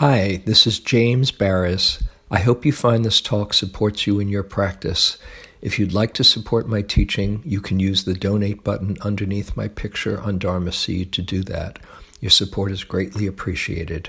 Hi, 0.00 0.40
this 0.46 0.66
is 0.66 0.80
James 0.80 1.30
Baraz. 1.30 2.02
I 2.30 2.38
hope 2.38 2.64
you 2.64 2.72
find 2.72 3.04
this 3.04 3.20
talk 3.20 3.52
supports 3.52 4.06
you 4.06 4.18
in 4.18 4.28
your 4.28 4.42
practice. 4.42 5.18
If 5.60 5.78
you'd 5.78 5.92
like 5.92 6.14
to 6.14 6.24
support 6.24 6.66
my 6.66 6.80
teaching, 6.80 7.42
you 7.44 7.60
can 7.60 7.78
use 7.78 8.04
the 8.04 8.14
donate 8.14 8.64
button 8.64 8.96
underneath 9.02 9.58
my 9.58 9.68
picture 9.68 10.18
on 10.18 10.38
Dharma 10.38 10.72
Seed 10.72 11.12
to 11.12 11.20
do 11.20 11.42
that. 11.42 11.80
Your 12.18 12.30
support 12.30 12.72
is 12.72 12.82
greatly 12.82 13.26
appreciated. 13.26 14.08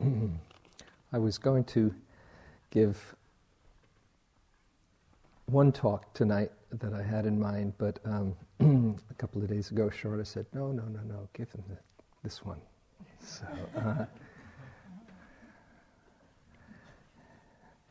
I 0.00 1.18
was 1.18 1.36
going 1.36 1.64
to 1.64 1.94
give 2.70 3.14
one 5.44 5.72
talk 5.72 6.14
tonight 6.14 6.52
that 6.70 6.94
I 6.94 7.02
had 7.02 7.26
in 7.26 7.38
mind, 7.38 7.74
but 7.76 7.98
um, 8.06 8.34
a 9.10 9.14
couple 9.18 9.42
of 9.42 9.48
days 9.50 9.70
ago, 9.70 9.90
Shorta 9.90 10.24
said, 10.26 10.46
No, 10.54 10.72
no, 10.72 10.84
no, 10.84 11.00
no, 11.06 11.28
give 11.34 11.52
him 11.52 11.64
the, 11.68 11.76
this 12.22 12.42
one. 12.42 12.62
So, 13.26 13.44
uh, 13.76 14.04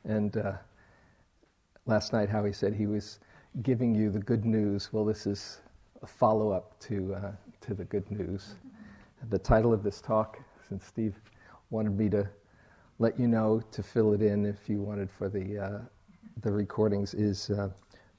and 0.06 0.38
uh, 0.38 0.54
last 1.86 2.14
night, 2.14 2.30
Howie 2.30 2.54
said 2.54 2.74
he 2.74 2.88
was 2.88 3.20
giving 3.62 3.94
you 3.94 4.10
the 4.10 4.20
good 4.20 4.46
news. 4.46 4.94
Well, 4.94 5.04
this 5.04 5.28
is 5.28 5.60
a 6.02 6.08
follow 6.08 6.52
up 6.52 6.80
to, 6.82 7.16
uh, 7.16 7.32
to 7.62 7.74
the 7.74 7.84
good 7.84 8.10
news. 8.10 8.56
The 9.30 9.38
title 9.38 9.74
of 9.74 9.84
this 9.84 10.00
talk, 10.00 10.40
since 10.70 10.86
Steve 10.86 11.20
wanted 11.70 11.98
me 11.98 12.08
to 12.12 12.30
let 13.00 13.20
you 13.20 13.28
know 13.28 13.62
to 13.72 13.84
fill 13.84 14.14
it 14.14 14.22
in 14.22 14.46
if 14.46 14.70
you 14.70 14.82
wanted 14.82 15.12
for 15.12 15.28
the, 15.28 15.60
uh, 15.60 15.80
the 16.44 16.52
recordings, 16.52 17.14
is 17.14 17.50
uh, 17.50 17.70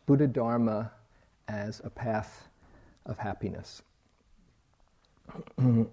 Buddha 0.05 0.27
Dharma 0.27 0.93
as 1.49 1.81
a 1.83 1.89
path 1.89 2.47
of 3.07 3.17
happiness. 3.17 3.81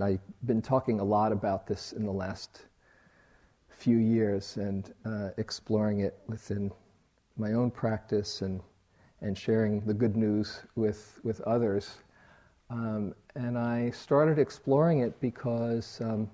I've 0.00 0.20
been 0.46 0.62
talking 0.62 1.00
a 1.00 1.04
lot 1.04 1.32
about 1.32 1.66
this 1.66 1.92
in 1.92 2.06
the 2.06 2.12
last 2.12 2.62
few 3.68 3.98
years 3.98 4.56
and 4.56 4.92
uh, 5.04 5.30
exploring 5.36 6.00
it 6.00 6.18
within 6.28 6.70
my 7.36 7.52
own 7.52 7.70
practice 7.70 8.42
and, 8.42 8.60
and 9.20 9.36
sharing 9.36 9.80
the 9.80 9.92
good 9.92 10.16
news 10.16 10.60
with, 10.76 11.20
with 11.24 11.40
others. 11.42 11.96
Um, 12.70 13.14
and 13.34 13.58
I 13.58 13.90
started 13.90 14.38
exploring 14.38 15.00
it 15.00 15.20
because 15.20 16.00
um, 16.00 16.30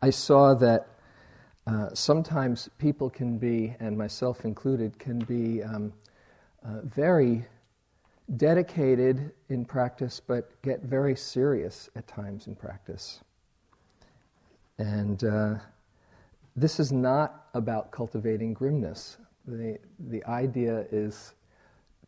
I 0.00 0.10
saw 0.10 0.54
that 0.54 0.88
uh, 1.66 1.90
sometimes 1.94 2.70
people 2.78 3.10
can 3.10 3.38
be, 3.38 3.74
and 3.80 3.96
myself 3.96 4.44
included, 4.44 4.98
can 4.98 5.18
be 5.18 5.62
um, 5.62 5.92
uh, 6.64 6.80
very 6.84 7.44
dedicated 8.36 9.32
in 9.48 9.64
practice, 9.64 10.20
but 10.20 10.60
get 10.62 10.82
very 10.82 11.16
serious 11.16 11.90
at 11.96 12.06
times 12.06 12.46
in 12.46 12.54
practice. 12.54 13.20
And 14.78 15.22
uh, 15.24 15.54
this 16.56 16.80
is 16.80 16.92
not 16.92 17.46
about 17.54 17.90
cultivating 17.90 18.54
grimness. 18.54 19.18
The, 19.46 19.78
the 20.08 20.24
idea 20.24 20.86
is 20.90 21.34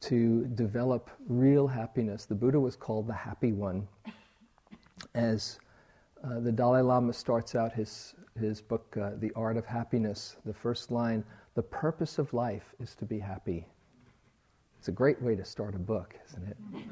to 0.00 0.46
develop 0.54 1.10
real 1.28 1.66
happiness. 1.66 2.24
The 2.26 2.34
Buddha 2.34 2.60
was 2.60 2.76
called 2.76 3.06
the 3.06 3.14
happy 3.14 3.52
one. 3.52 3.86
As 5.14 5.58
uh, 6.22 6.40
the 6.40 6.52
Dalai 6.52 6.80
Lama 6.80 7.12
starts 7.12 7.54
out 7.54 7.72
his, 7.72 8.14
his 8.38 8.60
book, 8.60 8.96
uh, 9.00 9.10
The 9.18 9.32
Art 9.34 9.56
of 9.56 9.66
Happiness, 9.66 10.36
the 10.44 10.54
first 10.54 10.90
line 10.90 11.24
the 11.54 11.62
purpose 11.62 12.18
of 12.18 12.32
life 12.34 12.74
is 12.80 12.94
to 12.96 13.04
be 13.04 13.18
happy. 13.18 13.66
It's 14.84 14.90
a 14.90 14.92
great 14.92 15.22
way 15.22 15.34
to 15.34 15.46
start 15.46 15.74
a 15.74 15.78
book, 15.78 16.14
isn't 16.28 16.46
it? 16.46 16.58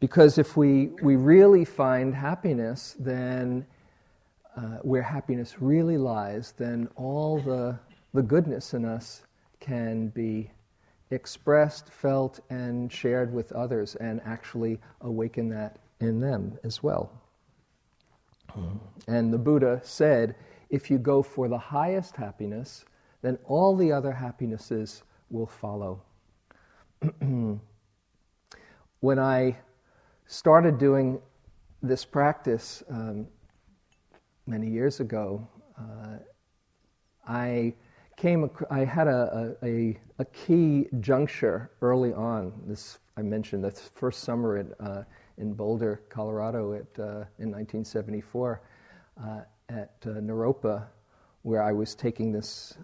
because 0.00 0.36
if 0.36 0.54
we, 0.54 0.88
we 1.00 1.16
really 1.16 1.64
find 1.64 2.14
happiness, 2.14 2.94
then 2.98 3.64
uh, 4.54 4.80
where 4.82 5.00
happiness 5.00 5.62
really 5.62 5.96
lies, 5.96 6.52
then 6.58 6.90
all 6.96 7.40
the, 7.40 7.78
the 8.12 8.20
goodness 8.20 8.74
in 8.74 8.84
us 8.84 9.22
can 9.60 10.08
be 10.08 10.50
expressed, 11.10 11.88
felt, 11.88 12.38
and 12.50 12.92
shared 12.92 13.32
with 13.32 13.50
others, 13.52 13.94
and 13.94 14.20
actually 14.26 14.78
awaken 15.00 15.48
that 15.48 15.78
in 16.00 16.20
them 16.20 16.58
as 16.64 16.82
well. 16.82 17.10
And 19.08 19.32
the 19.32 19.38
Buddha 19.38 19.80
said 19.82 20.36
if 20.68 20.90
you 20.90 20.98
go 20.98 21.22
for 21.22 21.48
the 21.48 21.56
highest 21.56 22.14
happiness, 22.14 22.84
then 23.22 23.38
all 23.46 23.74
the 23.74 23.90
other 23.90 24.12
happinesses 24.12 25.02
will 25.30 25.46
follow. 25.46 26.02
when 29.00 29.18
I 29.18 29.56
started 30.26 30.78
doing 30.78 31.20
this 31.82 32.04
practice 32.04 32.82
um, 32.88 33.26
many 34.46 34.68
years 34.68 35.00
ago, 35.00 35.46
uh, 35.78 36.18
I 37.26 37.74
came. 38.16 38.48
I 38.70 38.84
had 38.84 39.08
a, 39.08 39.56
a, 39.62 39.98
a, 40.18 40.24
key 40.26 40.86
juncture 41.00 41.70
early 41.80 42.12
on. 42.12 42.52
This 42.66 42.98
I 43.16 43.22
mentioned 43.22 43.64
the 43.64 43.70
first 43.70 44.22
summer 44.22 44.58
at, 44.58 44.66
uh, 44.80 45.02
in 45.38 45.52
Boulder, 45.54 46.02
Colorado, 46.08 46.74
at, 46.74 46.98
uh, 46.98 47.24
in 47.38 47.50
1974, 47.50 48.62
uh, 49.22 49.40
at 49.68 49.94
uh, 50.04 50.08
Naropa, 50.20 50.84
where 51.42 51.62
I 51.62 51.72
was 51.72 51.94
taking 51.94 52.32
this 52.32 52.74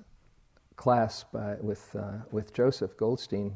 class 0.81 1.27
by, 1.31 1.57
with, 1.61 1.95
uh, 1.95 2.13
with 2.31 2.55
Joseph 2.55 2.97
Goldstein. 2.97 3.53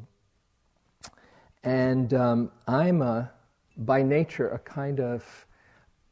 And 1.62 2.12
um, 2.12 2.52
I'm 2.68 3.00
a, 3.00 3.32
by 3.78 4.02
nature 4.02 4.50
a 4.50 4.58
kind 4.58 5.00
of 5.00 5.46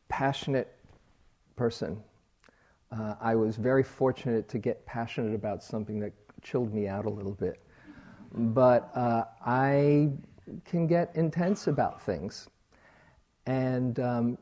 passionate 0.09 0.75
person. 1.55 2.03
Uh, 2.91 3.17
I 3.21 3.34
was 3.34 3.56
very 3.56 3.83
fortunate 3.83 4.49
to 4.49 4.59
get 4.59 4.87
passionate 4.87 5.34
about 5.34 5.62
something 5.62 6.00
that 6.00 6.15
chilled 6.41 6.73
me 6.73 6.89
out 6.89 7.05
a 7.05 7.11
little 7.11 7.34
bit. 7.34 7.61
But 8.33 8.91
uh, 8.97 9.25
I 9.44 10.12
can 10.65 10.87
get 10.87 11.15
intense 11.15 11.67
about 11.67 12.00
things. 12.00 12.49
And 13.44 14.00
um, 14.00 14.39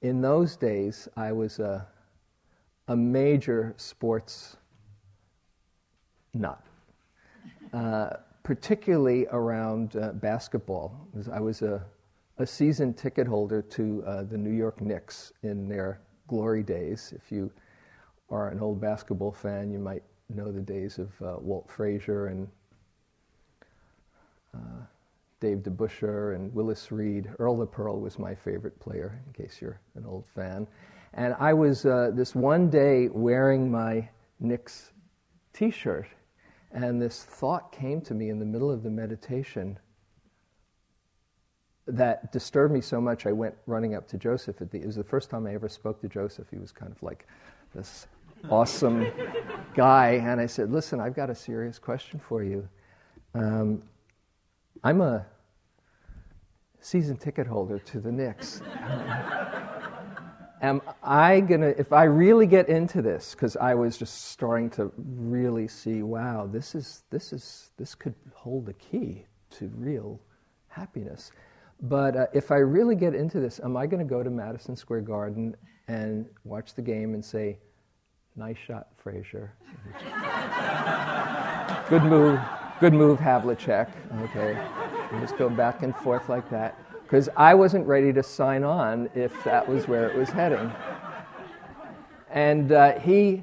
in 0.00 0.22
those 0.22 0.56
days, 0.56 1.08
I 1.14 1.30
was 1.32 1.58
a, 1.58 1.86
a 2.88 2.96
major 2.96 3.74
sports 3.76 4.56
nut, 6.34 6.62
uh, 7.72 8.10
particularly 8.42 9.26
around 9.30 9.96
uh, 9.96 10.12
basketball. 10.12 10.94
I 11.32 11.40
was 11.40 11.62
a, 11.62 11.84
a 12.38 12.46
season 12.46 12.94
ticket 12.94 13.26
holder 13.26 13.62
to 13.62 14.02
uh, 14.06 14.22
the 14.24 14.38
New 14.38 14.50
York 14.50 14.80
Knicks 14.80 15.32
in 15.42 15.68
their 15.68 16.00
glory 16.26 16.62
days. 16.62 17.12
If 17.16 17.32
you 17.32 17.50
are 18.30 18.48
an 18.48 18.60
old 18.60 18.80
basketball 18.80 19.32
fan, 19.32 19.70
you 19.70 19.78
might 19.78 20.02
know 20.28 20.52
the 20.52 20.60
days 20.60 20.98
of 20.98 21.10
uh, 21.22 21.36
Walt 21.40 21.68
Frazier 21.68 22.28
and 22.28 22.48
uh, 24.54 24.82
Dave 25.40 25.58
DeBusschere 25.58 26.34
and 26.34 26.54
Willis 26.54 26.92
Reed. 26.92 27.28
Earl 27.38 27.56
the 27.58 27.66
Pearl 27.66 28.00
was 28.00 28.18
my 28.18 28.34
favorite 28.34 28.78
player, 28.78 29.20
in 29.26 29.44
case 29.44 29.60
you're 29.60 29.80
an 29.96 30.04
old 30.06 30.24
fan. 30.34 30.66
And 31.14 31.34
I 31.40 31.52
was 31.52 31.86
uh, 31.86 32.12
this 32.14 32.34
one 32.34 32.70
day 32.70 33.08
wearing 33.08 33.70
my 33.70 34.08
Knicks 34.38 34.92
t 35.52 35.70
shirt 35.70 36.06
and 36.72 37.00
this 37.00 37.22
thought 37.22 37.72
came 37.72 38.00
to 38.02 38.14
me 38.14 38.28
in 38.28 38.38
the 38.38 38.44
middle 38.44 38.70
of 38.70 38.82
the 38.82 38.90
meditation 38.90 39.78
that 41.86 42.30
disturbed 42.32 42.72
me 42.72 42.80
so 42.80 43.00
much, 43.00 43.26
I 43.26 43.32
went 43.32 43.54
running 43.66 43.94
up 43.94 44.06
to 44.08 44.18
Joseph. 44.18 44.60
It 44.60 44.86
was 44.86 44.96
the 44.96 45.04
first 45.04 45.30
time 45.30 45.46
I 45.46 45.54
ever 45.54 45.68
spoke 45.68 46.00
to 46.02 46.08
Joseph. 46.08 46.46
He 46.50 46.58
was 46.58 46.72
kind 46.72 46.92
of 46.92 47.02
like 47.02 47.26
this 47.74 48.06
awesome 48.48 49.06
guy. 49.74 50.20
And 50.22 50.40
I 50.40 50.46
said, 50.46 50.70
Listen, 50.70 51.00
I've 51.00 51.14
got 51.14 51.30
a 51.30 51.34
serious 51.34 51.78
question 51.78 52.20
for 52.20 52.44
you. 52.44 52.68
Um, 53.34 53.82
I'm 54.84 55.00
a 55.00 55.26
season 56.80 57.16
ticket 57.16 57.46
holder 57.46 57.78
to 57.78 58.00
the 58.00 58.12
Knicks. 58.12 58.62
am 60.60 60.82
I 61.02 61.40
going 61.40 61.60
to, 61.62 61.78
if 61.78 61.92
I 61.92 62.04
really 62.04 62.46
get 62.46 62.68
into 62.68 63.02
this, 63.02 63.34
because 63.34 63.56
I 63.56 63.74
was 63.74 63.96
just 63.96 64.30
starting 64.30 64.70
to 64.70 64.92
really 64.96 65.68
see, 65.68 66.02
wow, 66.02 66.46
this 66.46 66.74
is, 66.74 67.04
this 67.10 67.32
is, 67.32 67.70
this 67.76 67.94
could 67.94 68.14
hold 68.34 68.66
the 68.66 68.74
key 68.74 69.26
to 69.58 69.70
real 69.76 70.20
happiness. 70.68 71.32
But 71.82 72.16
uh, 72.16 72.26
if 72.34 72.50
I 72.50 72.56
really 72.56 72.94
get 72.94 73.14
into 73.14 73.40
this, 73.40 73.60
am 73.60 73.76
I 73.76 73.86
going 73.86 74.06
to 74.06 74.08
go 74.08 74.22
to 74.22 74.30
Madison 74.30 74.76
Square 74.76 75.02
Garden 75.02 75.56
and 75.88 76.26
watch 76.44 76.74
the 76.74 76.82
game 76.82 77.14
and 77.14 77.24
say, 77.24 77.58
nice 78.36 78.58
shot, 78.58 78.88
Frazier? 78.98 79.54
good 81.88 82.02
move, 82.02 82.38
good 82.80 82.92
move, 82.92 83.18
Havlicek. 83.18 83.90
Okay. 84.22 84.62
Just 85.20 85.36
go 85.38 85.48
back 85.48 85.82
and 85.82 85.96
forth 85.96 86.28
like 86.28 86.48
that 86.50 86.78
because 87.10 87.28
I 87.36 87.54
wasn't 87.54 87.88
ready 87.88 88.12
to 88.12 88.22
sign 88.22 88.62
on 88.62 89.10
if 89.16 89.42
that 89.42 89.68
was 89.68 89.88
where 89.88 90.08
it 90.08 90.16
was 90.16 90.28
heading. 90.28 90.70
And 92.30 92.70
uh, 92.70 93.00
he 93.00 93.42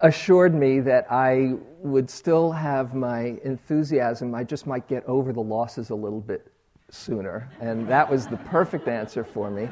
assured 0.00 0.54
me 0.54 0.80
that 0.80 1.06
I 1.12 1.56
would 1.80 2.08
still 2.08 2.50
have 2.52 2.94
my 2.94 3.38
enthusiasm. 3.44 4.34
I 4.34 4.44
just 4.44 4.66
might 4.66 4.88
get 4.88 5.04
over 5.04 5.34
the 5.34 5.42
losses 5.42 5.90
a 5.90 5.94
little 5.94 6.22
bit 6.22 6.50
sooner. 6.88 7.50
And 7.60 7.86
that 7.86 8.10
was 8.10 8.28
the 8.28 8.38
perfect 8.38 8.88
answer 8.88 9.24
for 9.24 9.50
me. 9.50 9.68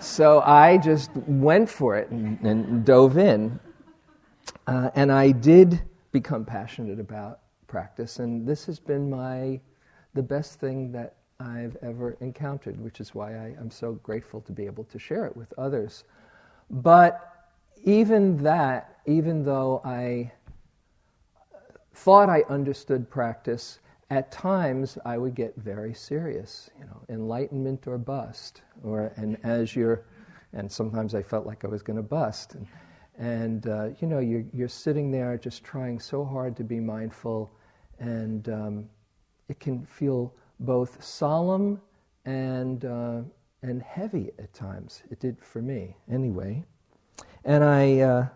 so 0.00 0.40
I 0.40 0.78
just 0.78 1.12
went 1.14 1.70
for 1.70 1.96
it 1.96 2.10
and, 2.10 2.40
and 2.40 2.84
dove 2.84 3.16
in. 3.16 3.60
Uh, 4.66 4.90
and 4.96 5.12
I 5.12 5.30
did 5.30 5.80
become 6.10 6.44
passionate 6.44 6.98
about 6.98 7.42
practice, 7.68 8.18
and 8.18 8.44
this 8.44 8.66
has 8.66 8.80
been 8.80 9.08
my 9.08 9.60
the 10.14 10.22
best 10.22 10.58
thing 10.58 10.90
that 10.92 11.16
I've 11.40 11.76
ever 11.82 12.16
encountered, 12.20 12.80
which 12.80 13.00
is 13.00 13.14
why 13.14 13.34
I, 13.34 13.54
am 13.58 13.70
so 13.70 13.92
grateful 13.94 14.40
to 14.42 14.52
be 14.52 14.66
able 14.66 14.84
to 14.84 14.98
share 14.98 15.26
it 15.26 15.36
with 15.36 15.52
others. 15.58 16.04
But 16.70 17.48
even 17.84 18.36
that, 18.44 19.00
even 19.06 19.44
though 19.44 19.82
I 19.84 20.32
thought 21.94 22.28
I 22.28 22.42
understood 22.48 23.10
practice, 23.10 23.80
at 24.10 24.30
times 24.30 24.96
I 25.04 25.18
would 25.18 25.34
get 25.34 25.54
very 25.56 25.94
serious, 25.94 26.70
you 26.78 26.84
know, 26.84 27.00
enlightenment 27.08 27.86
or 27.86 27.98
bust, 27.98 28.62
or 28.82 29.12
and 29.16 29.38
as 29.42 29.74
you're, 29.74 30.04
and 30.52 30.70
sometimes 30.70 31.14
I 31.14 31.22
felt 31.22 31.46
like 31.46 31.64
I 31.64 31.68
was 31.68 31.82
going 31.82 31.96
to 31.96 32.02
bust, 32.02 32.54
and, 32.54 32.66
and 33.18 33.66
uh, 33.66 33.88
you 34.00 34.06
know, 34.06 34.20
you're 34.20 34.44
you're 34.52 34.68
sitting 34.68 35.10
there 35.10 35.36
just 35.36 35.64
trying 35.64 35.98
so 35.98 36.24
hard 36.24 36.56
to 36.56 36.64
be 36.64 36.80
mindful, 36.80 37.50
and 37.98 38.48
um, 38.48 38.88
it 39.48 39.58
can 39.58 39.84
feel 39.84 40.32
both 40.60 41.02
solemn 41.02 41.80
and 42.24 42.84
uh, 42.84 43.20
and 43.62 43.82
heavy 43.82 44.30
at 44.38 44.52
times. 44.52 45.02
It 45.10 45.20
did 45.20 45.38
for 45.40 45.62
me, 45.62 45.96
anyway, 46.10 46.64
and 47.44 47.64
I. 47.64 48.00
Uh, 48.00 48.28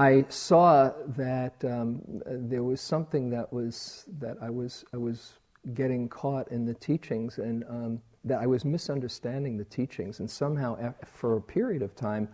I 0.00 0.24
saw 0.28 0.92
that 1.16 1.64
um, 1.64 2.00
there 2.24 2.62
was 2.62 2.80
something 2.80 3.30
that 3.30 3.52
was 3.52 4.04
that 4.20 4.36
I 4.40 4.48
was 4.48 4.84
I 4.94 4.96
was 4.96 5.32
getting 5.74 6.08
caught 6.08 6.46
in 6.52 6.64
the 6.64 6.74
teachings, 6.74 7.38
and 7.38 7.64
um, 7.68 8.00
that 8.24 8.40
I 8.40 8.46
was 8.46 8.64
misunderstanding 8.64 9.56
the 9.56 9.64
teachings, 9.64 10.20
and 10.20 10.30
somehow 10.30 10.94
for 11.04 11.36
a 11.36 11.40
period 11.40 11.82
of 11.82 11.96
time, 11.96 12.28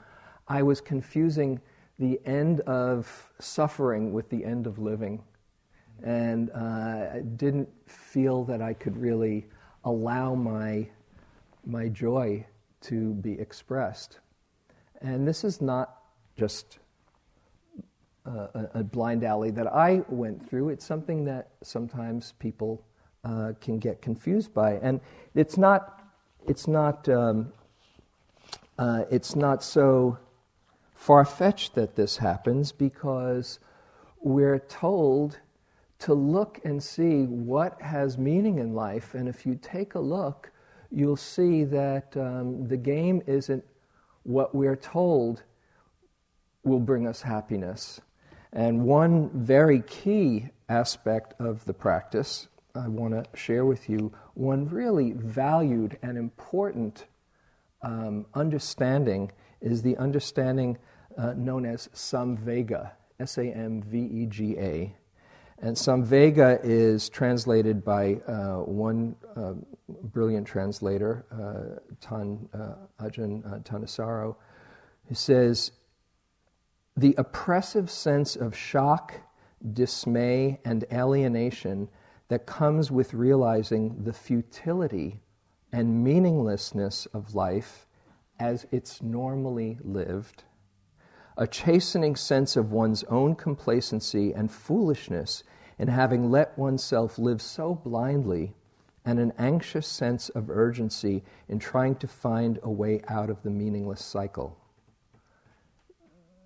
I 0.47 0.63
was 0.63 0.83
confusing 0.83 1.59
the 1.99 2.21
end 2.27 2.61
of 2.61 3.33
suffering 3.39 4.13
with 4.13 4.29
the 4.29 4.45
end 4.45 4.67
of 4.67 4.79
living, 4.79 5.23
and 6.05 6.51
uh, 6.51 7.21
didn't 7.37 7.69
feel 7.87 8.45
that 8.45 8.61
I 8.61 8.75
could 8.75 8.97
really 8.97 9.47
allow 9.85 10.35
my 10.35 10.87
my 11.67 11.89
joy 11.89 12.45
to 12.83 13.15
be 13.15 13.33
expressed, 13.41 14.21
and 15.01 15.27
this 15.27 15.45
is 15.45 15.63
not 15.63 16.03
just 16.37 16.79
a, 18.27 18.69
a, 18.75 18.85
blind 18.85 19.25
alley 19.25 19.51
that 19.51 19.67
I 19.67 20.03
went 20.09 20.47
through. 20.49 20.69
It's 20.69 20.85
something 20.85 21.25
that 21.25 21.49
sometimes 21.63 22.33
people 22.39 22.85
uh, 23.25 23.53
can 23.61 23.79
get 23.79 24.03
confused 24.03 24.53
by, 24.53 24.75
and 24.75 25.01
it's 25.35 25.57
not. 25.57 26.03
It's 26.47 26.69
not. 26.69 27.09
Um, 27.09 27.53
uh, 28.79 29.05
it's 29.11 29.37
not 29.37 29.63
so 29.63 30.19
far 30.95 31.25
fetched 31.25 31.75
that 31.77 31.97
this 31.97 32.17
happens 32.17 32.73
because 32.73 33.59
we're 34.21 34.59
told 34.59 35.39
to 36.01 36.15
look 36.15 36.61
and 36.65 36.83
see 36.83 37.25
what 37.25 37.81
has 37.81 38.19
meaning 38.19 38.59
in 38.59 38.75
life, 38.75 39.15
and 39.15 39.29
if 39.29 39.47
you 39.47 39.59
take 39.63 39.95
a 39.95 40.01
look, 40.01 40.51
you'll 40.91 41.17
see 41.17 41.65
that 41.65 42.17
um, 42.17 42.67
the 42.69 42.77
game 42.77 43.23
isn't 43.27 43.65
what 44.23 44.55
we're 44.55 44.77
told 44.77 45.43
will 46.63 46.81
bring 46.81 47.07
us 47.07 47.23
happiness. 47.23 48.01
And 48.53 48.85
one 48.85 49.31
very 49.35 49.83
key 49.83 50.49
aspect 50.69 51.35
of 51.41 51.65
the 51.65 51.75
practice 51.75 52.49
I 52.75 52.89
want 52.89 53.15
to 53.15 53.25
share 53.39 53.65
with 53.65 53.89
you, 53.89 54.13
one 54.35 54.69
really 54.69 55.13
valued 55.13 55.97
and 56.03 56.19
important 56.19 57.07
um, 57.83 58.27
understanding 58.35 59.31
is 59.61 59.83
the 59.83 59.97
understanding 59.97 60.79
uh, 61.17 61.35
known 61.35 61.67
as 61.67 61.89
Samvega, 61.95 62.93
S 63.21 63.39
A 63.39 63.45
M 63.45 63.83
V 63.83 63.99
E 63.99 64.27
G 64.27 64.57
A. 64.59 64.97
And 65.61 65.77
Samvega 65.77 66.61
is 66.63 67.09
translated 67.09 67.85
by 67.85 68.15
uh, 68.27 68.57
one 68.59 69.17
uh, 69.37 69.55
brilliant 70.03 70.47
translator, 70.47 71.25
uh, 71.31 71.81
Tan, 72.01 72.49
uh, 72.53 73.05
Ajahn 73.05 73.47
uh, 73.47 73.59
Thanissaro, 73.61 74.37
who 75.09 75.15
says 75.15 75.73
the 76.97 77.15
oppressive 77.19 77.91
sense 77.91 78.37
of 78.37 78.57
shock, 78.57 79.15
dismay, 79.73 80.61
and 80.65 80.85
alienation 80.93 81.89
that 82.29 82.47
comes 82.47 82.91
with 82.91 83.15
realizing 83.15 84.03
the 84.05 84.13
futility 84.13 85.21
and 85.73 86.05
meaninglessness 86.05 87.07
of 87.07 87.35
life 87.35 87.87
as 88.39 88.67
it's 88.71 89.03
normally 89.03 89.79
lived, 89.83 90.45
a 91.37 91.47
chastening 91.47 92.17
sense 92.17 92.57
of 92.57 92.73
one's 92.73 93.05
own 93.05 93.35
complacency 93.35 94.33
and 94.33 94.51
foolishness 94.51 95.43
in 95.79 95.89
having 95.89 96.31
let 96.31 96.57
oneself 96.57 97.19
live 97.19 97.43
so 97.43 97.75
blindly, 97.75 98.55
and 99.05 99.19
an 99.19 99.33
anxious 99.39 99.87
sense 99.87 100.29
of 100.31 100.49
urgency 100.49 101.23
in 101.49 101.59
trying 101.59 101.95
to 101.97 102.07
find 102.07 102.59
a 102.63 102.71
way 102.71 103.03
out 103.09 103.29
of 103.29 103.43
the 103.43 103.51
meaningless 103.51 104.03
cycle 104.05 104.57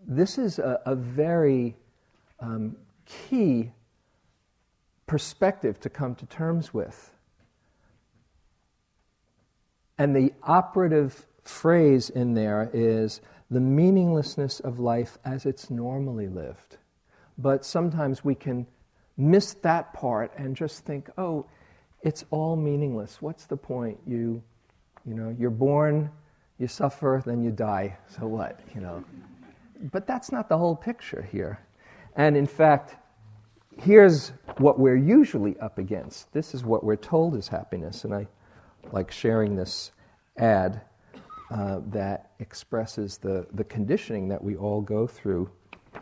this 0.08 0.38
is 0.38 0.58
a, 0.58 0.80
a 0.86 0.96
very 0.96 1.76
um, 2.40 2.76
key 3.04 3.70
perspective 5.06 5.78
to 5.80 5.90
come 5.90 6.14
to 6.14 6.26
terms 6.26 6.72
with. 6.72 7.12
And 9.98 10.16
the 10.16 10.32
operative 10.42 11.26
phrase 11.48 12.10
in 12.10 12.34
there 12.34 12.70
is 12.72 13.20
the 13.50 13.60
meaninglessness 13.60 14.60
of 14.60 14.78
life 14.78 15.18
as 15.24 15.46
it's 15.46 15.70
normally 15.70 16.28
lived. 16.28 16.76
But 17.38 17.64
sometimes 17.64 18.24
we 18.24 18.34
can 18.34 18.66
miss 19.16 19.54
that 19.54 19.92
part 19.94 20.32
and 20.36 20.54
just 20.54 20.84
think, 20.84 21.08
oh, 21.16 21.46
it's 22.02 22.24
all 22.30 22.56
meaningless. 22.56 23.22
What's 23.22 23.46
the 23.46 23.56
point? 23.56 23.98
You, 24.06 24.42
you 25.06 25.14
know, 25.14 25.34
you're 25.38 25.50
born, 25.50 26.10
you 26.58 26.68
suffer, 26.68 27.22
then 27.24 27.42
you 27.42 27.50
die. 27.50 27.96
So 28.08 28.26
what? 28.26 28.60
You 28.74 28.80
know, 28.80 29.04
but 29.92 30.06
that's 30.06 30.30
not 30.30 30.48
the 30.48 30.58
whole 30.58 30.76
picture 30.76 31.26
here. 31.32 31.60
And 32.16 32.36
in 32.36 32.46
fact, 32.46 32.96
here's 33.76 34.32
what 34.58 34.78
we're 34.78 34.96
usually 34.96 35.58
up 35.58 35.78
against. 35.78 36.32
This 36.32 36.54
is 36.54 36.64
what 36.64 36.84
we're 36.84 36.96
told 36.96 37.36
is 37.36 37.48
happiness. 37.48 38.04
And 38.04 38.14
I 38.14 38.26
like 38.92 39.10
sharing 39.10 39.56
this 39.56 39.92
ad 40.36 40.80
uh, 41.50 41.80
that 41.86 42.30
expresses 42.40 43.18
the, 43.18 43.46
the 43.54 43.64
conditioning 43.64 44.28
that 44.28 44.42
we 44.42 44.56
all 44.56 44.80
go 44.80 45.06
through. 45.06 45.50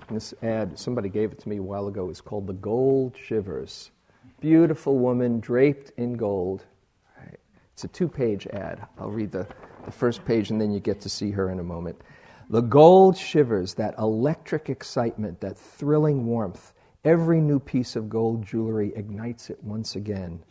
And 0.08 0.16
this 0.16 0.34
ad, 0.42 0.78
somebody 0.78 1.08
gave 1.08 1.32
it 1.32 1.38
to 1.40 1.48
me 1.48 1.58
a 1.58 1.62
while 1.62 1.86
ago, 1.88 2.10
is 2.10 2.20
called 2.20 2.46
The 2.46 2.52
Gold 2.54 3.16
Shivers. 3.16 3.90
Beautiful 4.40 4.98
woman 4.98 5.40
draped 5.40 5.92
in 5.96 6.14
gold. 6.14 6.64
Right. 7.18 7.38
It's 7.72 7.84
a 7.84 7.88
two 7.88 8.08
page 8.08 8.46
ad. 8.48 8.86
I'll 8.98 9.10
read 9.10 9.30
the, 9.30 9.46
the 9.84 9.92
first 9.92 10.24
page 10.24 10.50
and 10.50 10.60
then 10.60 10.72
you 10.72 10.80
get 10.80 11.00
to 11.02 11.08
see 11.08 11.30
her 11.30 11.50
in 11.50 11.58
a 11.58 11.64
moment. 11.64 12.00
The 12.50 12.60
gold 12.60 13.16
shivers, 13.16 13.74
that 13.74 13.96
electric 13.98 14.68
excitement, 14.68 15.40
that 15.40 15.58
thrilling 15.58 16.26
warmth. 16.26 16.74
Every 17.04 17.40
new 17.40 17.58
piece 17.58 17.96
of 17.96 18.08
gold 18.08 18.44
jewelry 18.44 18.92
ignites 18.94 19.50
it 19.50 19.62
once 19.62 19.96
again. 19.96 20.42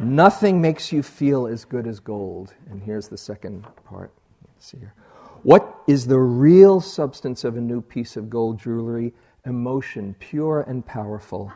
Nothing 0.00 0.60
makes 0.60 0.92
you 0.92 1.02
feel 1.02 1.46
as 1.46 1.64
good 1.64 1.86
as 1.86 2.00
gold. 2.00 2.54
And 2.70 2.82
here's 2.82 3.08
the 3.08 3.16
second 3.16 3.66
part. 3.84 4.12
Let's 4.54 4.66
see 4.66 4.78
here. 4.78 4.94
What 5.42 5.82
is 5.86 6.06
the 6.06 6.18
real 6.18 6.80
substance 6.80 7.44
of 7.44 7.56
a 7.56 7.60
new 7.60 7.80
piece 7.80 8.16
of 8.16 8.30
gold 8.30 8.58
jewelry? 8.58 9.12
Emotion, 9.44 10.16
pure 10.18 10.62
and 10.62 10.84
powerful. 10.84 11.52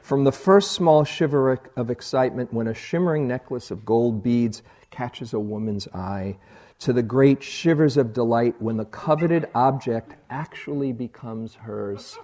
From 0.00 0.24
the 0.24 0.32
first 0.32 0.72
small 0.72 1.04
shiver 1.04 1.60
of 1.76 1.90
excitement 1.90 2.52
when 2.52 2.68
a 2.68 2.74
shimmering 2.74 3.28
necklace 3.28 3.70
of 3.70 3.84
gold 3.84 4.22
beads 4.22 4.62
catches 4.90 5.34
a 5.34 5.38
woman's 5.38 5.86
eye, 5.88 6.38
to 6.78 6.94
the 6.94 7.02
great 7.02 7.42
shivers 7.42 7.96
of 7.98 8.14
delight 8.14 8.54
when 8.58 8.78
the 8.78 8.86
coveted 8.86 9.48
object 9.54 10.14
actually 10.30 10.92
becomes 10.92 11.56
hers. 11.56 12.16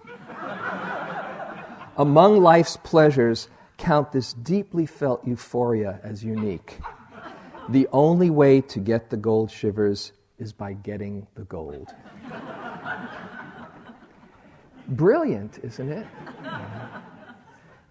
Among 1.99 2.41
life's 2.41 2.79
pleasures, 2.79 3.49
count 3.77 4.13
this 4.13 4.33
deeply 4.33 4.87
felt 4.87 5.27
euphoria 5.27 6.01
as 6.03 6.25
unique. 6.25 6.79
The 7.69 7.89
only 7.93 8.31
way 8.31 8.61
to 8.61 8.79
get 8.79 9.11
the 9.11 9.17
gold 9.17 9.51
shivers 9.51 10.13
is 10.39 10.53
by 10.53 10.75
getting 10.75 11.27
the 11.35 11.45
gold. 11.45 11.95
Brilliant, 14.89 15.61
isn't 15.63 15.91
it? 15.91 16.07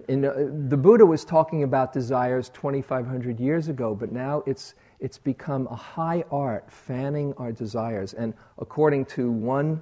In, 0.09 0.25
uh, 0.25 0.33
the 0.67 0.77
Buddha 0.77 1.05
was 1.05 1.23
talking 1.23 1.63
about 1.63 1.93
desires 1.93 2.49
2,500 2.49 3.39
years 3.39 3.69
ago, 3.69 3.95
but 3.95 4.11
now 4.11 4.43
it's 4.45 4.75
It's 5.03 5.17
become 5.17 5.67
a 5.67 5.75
high 5.75 6.23
art, 6.31 6.71
fanning 6.71 7.33
our 7.35 7.51
desires. 7.51 8.13
And 8.13 8.33
according 8.57 9.03
to 9.17 9.29
one 9.29 9.81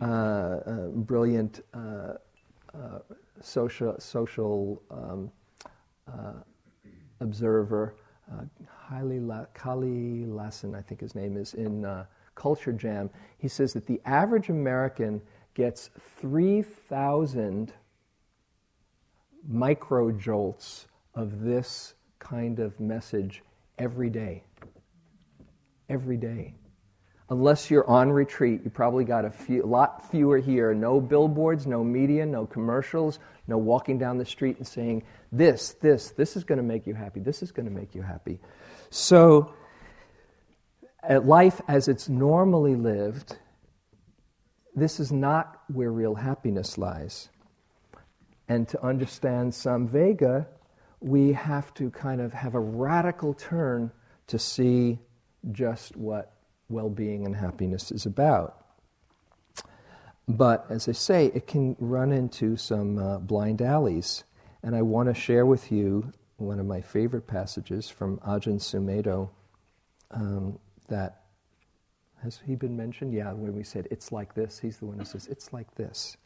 uh, 0.00 0.04
uh, 0.04 0.86
brilliant 0.88 1.60
uh, 1.74 1.78
uh 1.78 3.00
social, 3.42 4.00
social 4.00 4.80
um, 4.90 5.30
observer, 7.20 7.94
uh, 8.30 8.44
La- 9.02 9.46
Kalle 9.54 10.26
Lasn, 10.26 10.74
I 10.74 10.82
think 10.82 11.00
his 11.00 11.14
name 11.14 11.36
is, 11.36 11.54
in 11.54 11.86
Culture 12.34 12.72
Jam, 12.72 13.10
he 13.38 13.48
says 13.48 13.72
that 13.72 13.86
the 13.86 14.00
average 14.04 14.48
American 14.48 15.20
gets 15.54 15.90
3,000 16.20 17.72
microjolts 19.50 20.86
of 21.14 21.40
this 21.40 21.94
kind 22.18 22.58
of 22.58 22.78
message 22.80 23.42
every 23.78 24.08
day. 24.08 24.44
Every 25.88 26.16
day. 26.16 26.54
Unless 27.28 27.70
you're 27.70 27.88
on 27.88 28.10
retreat, 28.10 28.60
you 28.64 28.70
probably 28.70 29.04
got 29.04 29.24
a 29.24 29.30
few, 29.30 29.62
lot 29.62 30.10
fewer 30.10 30.38
here. 30.38 30.74
No 30.74 31.00
billboards, 31.00 31.66
no 31.66 31.82
media, 31.82 32.26
no 32.26 32.46
commercials, 32.46 33.18
no 33.46 33.58
walking 33.58 33.98
down 33.98 34.18
the 34.18 34.24
street 34.24 34.58
and 34.58 34.66
saying, 34.66 35.02
This, 35.30 35.74
this, 35.80 36.10
this 36.10 36.36
is 36.36 36.44
going 36.44 36.58
to 36.58 36.62
make 36.62 36.86
you 36.86 36.94
happy, 36.94 37.20
this 37.20 37.42
is 37.42 37.52
going 37.52 37.66
to 37.66 37.72
make 37.72 37.94
you 37.94 38.02
happy. 38.02 38.38
So, 38.90 39.54
life 41.08 41.60
as 41.68 41.88
it's 41.88 42.08
normally 42.08 42.76
lived, 42.76 43.36
this 44.74 45.00
is 45.00 45.12
not 45.12 45.60
where 45.68 45.90
real 45.90 46.14
happiness 46.14 46.78
lies. 46.78 47.28
And 48.48 48.68
to 48.68 48.84
understand 48.84 49.52
Samvega, 49.52 50.46
we 51.00 51.32
have 51.32 51.74
to 51.74 51.90
kind 51.90 52.20
of 52.20 52.32
have 52.32 52.54
a 52.54 52.60
radical 52.60 53.34
turn 53.34 53.90
to 54.28 54.38
see 54.38 54.98
just 55.50 55.96
what 55.96 56.32
well 56.68 56.88
being 56.88 57.26
and 57.26 57.34
happiness 57.34 57.90
is 57.90 58.06
about. 58.06 58.61
But 60.28 60.66
as 60.70 60.88
I 60.88 60.92
say, 60.92 61.26
it 61.34 61.46
can 61.46 61.76
run 61.78 62.12
into 62.12 62.56
some 62.56 62.98
uh, 62.98 63.18
blind 63.18 63.60
alleys. 63.60 64.24
And 64.62 64.76
I 64.76 64.82
want 64.82 65.08
to 65.08 65.14
share 65.14 65.44
with 65.44 65.72
you 65.72 66.12
one 66.36 66.60
of 66.60 66.66
my 66.66 66.80
favorite 66.80 67.26
passages 67.26 67.88
from 67.88 68.18
Ajahn 68.18 68.60
Sumedho 68.60 69.30
um, 70.12 70.58
that 70.88 71.22
has 72.22 72.40
he 72.46 72.54
been 72.54 72.76
mentioned? 72.76 73.12
Yeah, 73.12 73.32
when 73.32 73.54
we 73.54 73.64
said 73.64 73.88
it's 73.90 74.12
like 74.12 74.34
this, 74.34 74.58
he's 74.58 74.78
the 74.78 74.86
one 74.86 74.98
who 74.98 75.04
says 75.04 75.26
it's 75.26 75.52
like 75.52 75.74
this. 75.74 76.16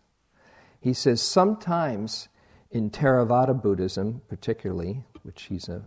He 0.81 0.93
says 0.93 1.23
sometimes 1.23 2.29
in 2.71 2.91
Theravada 2.91 3.61
Buddhism, 3.61 4.21
particularly, 4.29 5.03
which 5.23 5.45
he's 5.45 5.69
a, 5.69 5.83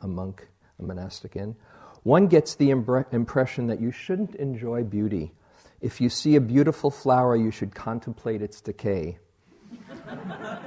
a 0.00 0.08
monk, 0.08 0.48
a 0.78 0.82
monastic 0.82 1.36
in, 1.36 1.54
one 2.02 2.28
gets 2.28 2.54
the 2.54 2.70
impression 2.70 3.66
that 3.66 3.80
you 3.80 3.90
shouldn't 3.90 4.34
enjoy 4.36 4.82
beauty. 4.82 5.34
If 5.80 6.00
you 6.00 6.10
see 6.10 6.36
a 6.36 6.40
beautiful 6.40 6.90
flower, 6.90 7.36
you 7.36 7.50
should 7.50 7.74
contemplate 7.74 8.42
its 8.42 8.60
decay. 8.60 9.18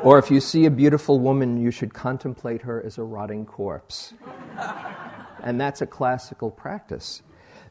or 0.04 0.18
if 0.18 0.32
you 0.32 0.40
see 0.40 0.66
a 0.66 0.72
beautiful 0.72 1.20
woman, 1.20 1.58
you 1.58 1.70
should 1.70 1.94
contemplate 1.94 2.64
her 2.64 2.84
as 2.84 2.98
a 2.98 3.04
rotting 3.04 3.46
corpse. 3.46 4.14
and 5.44 5.62
that's 5.62 5.82
a 5.82 5.88
classical 5.88 6.50
practice. 6.50 7.22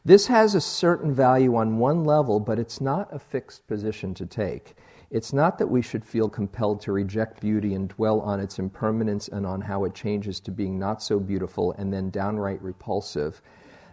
This 0.05 0.27
has 0.27 0.55
a 0.55 0.61
certain 0.61 1.13
value 1.13 1.55
on 1.55 1.79
one 1.79 2.05
level, 2.05 2.39
but 2.39 2.59
it's 2.59 2.79
not 2.79 3.13
a 3.13 3.19
fixed 3.19 3.67
position 3.67 4.13
to 4.15 4.25
take. 4.25 4.75
It's 5.09 5.31
not 5.31 5.57
that 5.57 5.67
we 5.67 5.81
should 5.81 6.03
feel 6.03 6.29
compelled 6.29 6.81
to 6.81 6.91
reject 6.91 7.39
beauty 7.39 7.73
and 7.73 7.87
dwell 7.87 8.19
on 8.21 8.39
its 8.39 8.57
impermanence 8.57 9.27
and 9.27 9.45
on 9.45 9.61
how 9.61 9.83
it 9.83 9.93
changes 9.93 10.39
to 10.41 10.51
being 10.51 10.79
not 10.79 11.03
so 11.03 11.19
beautiful 11.19 11.73
and 11.73 11.93
then 11.93 12.09
downright 12.09 12.61
repulsive. 12.61 13.41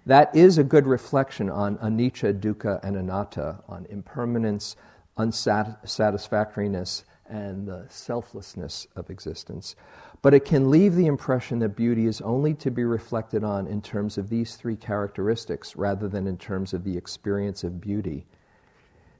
That 0.07 0.35
is 0.35 0.59
a 0.59 0.65
good 0.65 0.87
reflection 0.87 1.51
on 1.51 1.77
anicca, 1.79 2.41
dukkha, 2.41 2.83
and 2.83 2.97
anatta, 2.97 3.59
on 3.69 3.87
impermanence, 3.91 4.77
unsatisfactoriness, 5.19 7.05
and 7.29 7.67
the 7.67 7.87
selflessness 7.89 8.87
of 8.97 9.11
existence. 9.11 9.77
But 10.23 10.35
it 10.35 10.45
can 10.45 10.71
leave 10.71 10.95
the 10.95 11.07
impression 11.07 11.61
that 11.61 11.77
beauty 11.77 12.07
is 12.07 12.21
only 12.21 12.55
to 12.55 12.71
be 12.71 12.85
reflected 12.85 13.45
on 13.45 13.67
in 13.67 13.81
terms 13.81 14.19
of 14.19 14.29
these 14.29 14.57
three 14.57 14.77
characteristics 14.77 15.77
rather 15.77 16.09
than 16.09 16.27
in 16.27 16.37
terms 16.37 16.75
of 16.75 16.85
the 16.85 16.97
experience 16.97 17.63
of 17.63 17.81
beauty. 17.81 18.27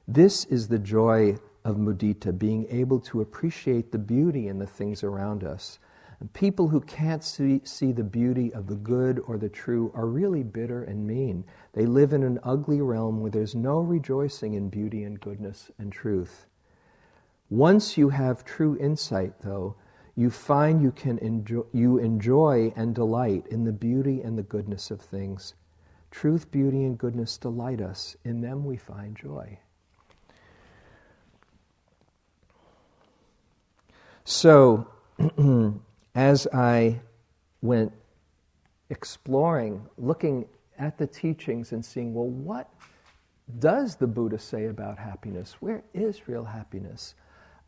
This 0.07 0.45
is 0.45 0.67
the 0.67 0.79
joy 0.79 1.37
of 1.63 1.77
mudita, 1.77 2.37
being 2.37 2.67
able 2.69 2.99
to 2.99 3.21
appreciate 3.21 3.91
the 3.91 3.99
beauty 3.99 4.47
in 4.47 4.59
the 4.59 4.67
things 4.67 5.03
around 5.03 5.43
us. 5.43 5.79
And 6.21 6.31
people 6.33 6.67
who 6.67 6.81
can't 6.81 7.23
see, 7.23 7.61
see 7.63 7.91
the 7.91 8.03
beauty 8.03 8.53
of 8.53 8.67
the 8.67 8.75
good 8.75 9.19
or 9.25 9.39
the 9.39 9.49
true 9.49 9.91
are 9.95 10.05
really 10.05 10.43
bitter 10.43 10.83
and 10.83 11.05
mean. 11.05 11.43
They 11.73 11.87
live 11.87 12.13
in 12.13 12.21
an 12.21 12.39
ugly 12.43 12.79
realm 12.79 13.21
where 13.21 13.31
there's 13.31 13.55
no 13.55 13.79
rejoicing 13.79 14.53
in 14.53 14.69
beauty 14.69 15.03
and 15.03 15.19
goodness 15.19 15.71
and 15.79 15.91
truth. 15.91 16.45
Once 17.49 17.97
you 17.97 18.09
have 18.09 18.45
true 18.45 18.77
insight, 18.79 19.33
though, 19.41 19.75
you 20.15 20.29
find 20.29 20.79
you 20.79 20.91
can 20.91 21.17
enjoy, 21.17 21.63
you 21.73 21.97
enjoy 21.97 22.71
and 22.75 22.93
delight 22.93 23.47
in 23.47 23.63
the 23.63 23.71
beauty 23.71 24.21
and 24.21 24.37
the 24.37 24.43
goodness 24.43 24.91
of 24.91 25.01
things. 25.01 25.55
Truth, 26.11 26.51
beauty, 26.51 26.83
and 26.83 26.99
goodness 26.99 27.35
delight 27.35 27.81
us. 27.81 28.15
In 28.23 28.41
them 28.41 28.63
we 28.63 28.77
find 28.77 29.15
joy. 29.15 29.57
So, 34.23 34.85
as 36.15 36.47
I 36.53 36.99
went 37.61 37.91
exploring, 38.89 39.87
looking 39.97 40.45
at 40.77 40.97
the 40.97 41.07
teachings 41.07 41.71
and 41.71 41.83
seeing, 41.83 42.13
well, 42.13 42.27
what 42.27 42.69
does 43.59 43.95
the 43.95 44.07
Buddha 44.07 44.39
say 44.39 44.65
about 44.65 44.97
happiness? 44.97 45.55
Where 45.59 45.83
is 45.93 46.27
real 46.27 46.43
happiness? 46.43 47.15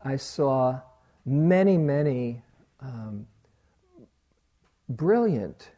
I 0.02 0.16
saw 0.16 0.80
many, 1.24 1.78
many 1.78 2.42
um, 2.80 3.26
brilliant 4.90 5.70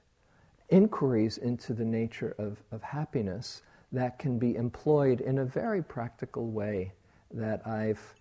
inquiries 0.68 1.38
into 1.38 1.72
the 1.72 1.84
nature 1.84 2.34
of, 2.38 2.62
of 2.72 2.82
happiness 2.82 3.62
that 3.92 4.18
can 4.18 4.38
be 4.38 4.56
employed 4.56 5.20
in 5.20 5.38
a 5.38 5.44
very 5.44 5.82
practical 5.82 6.50
way 6.50 6.92
that 7.32 7.64
I've 7.66 8.14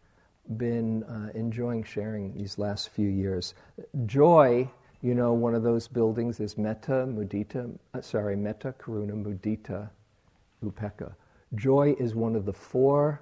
been 0.57 1.03
uh, 1.03 1.31
enjoying 1.33 1.83
sharing 1.83 2.33
these 2.33 2.57
last 2.57 2.89
few 2.89 3.09
years. 3.09 3.53
Joy, 4.05 4.69
you 5.01 5.15
know, 5.15 5.33
one 5.33 5.55
of 5.55 5.63
those 5.63 5.87
buildings 5.87 6.39
is 6.39 6.57
metta, 6.57 7.05
mudita, 7.07 7.77
uh, 7.93 8.01
sorry, 8.01 8.35
metta, 8.35 8.73
karuna, 8.79 9.13
mudita, 9.13 9.89
upekkha. 10.63 11.13
Joy 11.55 11.95
is 11.99 12.15
one 12.15 12.35
of 12.35 12.45
the 12.45 12.53
four 12.53 13.21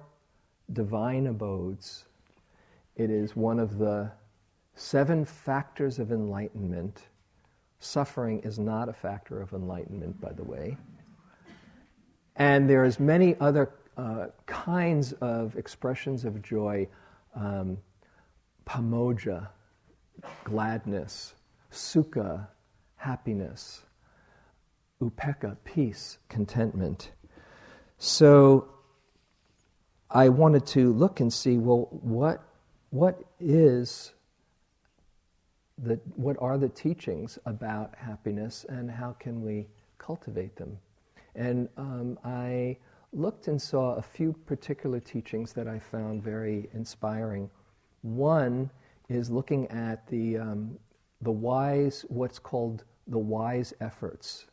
divine 0.72 1.26
abodes 1.26 2.04
it 2.96 3.10
is 3.10 3.34
one 3.34 3.58
of 3.58 3.78
the 3.78 4.10
seven 4.76 5.24
factors 5.24 5.98
of 5.98 6.12
enlightenment. 6.12 7.08
Suffering 7.80 8.40
is 8.40 8.58
not 8.58 8.88
a 8.88 8.92
factor 8.92 9.42
of 9.42 9.52
enlightenment, 9.52 10.20
by 10.20 10.32
the 10.32 10.44
way. 10.44 10.76
And 12.36 12.70
there's 12.70 13.00
many 13.00 13.36
other 13.40 13.72
uh, 13.96 14.26
kinds 14.46 15.12
of 15.14 15.56
expressions 15.56 16.24
of 16.24 16.40
joy, 16.42 16.86
um, 17.34 17.78
pamojja, 18.66 19.48
gladness, 20.44 21.34
sukha, 21.70 22.46
happiness, 22.96 23.82
upekkha, 25.00 25.56
peace, 25.64 26.18
contentment. 26.28 27.10
So 27.98 28.68
I 30.10 30.28
wanted 30.28 30.66
to 30.68 30.92
look 30.92 31.20
and 31.20 31.32
see, 31.32 31.58
well, 31.58 31.88
what 31.90 32.42
what 32.90 33.24
is 33.40 34.12
the, 35.78 35.98
what 36.14 36.36
are 36.40 36.56
the 36.56 36.68
teachings 36.68 37.40
about 37.44 37.92
happiness 37.96 38.64
and 38.68 38.88
how 38.88 39.16
can 39.18 39.42
we 39.42 39.66
cultivate 39.98 40.54
them? 40.54 40.78
And 41.34 41.68
um, 41.76 42.18
I 42.24 42.76
looked 43.14 43.48
and 43.48 43.60
saw 43.60 43.94
a 43.94 44.02
few 44.02 44.32
particular 44.46 45.00
teachings 45.00 45.52
that 45.52 45.68
I 45.68 45.78
found 45.78 46.22
very 46.22 46.68
inspiring. 46.74 47.50
One 48.02 48.70
is 49.08 49.30
looking 49.30 49.66
at 49.68 50.06
the, 50.08 50.38
um, 50.38 50.78
the 51.22 51.32
wise, 51.32 52.04
what's 52.08 52.38
called 52.38 52.84
the 53.06 53.18
wise 53.18 53.72
efforts. 53.80 54.46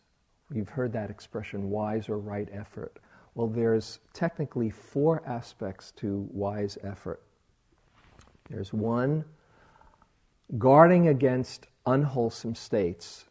You've 0.54 0.70
heard 0.70 0.92
that 0.94 1.10
expression, 1.10 1.70
wise 1.70 2.10
or 2.10 2.18
right 2.18 2.50
effort. 2.52 2.98
Well, 3.36 3.48
there's 3.48 4.00
technically 4.14 4.70
four 4.70 5.24
aspects 5.26 5.92
to 5.98 6.28
wise 6.32 6.78
effort. 6.84 7.24
There's 8.50 8.74
one 8.74 9.24
guarding 10.58 11.08
against 11.08 11.68
unwholesome 11.86 12.56
states 12.56 13.26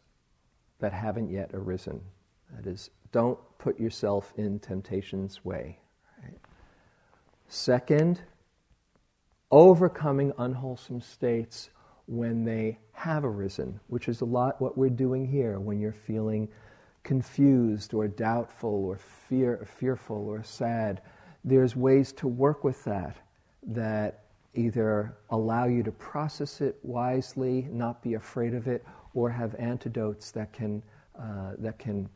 that 0.79 0.91
haven't 0.91 1.29
yet 1.29 1.51
arisen. 1.53 2.01
That 2.55 2.67
is, 2.67 2.89
don't 3.11 3.39
put 3.57 3.79
yourself 3.79 4.33
in 4.37 4.59
temptation's 4.59 5.43
way. 5.45 5.79
Right? 6.23 6.37
Second, 7.47 8.21
overcoming 9.51 10.33
unwholesome 10.37 11.01
states 11.01 11.69
when 12.07 12.43
they 12.43 12.77
have 12.93 13.23
arisen, 13.23 13.79
which 13.87 14.07
is 14.07 14.21
a 14.21 14.25
lot 14.25 14.61
what 14.61 14.77
we're 14.77 14.89
doing 14.89 15.25
here 15.25 15.59
when 15.59 15.79
you're 15.79 15.91
feeling 15.91 16.47
confused 17.03 17.93
or 17.93 18.07
doubtful 18.07 18.85
or 18.85 18.97
fear, 18.97 19.67
fearful 19.77 20.27
or 20.27 20.43
sad, 20.43 21.01
there's 21.43 21.75
ways 21.75 22.11
to 22.13 22.27
work 22.27 22.63
with 22.63 22.83
that 22.83 23.17
that 23.63 24.25
either 24.53 25.15
allow 25.29 25.65
you 25.65 25.81
to 25.83 25.91
process 25.91 26.61
it 26.61 26.77
wisely, 26.83 27.67
not 27.71 28.01
be 28.01 28.15
afraid 28.15 28.53
of 28.53 28.67
it, 28.67 28.83
or 29.13 29.29
have 29.29 29.55
antidotes 29.55 30.31
that 30.31 30.51
can, 30.51 30.83
uh, 31.19 31.53
that 31.57 31.79
can 31.79 32.09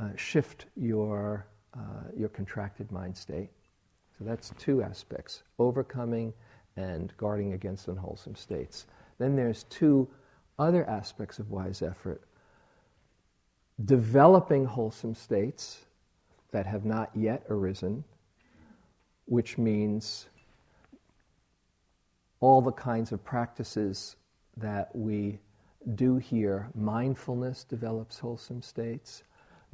uh, 0.00 0.08
shift 0.16 0.66
your, 0.76 1.46
uh, 1.76 2.10
your 2.16 2.28
contracted 2.28 2.90
mind 2.90 3.16
state. 3.16 3.50
So 4.18 4.24
that's 4.24 4.52
two 4.58 4.82
aspects 4.82 5.42
overcoming 5.58 6.32
and 6.76 7.12
guarding 7.16 7.52
against 7.52 7.88
unwholesome 7.88 8.34
states. 8.36 8.86
Then 9.18 9.36
there's 9.36 9.64
two 9.64 10.08
other 10.58 10.88
aspects 10.88 11.38
of 11.38 11.50
wise 11.50 11.82
effort 11.82 12.22
developing 13.84 14.64
wholesome 14.64 15.14
states 15.14 15.86
that 16.52 16.66
have 16.66 16.84
not 16.84 17.10
yet 17.14 17.44
arisen, 17.48 18.04
which 19.24 19.58
means 19.58 20.26
all 22.38 22.60
the 22.60 22.72
kinds 22.72 23.10
of 23.10 23.24
practices 23.24 24.16
that 24.56 24.94
we 24.94 25.38
do 25.96 26.16
here. 26.18 26.68
Mindfulness 26.74 27.64
develops 27.64 28.18
wholesome 28.18 28.62
states, 28.62 29.24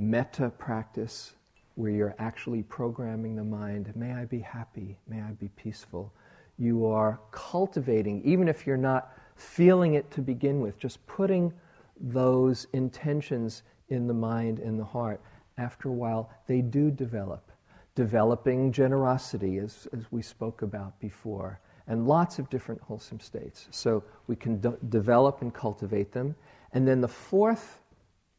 metta 0.00 0.49
practice, 0.49 1.35
where 1.75 1.90
you're 1.90 2.14
actually 2.19 2.62
programming 2.62 3.37
the 3.37 3.45
mind, 3.45 3.92
may 3.95 4.12
I 4.12 4.25
be 4.25 4.40
happy, 4.40 4.97
may 5.07 5.21
I 5.21 5.33
be 5.33 5.49
peaceful. 5.49 6.12
You 6.59 6.87
are 6.87 7.21
cultivating, 7.33 8.23
even 8.25 8.49
if 8.49 8.66
you're 8.66 8.78
not 8.78 9.12
feeling 9.37 9.95
it 9.95 10.11
to 10.12 10.23
begin 10.23 10.61
with, 10.61 10.78
just 10.78 11.07
putting 11.07 11.52
those 12.00 12.66
intentions 12.73 13.62
in 13.90 14.07
the 14.07 14.14
mind 14.14 14.59
and 14.59 14.80
the 14.80 14.85
heart. 14.85 15.21
After 15.59 15.90
a 15.90 15.92
while, 15.92 16.30
they 16.47 16.62
do 16.62 16.90
develop. 16.90 17.52
Developing 17.95 18.73
generosity, 18.73 19.59
as, 19.59 19.87
as 19.92 20.11
we 20.11 20.23
spoke 20.23 20.62
about 20.62 20.99
before, 20.99 21.61
and 21.87 22.07
lots 22.07 22.38
of 22.38 22.49
different 22.49 22.80
wholesome 22.80 23.21
states. 23.21 23.69
So 23.71 24.02
we 24.28 24.37
can 24.37 24.61
de- 24.61 24.78
develop 24.88 25.42
and 25.42 25.52
cultivate 25.52 26.12
them. 26.12 26.35
And 26.73 26.88
then 26.88 27.02
the 27.02 27.09
fourth 27.09 27.80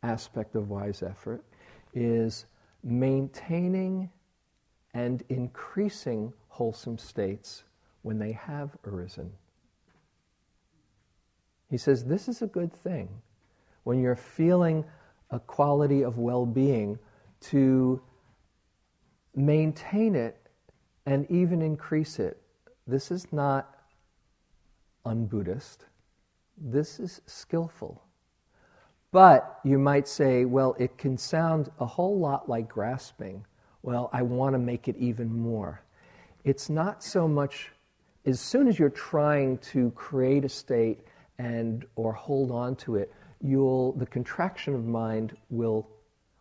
aspect 0.03 0.55
of 0.55 0.69
wise 0.69 1.03
effort 1.03 1.43
is 1.93 2.45
maintaining 2.83 4.09
and 4.93 5.23
increasing 5.29 6.33
wholesome 6.47 6.97
states 6.97 7.63
when 8.01 8.19
they 8.19 8.31
have 8.31 8.75
arisen. 8.85 9.31
He 11.69 11.77
says 11.77 12.03
this 12.03 12.27
is 12.27 12.41
a 12.41 12.47
good 12.47 12.73
thing. 12.73 13.09
When 13.83 14.01
you're 14.01 14.15
feeling 14.15 14.83
a 15.29 15.39
quality 15.39 16.03
of 16.03 16.17
well 16.17 16.45
being, 16.45 16.99
to 17.41 18.01
maintain 19.35 20.15
it 20.15 20.37
and 21.05 21.29
even 21.31 21.61
increase 21.61 22.19
it. 22.19 22.41
This 22.87 23.11
is 23.11 23.31
not 23.31 23.75
un-Buddhist. 25.05 25.85
This 26.57 26.99
is 26.99 27.21
skillful. 27.25 28.03
But 29.11 29.59
you 29.63 29.77
might 29.77 30.07
say, 30.07 30.45
well, 30.45 30.75
it 30.79 30.97
can 30.97 31.17
sound 31.17 31.69
a 31.79 31.85
whole 31.85 32.17
lot 32.17 32.47
like 32.47 32.69
grasping. 32.69 33.45
Well, 33.83 34.09
I 34.13 34.21
want 34.21 34.53
to 34.53 34.59
make 34.59 34.87
it 34.87 34.95
even 34.97 35.33
more. 35.33 35.81
It's 36.43 36.69
not 36.69 37.03
so 37.03 37.27
much 37.27 37.71
as 38.25 38.39
soon 38.39 38.67
as 38.67 38.77
you're 38.77 38.89
trying 38.89 39.57
to 39.57 39.91
create 39.91 40.45
a 40.45 40.49
state 40.49 41.01
and 41.39 41.85
or 41.95 42.13
hold 42.13 42.51
on 42.51 42.75
to 42.77 42.95
it, 42.95 43.11
you'll 43.41 43.93
the 43.93 44.05
contraction 44.05 44.75
of 44.75 44.85
mind 44.85 45.35
will 45.49 45.89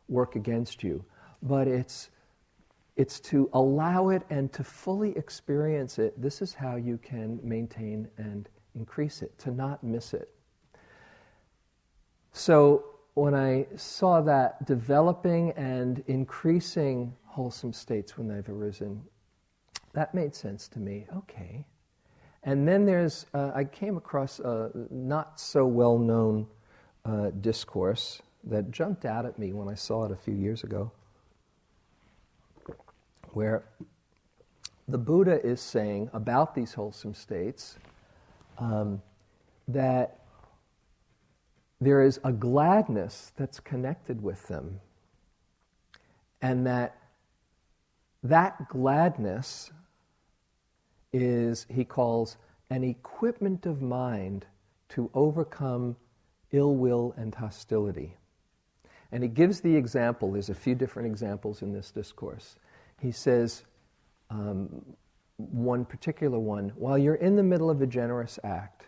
work 0.09 0.37
against 0.37 0.83
you. 0.83 1.03
But 1.43 1.67
it's 1.69 2.11
it's 2.97 3.19
to 3.21 3.49
allow 3.55 4.11
it 4.11 4.23
and 4.29 4.53
to 4.53 4.63
fully 4.63 5.17
experience 5.17 5.99
it. 5.99 6.21
This 6.21 6.43
is 6.43 6.53
how 6.53 6.77
you 6.77 6.99
can 6.99 7.41
maintain 7.43 8.09
and 8.19 8.47
increase 8.75 9.23
it, 9.23 9.39
to 9.39 9.51
not 9.51 9.83
miss 9.83 10.13
it. 10.13 10.29
So 12.33 12.85
when 13.15 13.35
I 13.35 13.67
saw 13.77 14.21
that 14.23 14.65
developing 14.67 15.51
and 15.53 16.03
increasing 16.07 17.15
wholesome 17.27 17.73
states 17.73 18.17
when 18.17 18.29
they've 18.29 18.49
arisen, 18.49 19.03
that 19.93 20.15
made 20.15 20.35
sense 20.35 20.69
to 20.69 20.79
me. 20.79 21.07
Okay. 21.17 21.65
And 22.45 22.67
then 22.67 22.87
there's, 22.87 23.27
uh, 23.35 23.51
I 23.55 23.65
came 23.65 23.97
across 23.97 24.41
a 24.41 24.71
not 24.91 25.39
so 25.39 25.67
well 25.67 25.99
known 25.99 26.47
uh, 27.05 27.31
discourse 27.41 28.23
that 28.45 28.71
jumped 28.71 29.05
out 29.05 29.27
at 29.27 29.39
me 29.39 29.53
when 29.53 29.69
I 29.69 29.75
saw 29.75 30.05
it 30.05 30.13
a 30.13 30.17
few 30.17 30.35
years 30.35 30.65
ago, 30.65 30.91
where 33.33 33.65
the 34.89 34.99
Buddha 34.99 35.45
is 35.45 35.61
saying 35.61 36.11
about 36.13 36.55
these 36.55 36.73
wholesome 36.73 37.15
states 37.15 37.77
um, 38.59 39.03
that 39.69 40.20
there 41.81 42.03
is 42.03 42.21
a 42.25 42.33
gladness 42.33 43.33
that's 43.37 43.61
connected 43.61 44.23
with 44.23 44.47
them. 44.49 44.81
And 46.43 46.67
that 46.67 46.97
that 48.23 48.69
gladness 48.69 49.71
is, 51.13 51.67
he 51.71 51.85
calls, 51.85 52.37
an 52.69 52.85
equipment 52.85 53.67
of 53.67 53.81
mind 53.81 54.47
to 54.91 55.11
overcome 55.15 55.97
ill 56.53 56.77
will 56.77 57.15
and 57.17 57.35
hostility. 57.35 58.17
And 59.13 59.23
he 59.23 59.29
gives 59.29 59.61
the 59.61 59.75
example, 59.75 60.33
there's 60.33 60.51
a 60.51 60.55
few 60.55 60.75
different 60.75 61.07
examples 61.07 61.63
in 61.63 61.73
this 61.73 61.91
discourse. 61.91 62.57
He 63.01 63.11
says, 63.11 63.65
um, 64.29 64.85
one 65.37 65.85
particular 65.85 66.39
one, 66.39 66.73
while 66.77 66.99
you're 66.99 67.15
in 67.15 67.35
the 67.37 67.43
middle 67.43 67.71
of 67.71 67.81
a 67.81 67.87
generous 67.87 68.39
act, 68.45 68.85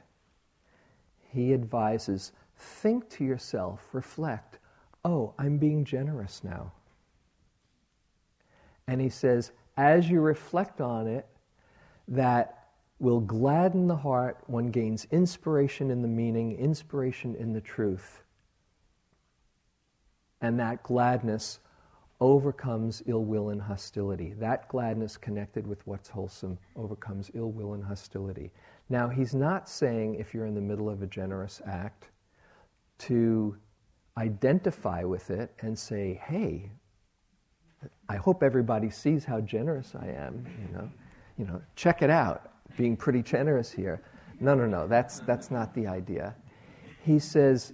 he 1.33 1.55
advises 1.55 2.33
think 2.63 3.09
to 3.11 3.25
yourself, 3.25 3.89
reflect, 3.93 4.59
oh, 5.05 5.35
I'm 5.39 5.59
being 5.59 5.85
generous 5.85 6.43
now. 6.45 6.73
And 8.87 9.01
he 9.01 9.09
says, 9.09 9.53
as 9.77 10.09
you 10.09 10.21
reflect 10.21 10.81
on 10.81 11.07
it, 11.07 11.27
that 12.09 12.69
will 12.99 13.21
gladden 13.21 13.87
the 13.87 13.97
heart. 13.97 14.39
One 14.47 14.71
gains 14.71 15.07
inspiration 15.11 15.91
in 15.91 16.03
the 16.03 16.09
meaning, 16.09 16.57
inspiration 16.59 17.35
in 17.37 17.53
the 17.53 17.61
truth. 17.61 18.23
And 20.41 20.59
that 20.59 20.83
gladness 20.83 21.61
overcomes 22.21 23.03
ill 23.07 23.25
will 23.25 23.49
and 23.49 23.61
hostility. 23.61 24.35
That 24.39 24.69
gladness 24.69 25.17
connected 25.17 25.67
with 25.67 25.85
what's 25.87 26.09
wholesome 26.09 26.59
overcomes 26.77 27.31
ill 27.35 27.51
will 27.51 27.75
and 27.75 27.83
hostility. 27.83 28.53
Now, 28.89 29.09
he's 29.09 29.35
not 29.35 29.69
saying 29.69 30.17
if 30.17 30.33
you're 30.33 30.47
in 30.47 30.55
the 30.55 30.61
middle 30.61 30.89
of 30.89 31.03
a 31.03 31.07
generous 31.07 31.61
act 31.67 32.07
to 33.07 33.57
identify 34.19 35.05
with 35.05 35.31
it 35.31 35.53
and 35.61 35.79
say, 35.79 36.21
hey, 36.27 36.71
I 38.09 38.17
hope 38.17 38.43
everybody 38.43 38.91
sees 38.91 39.25
how 39.25 39.41
generous 39.41 39.95
I 39.99 40.09
am, 40.09 40.47
you 40.61 40.75
know. 40.77 40.89
You 41.39 41.47
know, 41.47 41.63
check 41.77 42.03
it 42.03 42.11
out, 42.11 42.53
being 42.77 42.97
pretty 42.97 43.23
generous 43.23 43.71
here. 43.73 44.03
No, 44.39 44.55
no, 44.55 44.67
no, 44.67 44.87
that's, 44.87 45.21
that's 45.21 45.51
not 45.51 45.75
the 45.75 45.87
idea. 45.87 46.37
He 47.03 47.19
says, 47.19 47.73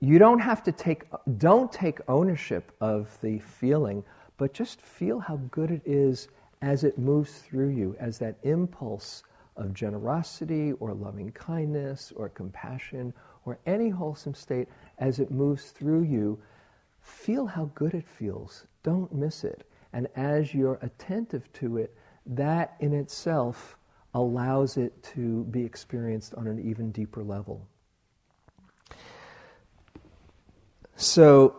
you 0.00 0.18
don't 0.18 0.40
have 0.40 0.62
to 0.64 0.72
take, 0.72 1.04
don't 1.38 1.70
take 1.70 2.00
ownership 2.08 2.72
of 2.80 3.16
the 3.22 3.38
feeling, 3.38 4.02
but 4.38 4.52
just 4.52 4.80
feel 4.80 5.20
how 5.20 5.36
good 5.50 5.70
it 5.70 5.82
is 5.84 6.28
as 6.62 6.84
it 6.84 6.98
moves 6.98 7.38
through 7.38 7.68
you, 7.68 7.96
as 8.00 8.18
that 8.18 8.36
impulse 8.42 9.22
of 9.56 9.72
generosity 9.72 10.72
or 10.72 10.92
loving 10.92 11.30
kindness 11.32 12.12
or 12.16 12.28
compassion 12.28 13.14
or 13.44 13.58
any 13.66 13.88
wholesome 13.88 14.34
state, 14.34 14.68
as 14.98 15.18
it 15.18 15.30
moves 15.30 15.70
through 15.70 16.02
you, 16.02 16.38
feel 17.00 17.46
how 17.46 17.70
good 17.74 17.94
it 17.94 18.06
feels. 18.06 18.66
Don't 18.82 19.12
miss 19.12 19.44
it. 19.44 19.64
And 19.92 20.06
as 20.16 20.54
you're 20.54 20.78
attentive 20.82 21.52
to 21.54 21.78
it, 21.78 21.94
that 22.26 22.76
in 22.80 22.92
itself 22.92 23.76
allows 24.14 24.76
it 24.76 25.02
to 25.02 25.44
be 25.44 25.64
experienced 25.64 26.34
on 26.34 26.46
an 26.46 26.60
even 26.60 26.90
deeper 26.90 27.22
level. 27.22 27.66
So 30.96 31.56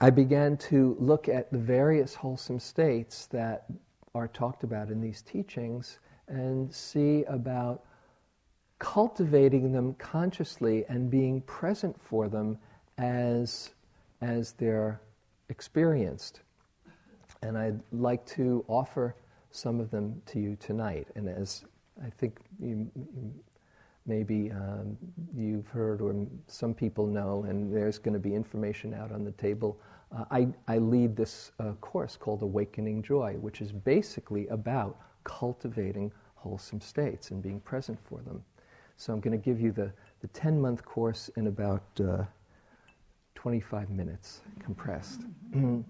I 0.00 0.10
began 0.10 0.58
to 0.58 0.96
look 0.98 1.28
at 1.28 1.50
the 1.50 1.58
various 1.58 2.14
wholesome 2.14 2.60
states 2.60 3.26
that 3.28 3.64
are 4.14 4.28
talked 4.28 4.62
about 4.62 4.90
in 4.90 5.00
these 5.00 5.22
teachings 5.22 5.98
and 6.28 6.72
see 6.72 7.24
about 7.24 7.84
cultivating 8.78 9.72
them 9.72 9.94
consciously 9.94 10.84
and 10.88 11.10
being 11.10 11.40
present 11.42 11.98
for 12.00 12.28
them 12.28 12.58
as, 12.98 13.70
as 14.20 14.52
they're 14.52 15.00
experienced. 15.48 16.40
And 17.42 17.56
I'd 17.56 17.80
like 17.92 18.24
to 18.26 18.64
offer 18.68 19.14
some 19.50 19.80
of 19.80 19.90
them 19.90 20.20
to 20.26 20.40
you 20.40 20.56
tonight. 20.56 21.08
And 21.14 21.28
as 21.28 21.64
I 22.04 22.10
think 22.10 22.38
you, 22.60 22.90
maybe 24.06 24.50
um, 24.50 24.96
you've 25.34 25.66
heard 25.68 26.00
or 26.00 26.14
some 26.46 26.74
people 26.74 27.06
know, 27.06 27.44
and 27.48 27.74
there's 27.74 27.98
going 27.98 28.14
to 28.14 28.20
be 28.20 28.34
information 28.34 28.94
out 28.94 29.12
on 29.12 29.24
the 29.24 29.32
table. 29.32 29.78
Uh, 30.14 30.24
I, 30.30 30.48
I, 30.68 30.78
lead 30.78 31.16
this 31.16 31.50
uh, 31.58 31.72
course 31.80 32.16
called 32.16 32.42
Awakening 32.42 33.02
Joy, 33.02 33.34
which 33.40 33.60
is 33.60 33.72
basically 33.72 34.46
about 34.48 34.98
cultivating 35.24 36.12
wholesome 36.36 36.80
states 36.80 37.32
and 37.32 37.42
being 37.42 37.60
present 37.60 37.98
for 38.04 38.20
them. 38.20 38.42
So 38.96 39.12
I'm 39.12 39.20
going 39.20 39.38
to 39.38 39.44
give 39.44 39.60
you 39.60 39.72
the, 39.72 39.92
the 40.20 40.28
10 40.28 40.60
month 40.60 40.84
course 40.84 41.30
in 41.36 41.46
about 41.46 41.84
uh, 42.00 42.24
25 43.34 43.90
minutes, 43.90 44.40
compressed. 44.58 45.20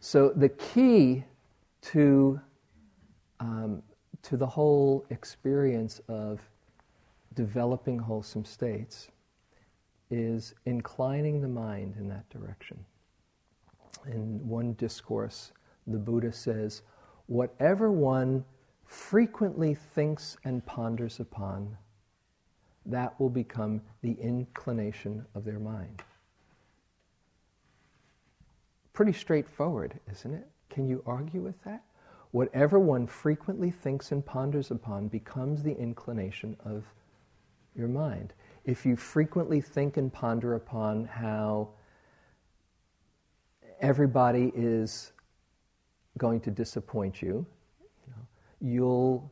so 0.00 0.30
the 0.30 0.48
key 0.48 1.24
to, 1.82 2.40
um, 3.38 3.82
to 4.22 4.36
the 4.36 4.46
whole 4.46 5.06
experience 5.10 6.00
of 6.08 6.40
developing 7.34 7.98
wholesome 7.98 8.44
states 8.44 9.08
is 10.10 10.54
inclining 10.66 11.40
the 11.40 11.48
mind 11.48 11.94
in 11.96 12.08
that 12.08 12.28
direction. 12.28 12.84
In 14.06 14.46
one 14.46 14.72
discourse, 14.74 15.52
the 15.86 15.98
Buddha 15.98 16.32
says, 16.32 16.82
Whatever 17.26 17.92
one 17.92 18.44
frequently 18.90 19.72
thinks 19.72 20.36
and 20.44 20.66
ponders 20.66 21.20
upon, 21.20 21.76
that 22.84 23.18
will 23.20 23.30
become 23.30 23.80
the 24.02 24.14
inclination 24.14 25.24
of 25.36 25.44
their 25.44 25.60
mind. 25.60 26.02
Pretty 28.92 29.12
straightforward, 29.12 30.00
isn't 30.10 30.34
it? 30.34 30.48
Can 30.70 30.88
you 30.88 31.04
argue 31.06 31.40
with 31.40 31.62
that? 31.62 31.84
Whatever 32.32 32.80
one 32.80 33.06
frequently 33.06 33.70
thinks 33.70 34.10
and 34.10 34.26
ponders 34.26 34.72
upon 34.72 35.06
becomes 35.06 35.62
the 35.62 35.76
inclination 35.78 36.56
of 36.64 36.82
your 37.76 37.88
mind. 37.88 38.32
If 38.64 38.84
you 38.84 38.96
frequently 38.96 39.60
think 39.60 39.98
and 39.98 40.12
ponder 40.12 40.56
upon 40.56 41.04
how 41.04 41.68
everybody 43.80 44.50
is 44.52 45.12
going 46.18 46.40
to 46.40 46.50
disappoint 46.50 47.22
you, 47.22 47.46
you'll 48.60 49.30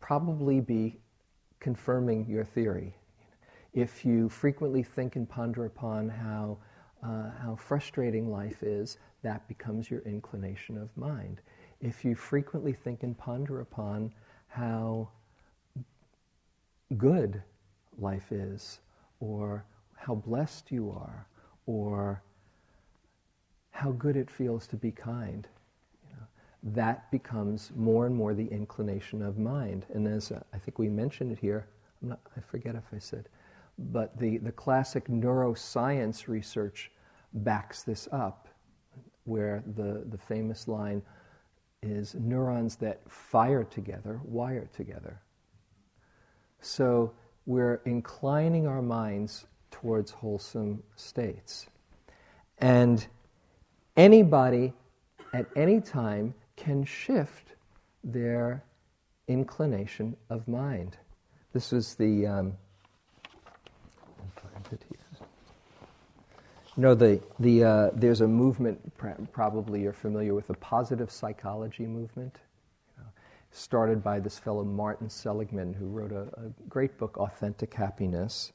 probably 0.00 0.60
be 0.60 0.96
confirming 1.60 2.26
your 2.28 2.44
theory. 2.44 2.94
If 3.72 4.04
you 4.04 4.28
frequently 4.28 4.82
think 4.82 5.16
and 5.16 5.28
ponder 5.28 5.64
upon 5.64 6.08
how, 6.08 6.58
uh, 7.02 7.30
how 7.42 7.56
frustrating 7.56 8.30
life 8.30 8.62
is, 8.62 8.98
that 9.22 9.46
becomes 9.48 9.90
your 9.90 10.00
inclination 10.00 10.76
of 10.76 10.94
mind. 10.96 11.40
If 11.80 12.04
you 12.04 12.14
frequently 12.14 12.72
think 12.72 13.02
and 13.02 13.16
ponder 13.16 13.60
upon 13.60 14.12
how 14.48 15.08
good 16.96 17.42
life 17.98 18.32
is, 18.32 18.80
or 19.20 19.64
how 19.96 20.14
blessed 20.14 20.70
you 20.70 20.90
are, 20.90 21.26
or 21.66 22.22
how 23.70 23.92
good 23.92 24.16
it 24.16 24.30
feels 24.30 24.66
to 24.66 24.76
be 24.76 24.90
kind. 24.90 25.48
That 26.62 27.10
becomes 27.10 27.72
more 27.74 28.06
and 28.06 28.14
more 28.14 28.34
the 28.34 28.46
inclination 28.46 29.22
of 29.22 29.38
mind. 29.38 29.86
And 29.92 30.06
as 30.06 30.30
uh, 30.30 30.40
I 30.54 30.58
think 30.58 30.78
we 30.78 30.88
mentioned 30.88 31.32
it 31.32 31.38
here, 31.38 31.66
not, 32.00 32.20
i 32.36 32.40
forget 32.40 32.74
if 32.74 32.84
I 32.94 32.98
said, 32.98 33.28
but 33.78 34.18
the, 34.18 34.38
the 34.38 34.52
classic 34.52 35.08
neuroscience 35.08 36.28
research 36.28 36.90
backs 37.34 37.82
this 37.82 38.08
up, 38.12 38.48
where 39.24 39.62
the, 39.74 40.04
the 40.08 40.18
famous 40.18 40.68
line 40.68 41.02
is 41.82 42.14
neurons 42.14 42.76
that 42.76 43.00
fire 43.10 43.64
together 43.64 44.20
wire 44.24 44.68
together. 44.72 45.20
So 46.60 47.12
we're 47.44 47.80
inclining 47.84 48.68
our 48.68 48.82
minds 48.82 49.46
towards 49.70 50.12
wholesome 50.12 50.82
states. 50.94 51.66
And 52.58 53.04
anybody 53.96 54.72
at 55.34 55.46
any 55.56 55.80
time 55.80 56.34
can 56.62 56.84
shift 56.84 57.54
their 58.04 58.62
inclination 59.28 60.16
of 60.30 60.46
mind. 60.46 60.96
This 61.52 61.72
was 61.72 61.94
the. 61.94 62.26
Um, 62.26 62.52
you 66.76 66.82
know, 66.82 66.94
the, 66.94 67.20
the, 67.38 67.64
uh, 67.64 67.90
there's 67.92 68.22
a 68.22 68.26
movement, 68.26 68.80
probably 69.32 69.82
you're 69.82 69.92
familiar 69.92 70.32
with 70.32 70.46
the 70.46 70.54
positive 70.54 71.10
psychology 71.10 71.86
movement 71.86 72.38
started 73.52 74.02
by 74.02 74.18
this 74.18 74.38
fellow 74.38 74.64
Martin 74.64 75.08
Seligman, 75.08 75.74
who 75.74 75.86
wrote 75.86 76.12
a, 76.12 76.22
a 76.40 76.50
great 76.68 76.96
book, 76.98 77.18
Authentic 77.18 77.74
Happiness. 77.74 78.52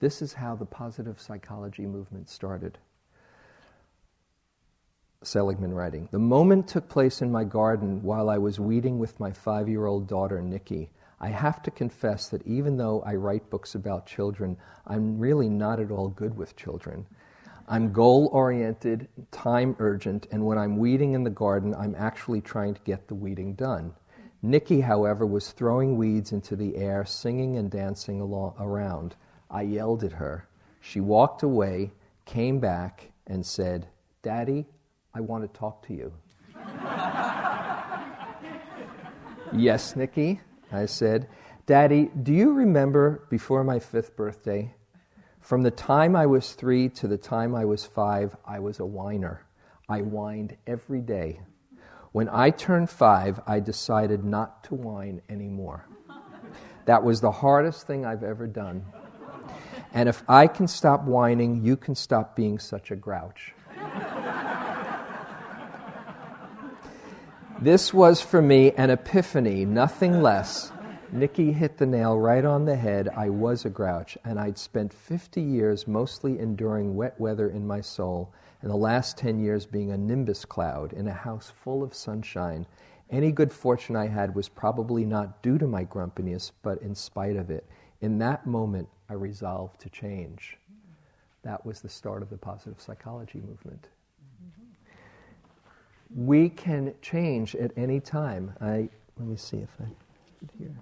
This 0.00 0.20
is 0.20 0.32
how 0.32 0.56
the 0.56 0.66
positive 0.66 1.20
psychology 1.20 1.86
movement 1.86 2.28
started. 2.28 2.78
Seligman 5.22 5.74
writing 5.74 6.08
The 6.12 6.18
moment 6.18 6.68
took 6.68 6.88
place 6.88 7.22
in 7.22 7.32
my 7.32 7.44
garden 7.44 8.02
while 8.02 8.28
I 8.28 8.38
was 8.38 8.60
weeding 8.60 8.98
with 8.98 9.18
my 9.18 9.32
five 9.32 9.68
year 9.68 9.86
old 9.86 10.06
daughter, 10.06 10.40
Nikki. 10.42 10.90
I 11.20 11.28
have 11.28 11.62
to 11.62 11.70
confess 11.70 12.28
that 12.28 12.46
even 12.46 12.76
though 12.76 13.02
I 13.02 13.14
write 13.14 13.48
books 13.48 13.74
about 13.74 14.06
children, 14.06 14.56
I'm 14.86 15.18
really 15.18 15.48
not 15.48 15.80
at 15.80 15.90
all 15.90 16.08
good 16.08 16.36
with 16.36 16.56
children. 16.56 17.06
I'm 17.68 17.92
goal 17.92 18.28
oriented, 18.32 19.08
time 19.32 19.74
urgent, 19.78 20.26
and 20.30 20.44
when 20.44 20.58
I'm 20.58 20.76
weeding 20.76 21.14
in 21.14 21.24
the 21.24 21.30
garden, 21.30 21.74
I'm 21.74 21.96
actually 21.96 22.40
trying 22.40 22.74
to 22.74 22.80
get 22.82 23.08
the 23.08 23.14
weeding 23.14 23.54
done. 23.54 23.92
Nikki, 24.42 24.82
however, 24.82 25.26
was 25.26 25.50
throwing 25.50 25.96
weeds 25.96 26.30
into 26.32 26.54
the 26.54 26.76
air, 26.76 27.04
singing 27.04 27.56
and 27.56 27.70
dancing 27.70 28.20
along, 28.20 28.54
around. 28.60 29.16
I 29.50 29.62
yelled 29.62 30.04
at 30.04 30.12
her. 30.12 30.46
She 30.80 31.00
walked 31.00 31.42
away, 31.42 31.92
came 32.24 32.60
back, 32.60 33.10
and 33.26 33.44
said, 33.44 33.88
Daddy, 34.22 34.66
I 35.16 35.20
want 35.20 35.50
to 35.50 35.58
talk 35.58 35.86
to 35.86 35.94
you. 35.94 36.12
yes, 39.54 39.96
Nikki, 39.96 40.42
I 40.70 40.84
said. 40.84 41.28
Daddy, 41.64 42.10
do 42.22 42.34
you 42.34 42.52
remember 42.52 43.26
before 43.30 43.64
my 43.64 43.78
fifth 43.78 44.14
birthday 44.14 44.74
from 45.40 45.62
the 45.62 45.70
time 45.70 46.14
I 46.14 46.26
was 46.26 46.52
three 46.52 46.90
to 46.90 47.08
the 47.08 47.16
time 47.16 47.54
I 47.54 47.64
was 47.64 47.82
five, 47.82 48.36
I 48.44 48.58
was 48.58 48.78
a 48.78 48.84
whiner. 48.84 49.46
I 49.88 50.00
whined 50.00 50.54
every 50.66 51.00
day. 51.00 51.40
When 52.12 52.28
I 52.28 52.50
turned 52.50 52.90
five, 52.90 53.40
I 53.46 53.60
decided 53.60 54.22
not 54.22 54.64
to 54.64 54.74
whine 54.74 55.22
anymore. 55.30 55.88
That 56.84 57.02
was 57.02 57.22
the 57.22 57.32
hardest 57.32 57.86
thing 57.86 58.04
I've 58.04 58.22
ever 58.22 58.46
done. 58.46 58.84
And 59.94 60.10
if 60.10 60.22
I 60.28 60.46
can 60.46 60.68
stop 60.68 61.04
whining, 61.04 61.64
you 61.64 61.78
can 61.78 61.94
stop 61.94 62.36
being 62.36 62.58
such 62.58 62.90
a 62.90 62.96
grouch. 62.96 63.54
This 67.60 67.94
was 67.94 68.20
for 68.20 68.42
me 68.42 68.72
an 68.72 68.90
epiphany, 68.90 69.64
nothing 69.64 70.20
less. 70.20 70.72
Nikki 71.10 71.52
hit 71.52 71.78
the 71.78 71.86
nail 71.86 72.18
right 72.18 72.44
on 72.44 72.64
the 72.64 72.76
head. 72.76 73.08
I 73.08 73.30
was 73.30 73.64
a 73.64 73.70
grouch, 73.70 74.18
and 74.24 74.38
I'd 74.38 74.58
spent 74.58 74.92
50 74.92 75.40
years 75.40 75.88
mostly 75.88 76.38
enduring 76.38 76.96
wet 76.96 77.18
weather 77.18 77.48
in 77.48 77.66
my 77.66 77.80
soul, 77.80 78.32
and 78.60 78.70
the 78.70 78.76
last 78.76 79.16
10 79.16 79.38
years 79.38 79.64
being 79.64 79.90
a 79.90 79.96
nimbus 79.96 80.44
cloud 80.44 80.92
in 80.92 81.08
a 81.08 81.12
house 81.12 81.50
full 81.50 81.82
of 81.82 81.94
sunshine. 81.94 82.66
Any 83.08 83.32
good 83.32 83.52
fortune 83.52 83.96
I 83.96 84.08
had 84.08 84.34
was 84.34 84.48
probably 84.48 85.06
not 85.06 85.42
due 85.42 85.58
to 85.58 85.66
my 85.66 85.84
grumpiness, 85.84 86.52
but 86.62 86.82
in 86.82 86.94
spite 86.94 87.36
of 87.36 87.50
it. 87.50 87.66
In 88.00 88.18
that 88.18 88.46
moment, 88.46 88.88
I 89.08 89.14
resolved 89.14 89.80
to 89.80 89.88
change. 89.88 90.58
That 91.42 91.64
was 91.64 91.80
the 91.80 91.88
start 91.88 92.22
of 92.22 92.28
the 92.30 92.36
positive 92.36 92.80
psychology 92.80 93.40
movement. 93.40 93.88
We 96.14 96.48
can 96.48 96.94
change 97.02 97.54
at 97.56 97.72
any 97.76 98.00
time. 98.00 98.52
I, 98.60 98.88
let 99.18 99.28
me 99.28 99.36
see 99.36 99.58
if 99.58 99.70
I 99.80 99.86
here. 100.58 100.76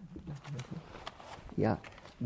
Yeah, 1.56 1.76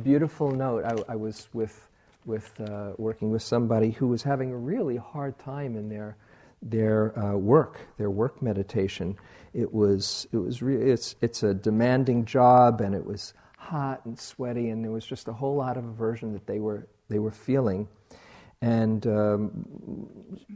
beautiful 0.03 0.51
note. 0.51 0.85
I, 0.85 1.13
I 1.13 1.17
was 1.17 1.49
with 1.53 1.89
with 2.25 2.61
uh, 2.61 2.93
working 2.99 3.31
with 3.31 3.43
somebody 3.43 3.91
who 3.91 4.07
was 4.09 4.23
having 4.23 4.53
a 4.53 4.57
really 4.57 4.97
hard 4.97 5.39
time 5.39 5.77
in 5.77 5.89
their 5.89 6.17
their 6.63 7.19
uh, 7.19 7.37
work, 7.37 7.79
their 7.97 8.11
work 8.11 8.43
meditation. 8.43 9.17
It 9.55 9.73
was 9.73 10.27
it 10.33 10.39
was 10.39 10.63
re- 10.63 10.91
it's 10.91 11.17
it's 11.21 11.43
a 11.43 11.55
demanding 11.55 12.25
job, 12.25 12.81
and 12.81 12.95
it 12.95 13.05
was 13.05 13.35
hot 13.57 14.05
and 14.05 14.19
sweaty, 14.19 14.71
and 14.71 14.85
there 14.85 14.93
was 14.93 15.05
just 15.07 15.29
a 15.29 15.33
whole 15.33 15.57
lot 15.57 15.77
of 15.77 15.85
aversion 15.85 16.33
that 16.33 16.47
they 16.47 16.59
were 16.59 16.87
they 17.09 17.19
were 17.19 17.31
feeling, 17.31 17.89
and 18.61 19.07
um, 19.07 20.09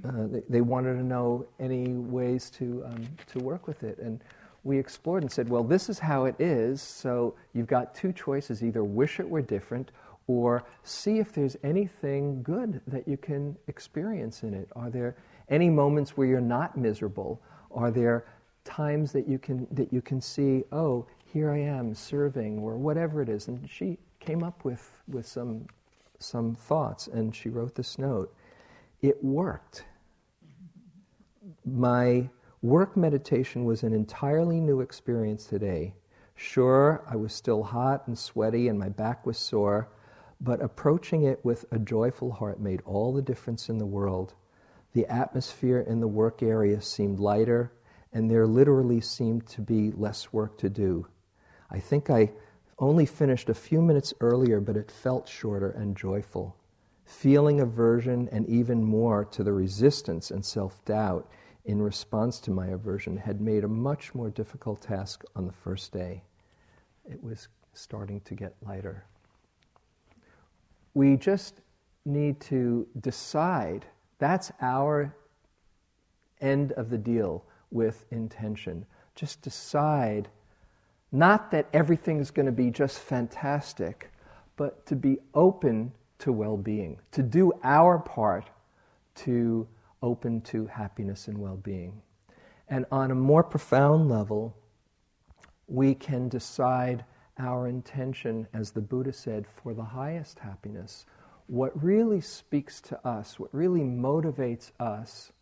uh, 0.05 0.27
they, 0.27 0.43
they, 0.49 0.61
wanted 0.61 0.95
to 0.95 1.05
know 1.05 1.47
any 1.61 1.89
ways 1.93 2.51
to 2.51 2.83
um, 2.87 3.07
to 3.29 3.39
work 3.39 3.67
with 3.67 3.85
it, 3.85 3.99
and 3.99 4.21
we 4.65 4.79
explored 4.79 5.23
and 5.23 5.31
said, 5.31 5.49
well, 5.49 5.65
this 5.65 5.89
is 5.89 5.99
how 5.99 6.25
it 6.25 6.35
is, 6.39 6.81
so 6.81 7.35
you've 7.53 7.67
got 7.67 7.95
two 7.95 8.13
choices 8.13 8.63
either 8.63 8.85
wish 8.85 9.19
it 9.19 9.29
were 9.29 9.43
different 9.43 9.91
or 10.29 10.65
see 10.85 11.19
if 11.19 11.33
there's 11.33 11.57
anything 11.65 12.43
good 12.43 12.81
that 12.87 13.07
you 13.09 13.17
can 13.17 13.57
experience 13.67 14.45
in 14.45 14.55
it. 14.55 14.69
Are 14.77 14.89
there 14.89 15.17
any 15.49 15.69
moments 15.69 16.17
where 16.17 16.27
you're 16.27 16.41
not 16.41 16.77
miserable? 16.77 17.43
Are 17.73 17.91
there 17.91 18.25
times 18.65 19.13
that 19.13 19.29
you 19.29 19.39
can, 19.39 19.67
that 19.73 19.93
you 19.93 20.01
can 20.01 20.21
see, 20.21 20.65
oh, 20.73 21.07
here 21.33 21.51
I 21.51 21.59
am 21.59 21.95
serving 21.95 22.59
or 22.59 22.77
whatever 22.77 23.23
it 23.23 23.29
is. 23.29 23.49
And 23.49 23.69
she 23.69 23.99
came 24.21 24.43
up 24.43 24.65
with, 24.65 24.89
with 25.09 25.27
some, 25.27 25.67
some 26.23 26.55
thoughts 26.55 27.07
and 27.07 27.35
she 27.35 27.49
wrote 27.49 27.75
this 27.75 27.99
note. 27.99 28.35
It 29.01 29.23
worked. 29.23 29.85
My 31.65 32.31
work 32.63 32.97
meditation 32.97 33.65
was 33.65 33.83
an 33.83 33.93
entirely 33.93 34.61
new 34.61 34.81
experience 34.81 35.45
today. 35.47 35.95
Sure, 36.35 37.05
I 37.09 37.17
was 37.17 37.33
still 37.33 37.63
hot 37.63 38.07
and 38.07 38.19
sweaty 38.19 38.69
and 38.69 38.79
my 38.79 38.89
back 38.89 39.27
was 39.27 39.39
sore, 39.39 39.89
but 40.41 40.63
approaching 40.63 41.25
it 41.25 41.45
with 41.45 41.65
a 41.71 41.79
joyful 41.79 42.33
heart 42.33 42.61
made 42.61 42.83
all 42.85 43.13
the 43.13 43.23
difference 43.23 43.69
in 43.69 43.79
the 43.79 43.87
world. 43.87 44.35
The 44.93 45.07
atmosphere 45.07 45.81
in 45.81 46.01
the 46.01 46.09
work 46.09 46.43
area 46.43 46.81
seemed 46.81 47.19
lighter, 47.19 47.73
and 48.13 48.31
there 48.31 48.47
literally 48.47 49.01
seemed 49.01 49.47
to 49.49 49.61
be 49.61 49.91
less 49.93 50.33
work 50.33 50.59
to 50.59 50.69
do. 50.69 51.07
I 51.71 51.79
think 51.79 52.11
I 52.11 52.31
only 52.83 53.07
finished 53.07 53.49
a 53.49 53.55
few 53.55 53.81
minutes 53.81 54.13
earlier, 54.21 54.61
but 54.61 54.77
it 54.77 54.91
felt 54.91 55.29
shorter 55.29 55.71
and 55.71 55.97
joyful. 55.97 56.57
Feeling 57.05 57.61
aversion 57.61 58.29
and 58.33 58.45
even 58.49 58.83
more 58.83 59.25
to 59.27 59.45
the 59.45 59.53
resistance 59.53 60.33
and 60.33 60.45
self 60.45 60.85
doubt 60.85 61.31
in 61.65 61.81
response 61.81 62.41
to 62.41 62.51
my 62.51 62.67
aversion 62.69 63.17
had 63.17 63.41
made 63.41 63.63
a 63.63 63.69
much 63.69 64.17
more 64.17 64.31
difficult 64.31 64.83
task 64.83 65.23
on 65.37 65.47
the 65.47 65.53
first 65.53 65.93
day. 65.93 66.25
It 67.09 67.23
was 67.23 67.47
starting 67.73 68.21
to 68.23 68.35
get 68.35 68.57
lighter. 68.67 69.05
We 70.95 71.17
just 71.17 71.61
need 72.05 72.41
to 72.41 72.89
decide 73.01 73.87
that's 74.19 74.51
our 74.61 75.15
end 76.41 76.73
of 76.73 76.91
the 76.91 76.99
deal 76.99 77.45
with 77.71 78.07
intention. 78.11 78.87
Just 79.15 79.41
decide 79.41 80.29
not 81.13 81.51
that 81.51 81.69
everything's 81.73 82.31
going 82.31 82.47
to 82.47 82.53
be 82.53 82.71
just 82.71 82.99
fantastic, 82.99 84.11
but 84.57 84.85
to 84.87 84.97
be 84.97 85.19
open 85.35 85.93
to 86.19 86.33
well 86.33 86.57
being, 86.57 86.99
to 87.13 87.23
do 87.23 87.53
our 87.63 87.99
part 87.99 88.49
to 89.15 89.69
open 90.03 90.41
to 90.41 90.67
happiness 90.67 91.29
and 91.29 91.39
well 91.39 91.57
being. 91.57 92.01
And 92.69 92.87
on 92.91 93.11
a 93.11 93.15
more 93.15 93.43
profound 93.43 94.09
level, 94.09 94.57
we 95.69 95.95
can 95.95 96.29
decide 96.29 97.05
our 97.39 97.67
intention, 97.67 98.47
as 98.55 98.71
the 98.71 98.81
Buddha 98.81 99.13
said, 99.13 99.47
for 99.47 99.75
the 99.75 99.83
highest 99.83 100.39
happiness. 100.39 101.07
What 101.47 101.83
really 101.83 102.21
speaks 102.21 102.81
to 102.83 103.07
us, 103.07 103.39
what 103.39 103.53
really 103.53 103.81
motivates 103.81 104.71
us, 104.81 105.33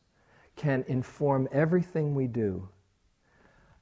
can 0.56 0.84
inform 0.88 1.48
everything 1.52 2.14
we 2.14 2.26
do. 2.26 2.68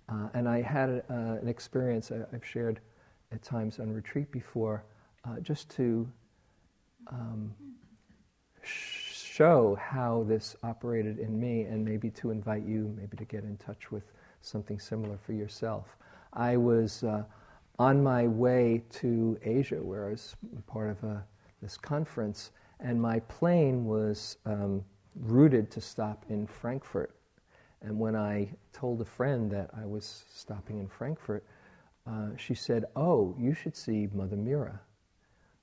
Uh, 0.09 0.29
and 0.35 0.49
I 0.49 0.62
had 0.62 0.88
uh, 1.11 1.14
an 1.40 1.49
experience 1.49 2.11
I, 2.11 2.18
have 2.33 2.44
shared 2.44 2.81
at 3.33 3.42
times 3.42 3.79
on 3.79 3.92
retreat 3.92 4.31
before, 4.33 4.85
uh, 5.25 5.40
just 5.40 5.68
to 5.77 6.11
um, 7.09 7.55
show 8.62 9.77
how 9.81 10.25
this 10.27 10.57
operated 10.62 11.18
in 11.18 11.38
me, 11.38 11.62
and 11.62 11.85
maybe 11.85 12.11
to 12.11 12.31
invite 12.31 12.64
you, 12.64 12.94
maybe 12.97 13.16
to 13.16 13.25
get 13.25 13.44
in 13.44 13.57
touch 13.59 13.90
with 13.90 14.12
something 14.40 14.79
similar 14.79 15.18
for 15.18 15.33
yourself. 15.33 15.97
I 16.33 16.57
was 16.57 17.05
uh, 17.05 17.25
on 17.79 18.03
my 18.03 18.27
way 18.27 18.83
to 18.90 19.38
Asia, 19.44 19.83
where 19.83 20.09
I 20.09 20.11
was 20.11 20.37
part 20.66 20.90
of 20.90 21.05
a, 21.05 21.25
this 21.61 21.77
conference, 21.77 22.53
and 22.81 23.01
my 23.01 23.21
plane 23.21 23.85
was 23.85 24.38
um, 24.47 24.85
routed 25.14 25.71
to 25.73 25.81
stop 25.81 26.25
in 26.29 26.47
Frankfurt. 26.47 27.17
And 27.82 27.98
when 27.98 28.16
I 28.16 28.48
told 28.72 29.00
a 29.00 29.04
friend 29.04 29.50
that 29.52 29.70
I 29.76 29.86
was 29.86 30.24
stopping 30.28 30.78
in 30.78 30.88
Frankfurt, 30.88 31.44
uh, 32.06 32.28
she 32.36 32.54
said, 32.54 32.84
Oh, 32.96 33.34
you 33.38 33.54
should 33.54 33.76
see 33.76 34.08
Mother 34.12 34.36
Meera, 34.36 34.78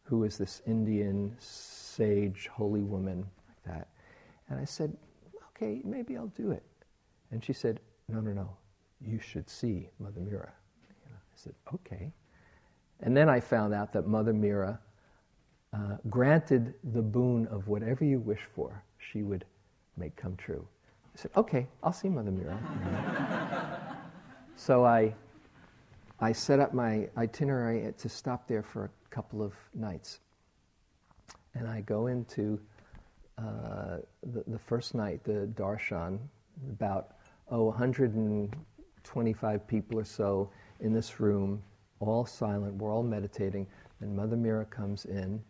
who 0.03 0.23
is 0.23 0.37
this 0.37 0.61
Indian 0.65 1.35
sage, 1.39 2.47
holy 2.47 2.81
woman, 2.81 3.25
like 3.47 3.75
that. 3.75 3.87
And 4.49 4.59
I 4.59 4.65
said, 4.65 4.95
Okay, 5.49 5.81
maybe 5.83 6.17
I'll 6.17 6.27
do 6.27 6.51
it. 6.51 6.63
And 7.31 7.43
she 7.43 7.53
said, 7.53 7.79
No, 8.07 8.19
no, 8.19 8.31
no, 8.31 8.49
you 9.01 9.19
should 9.19 9.49
see 9.49 9.89
Mother 9.99 10.21
Meera. 10.21 10.49
I 10.49 11.35
said, 11.35 11.53
Okay. 11.73 12.11
And 13.01 13.15
then 13.15 13.27
I 13.27 13.39
found 13.39 13.73
out 13.73 13.91
that 13.93 14.07
Mother 14.07 14.33
Meera 14.33 14.79
uh, 15.73 15.97
granted 16.09 16.75
the 16.93 17.01
boon 17.01 17.47
of 17.47 17.67
whatever 17.67 18.05
you 18.05 18.19
wish 18.19 18.47
for, 18.55 18.83
she 18.97 19.23
would 19.23 19.43
make 19.97 20.15
come 20.15 20.37
true. 20.37 20.65
I 21.15 21.21
said, 21.21 21.31
okay, 21.37 21.67
I'll 21.81 21.93
see 21.93 22.09
Mother 22.09 22.31
Meera. 22.31 22.57
so 24.57 24.83
I, 24.83 25.15
I 26.19 26.33
set 26.33 26.59
up 26.59 26.73
my 26.73 27.07
itinerary 27.15 27.93
to 27.97 28.09
stop 28.09 28.49
there 28.49 28.63
for 28.63 28.85
a 28.85 28.89
couple 29.09 29.41
of 29.41 29.53
nights. 29.73 30.19
And 31.53 31.69
I 31.69 31.79
go 31.81 32.07
into 32.07 32.59
uh, 33.37 33.99
the, 34.23 34.43
the 34.47 34.59
first 34.59 34.93
night, 34.93 35.23
the 35.23 35.49
darshan, 35.55 36.19
about, 36.69 37.15
oh, 37.49 37.63
125 37.65 39.67
people 39.67 39.99
or 39.99 40.05
so 40.05 40.49
in 40.81 40.91
this 40.91 41.21
room, 41.21 41.63
all 42.01 42.25
silent, 42.25 42.75
we're 42.75 42.93
all 42.93 43.03
meditating. 43.03 43.65
And 44.01 44.13
Mother 44.13 44.35
Meera 44.35 44.69
comes 44.69 45.05
in 45.05 45.41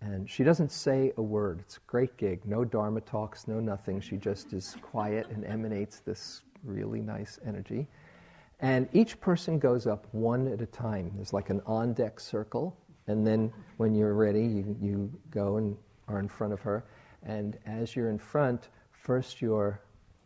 and 0.00 0.28
she 0.28 0.44
doesn't 0.44 0.72
say 0.72 1.12
a 1.16 1.22
word. 1.22 1.60
It's 1.60 1.76
a 1.76 1.80
great 1.86 2.16
gig. 2.16 2.40
No 2.46 2.64
Dharma 2.64 3.02
talks, 3.02 3.46
no 3.46 3.60
nothing. 3.60 4.00
She 4.00 4.16
just 4.16 4.52
is 4.52 4.76
quiet 4.80 5.28
and 5.28 5.44
emanates 5.44 6.00
this 6.00 6.42
really 6.64 7.00
nice 7.00 7.38
energy. 7.46 7.86
And 8.60 8.88
each 8.92 9.20
person 9.20 9.58
goes 9.58 9.86
up 9.86 10.06
one 10.12 10.48
at 10.48 10.60
a 10.60 10.66
time. 10.66 11.12
There's 11.14 11.32
like 11.32 11.50
an 11.50 11.60
on 11.66 11.92
deck 11.92 12.20
circle. 12.20 12.76
And 13.06 13.26
then 13.26 13.52
when 13.76 13.94
you're 13.94 14.14
ready, 14.14 14.42
you, 14.42 14.76
you 14.80 15.12
go 15.30 15.56
and 15.56 15.76
are 16.08 16.18
in 16.18 16.28
front 16.28 16.52
of 16.52 16.60
her. 16.60 16.84
And 17.22 17.58
as 17.66 17.94
you're 17.94 18.10
in 18.10 18.18
front, 18.18 18.68
first 18.92 19.40
you're, 19.42 19.80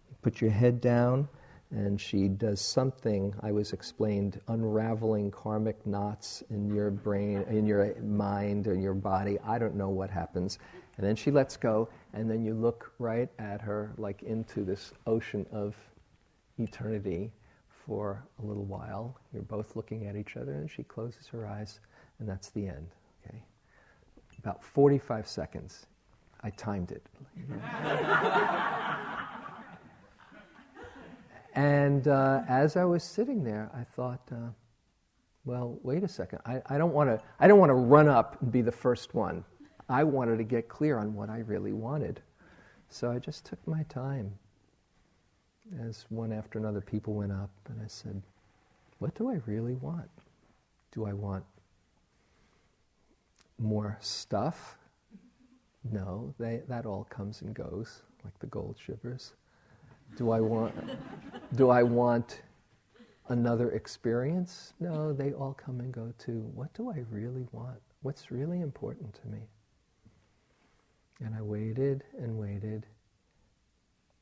you 0.08 0.16
put 0.22 0.40
your 0.40 0.50
head 0.50 0.80
down 0.80 1.28
and 1.74 2.00
she 2.00 2.28
does 2.28 2.60
something 2.60 3.34
I 3.42 3.50
was 3.50 3.72
explained 3.72 4.40
unraveling 4.46 5.32
karmic 5.32 5.84
knots 5.84 6.42
in 6.48 6.72
your 6.72 6.90
brain 6.90 7.44
in 7.48 7.66
your 7.66 8.00
mind 8.00 8.68
or 8.68 8.74
your 8.74 8.94
body. 8.94 9.38
I 9.44 9.58
don't 9.58 9.74
know 9.74 9.88
what 9.88 10.08
happens. 10.08 10.58
And 10.96 11.04
then 11.04 11.16
she 11.16 11.32
lets 11.32 11.56
go 11.56 11.88
and 12.12 12.30
then 12.30 12.44
you 12.44 12.54
look 12.54 12.92
right 13.00 13.28
at 13.40 13.60
her 13.60 13.92
like 13.98 14.22
into 14.22 14.62
this 14.62 14.92
ocean 15.06 15.44
of 15.50 15.74
eternity 16.58 17.32
for 17.68 18.24
a 18.40 18.46
little 18.46 18.64
while. 18.64 19.18
You're 19.32 19.42
both 19.42 19.74
looking 19.74 20.06
at 20.06 20.14
each 20.14 20.37
other 20.37 20.52
and 20.52 20.70
she 20.70 20.84
closes 20.84 21.26
her 21.26 21.44
eyes 21.44 21.80
and 22.20 22.28
that's 22.28 22.50
the 22.50 22.68
end 22.68 22.87
okay? 23.26 23.42
About 24.38 24.62
45 24.62 25.26
seconds 25.26 25.87
I 26.40 26.50
timed 26.50 26.92
it 26.92 27.04
And 31.55 32.09
uh, 32.09 32.43
as 32.49 32.77
I 32.77 32.85
was 32.85 33.05
sitting 33.05 33.45
there, 33.45 33.71
I 33.73 33.85
thought, 33.85 34.21
uh, 34.33 34.51
well, 35.45 35.79
wait 35.83 36.03
a 36.03 36.09
second. 36.09 36.40
I, 36.45 36.61
I 36.67 36.79
don't 36.79 36.93
want 36.93 37.11
to. 37.11 37.75
Run 37.75 38.09
up 38.09 38.43
and 38.43 38.51
be 38.51 38.61
the 38.62 38.73
first 38.73 39.14
one. 39.14 39.45
I 39.88 40.03
wanted 40.03 40.38
to 40.38 40.45
get 40.45 40.69
clear 40.69 40.99
on 40.99 41.14
what 41.14 41.31
I 41.31 41.38
really 41.40 41.73
wanted, 41.73 42.23
so 42.88 43.11
I 43.11 43.19
just 43.19 43.45
took 43.45 43.64
my 43.67 43.83
time. 43.85 44.33
As 45.81 46.07
one 46.09 46.33
after 46.33 46.59
another 46.59 46.81
people 46.81 47.14
went 47.14 47.33
up, 47.33 47.51
and 47.69 47.81
I 47.83 47.87
said, 47.87 48.21
"What 48.99 49.14
do 49.14 49.31
I 49.31 49.40
really 49.47 49.75
want? 49.75 50.11
Do 50.93 51.07
I 51.07 51.12
want 51.12 51.45
more 53.59 53.97
stuff? 54.01 54.79
No, 55.90 56.35
they, 56.38 56.62
that 56.69 56.87
all 56.87 57.05
comes 57.05 57.43
and 57.43 57.55
goes, 57.55 58.03
like 58.25 58.38
the 58.40 58.47
gold 58.47 58.77
shivers." 58.79 59.35
Do 60.16 60.31
I 60.31 60.40
want, 60.40 60.74
do 61.57 61.70
I 61.70 61.83
want 61.83 62.42
another 63.29 63.72
experience? 63.72 64.72
No, 64.79 65.12
they 65.12 65.33
all 65.33 65.55
come 65.55 65.81
and 65.81 65.92
go 65.92 66.12
too. 66.18 66.50
What 66.55 66.72
do 66.74 66.90
I 66.90 67.05
really 67.11 67.46
want? 67.50 67.81
What's 68.03 68.31
really 68.31 68.61
important 68.61 69.12
to 69.22 69.29
me? 69.29 69.40
And 71.24 71.35
I 71.35 71.42
waited 71.42 72.05
and 72.18 72.38
waited. 72.38 72.87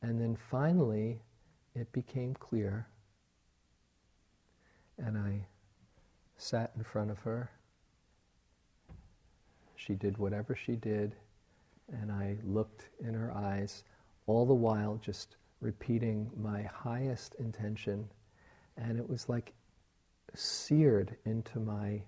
And 0.01 0.21
then 0.21 0.37
finally, 0.51 1.21
it 1.75 1.91
became 1.93 2.35
clear. 2.35 2.87
And 4.99 5.19
I 5.19 5.45
sat 6.39 6.73
in 6.77 6.85
front 6.85 7.11
of 7.11 7.19
her. 7.21 7.51
She 9.77 9.95
did 9.95 10.17
whatever 10.17 10.55
she 10.55 10.77
did. 10.77 11.17
And 12.01 12.11
I 12.11 12.39
looked 12.45 12.89
in 13.01 13.13
her 13.13 13.33
eyes, 13.33 13.85
all 14.27 14.47
the 14.47 14.55
while 14.55 14.99
just 15.03 15.37
repeating 15.63 16.31
my 16.37 16.63
highest 16.63 17.35
intention, 17.37 18.07
and 18.77 18.99
it 18.99 19.09
was 19.09 19.29
like 19.29 19.53
seared 20.35 21.17
into 21.25 21.61
my 21.61 22.03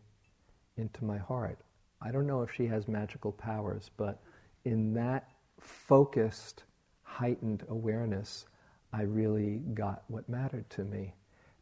into 0.76 1.04
my 1.04 1.18
heart. 1.18 1.58
I 2.02 2.10
don't 2.10 2.26
know 2.26 2.42
if 2.42 2.52
she 2.52 2.66
has 2.66 2.88
magical 2.88 3.32
powers, 3.32 3.90
but 3.96 4.20
in 4.64 4.92
that 4.94 5.28
focused, 5.60 6.64
heightened 7.02 7.64
awareness, 7.68 8.46
I 8.92 9.02
really 9.02 9.58
got 9.74 10.02
what 10.08 10.28
mattered 10.28 10.68
to 10.70 10.84
me. 10.84 11.14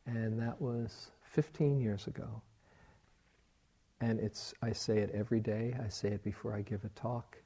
And 0.06 0.40
that 0.40 0.60
was 0.60 1.10
15 1.22 1.80
years 1.80 2.06
ago. 2.06 2.42
And 4.00 4.18
it's, 4.18 4.52
I 4.62 4.72
say 4.72 4.98
it 4.98 5.10
every 5.14 5.40
day. 5.40 5.76
I 5.84 5.88
say 5.88 6.08
it 6.08 6.24
before 6.24 6.54
I 6.54 6.62
give 6.62 6.84
a 6.84 6.88
talk. 6.90 7.36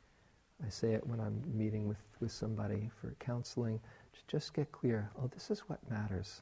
I 0.64 0.68
say 0.68 0.94
it 0.94 1.06
when 1.06 1.20
I'm 1.20 1.42
meeting 1.52 1.86
with, 1.86 1.98
with 2.20 2.32
somebody 2.32 2.90
for 3.00 3.14
counseling. 3.18 3.78
To 4.12 4.20
just 4.28 4.54
get 4.54 4.72
clear 4.72 5.10
oh, 5.20 5.28
this 5.32 5.50
is 5.50 5.60
what 5.60 5.78
matters. 5.90 6.40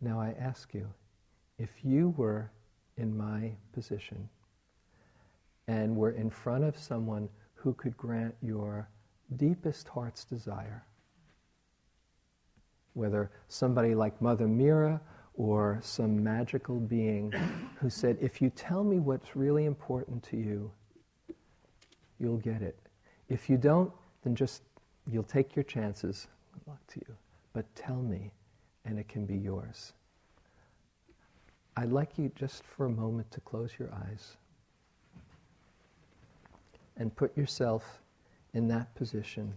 Now 0.00 0.20
I 0.20 0.34
ask 0.38 0.72
you, 0.74 0.88
if 1.58 1.70
you 1.82 2.14
were 2.16 2.50
in 2.96 3.16
my 3.16 3.52
position 3.72 4.28
and 5.68 5.96
were 5.96 6.12
in 6.12 6.30
front 6.30 6.64
of 6.64 6.78
someone 6.78 7.28
who 7.54 7.74
could 7.74 7.96
grant 7.96 8.34
your 8.42 8.88
deepest 9.36 9.88
heart's 9.88 10.24
desire, 10.24 10.84
whether 12.94 13.30
somebody 13.48 13.94
like 13.94 14.20
Mother 14.22 14.46
Meera 14.46 15.00
or 15.34 15.78
some 15.82 16.22
magical 16.22 16.80
being 16.80 17.32
who 17.80 17.90
said, 17.90 18.16
If 18.20 18.40
you 18.40 18.50
tell 18.50 18.84
me 18.84 18.98
what's 19.00 19.36
really 19.36 19.66
important 19.66 20.22
to 20.24 20.36
you, 20.36 20.70
you'll 22.18 22.38
get 22.38 22.62
it. 22.62 22.78
If 23.28 23.50
you 23.50 23.56
don't, 23.56 23.92
then 24.22 24.34
just 24.34 24.62
you'll 25.10 25.22
take 25.22 25.56
your 25.56 25.64
chances. 25.64 26.28
Good 26.52 26.70
luck 26.70 26.86
to 26.88 27.00
you. 27.00 27.14
But 27.52 27.64
tell 27.74 27.96
me, 27.96 28.32
and 28.84 28.98
it 28.98 29.08
can 29.08 29.26
be 29.26 29.36
yours. 29.36 29.92
I'd 31.76 31.92
like 31.92 32.18
you 32.18 32.30
just 32.34 32.64
for 32.64 32.86
a 32.86 32.90
moment 32.90 33.30
to 33.32 33.40
close 33.40 33.72
your 33.78 33.92
eyes 33.92 34.36
and 36.96 37.14
put 37.14 37.36
yourself 37.36 38.00
in 38.54 38.68
that 38.68 38.94
position. 38.94 39.52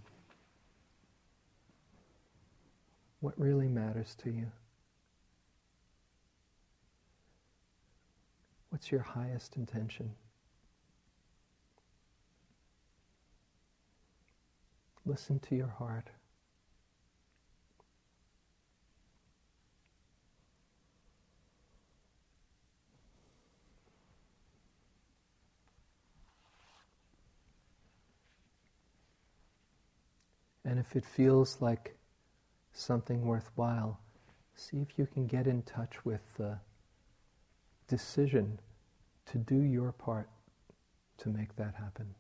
What 3.22 3.39
really 3.39 3.67
matters 3.67 4.15
to 4.24 4.30
you? 4.30 4.48
What's 8.69 8.91
your 8.91 9.02
highest 9.02 9.56
intention? 9.56 10.12
Listen 15.10 15.39
to 15.39 15.56
your 15.56 15.74
heart. 15.80 16.12
And 30.63 30.78
if 30.78 30.95
it 30.95 31.04
feels 31.04 31.60
like 31.60 31.98
something 32.74 33.26
worthwhile, 33.26 34.00
see 34.54 34.78
if 34.78 34.89
you 35.00 35.08
can 35.08 35.26
get 35.26 35.48
in 35.48 35.63
touch 35.63 36.06
with 36.06 36.22
the 36.38 36.60
decision 37.88 38.60
to 39.32 39.39
do 39.39 39.63
your 39.63 39.91
part 39.91 40.30
to 41.17 41.30
make 41.30 41.56
that 41.56 41.74
happen. 41.74 42.13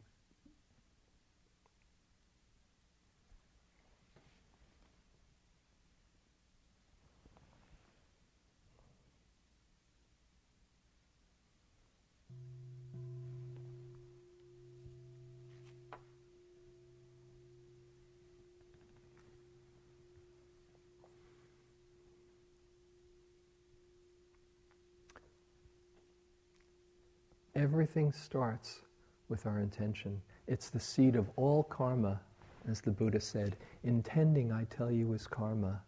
Everything 27.59 28.13
starts 28.13 28.83
with 29.27 29.45
our 29.45 29.59
intention. 29.59 30.21
It's 30.47 30.69
the 30.69 30.79
seed 30.79 31.17
of 31.17 31.29
all 31.35 31.63
karma, 31.63 32.21
as 32.69 32.79
the 32.79 32.89
Buddha 32.89 33.19
said. 33.19 33.57
Intending, 33.83 34.49
I 34.49 34.63
tell 34.69 34.89
you, 34.89 35.11
is 35.11 35.27
karma 35.27 35.81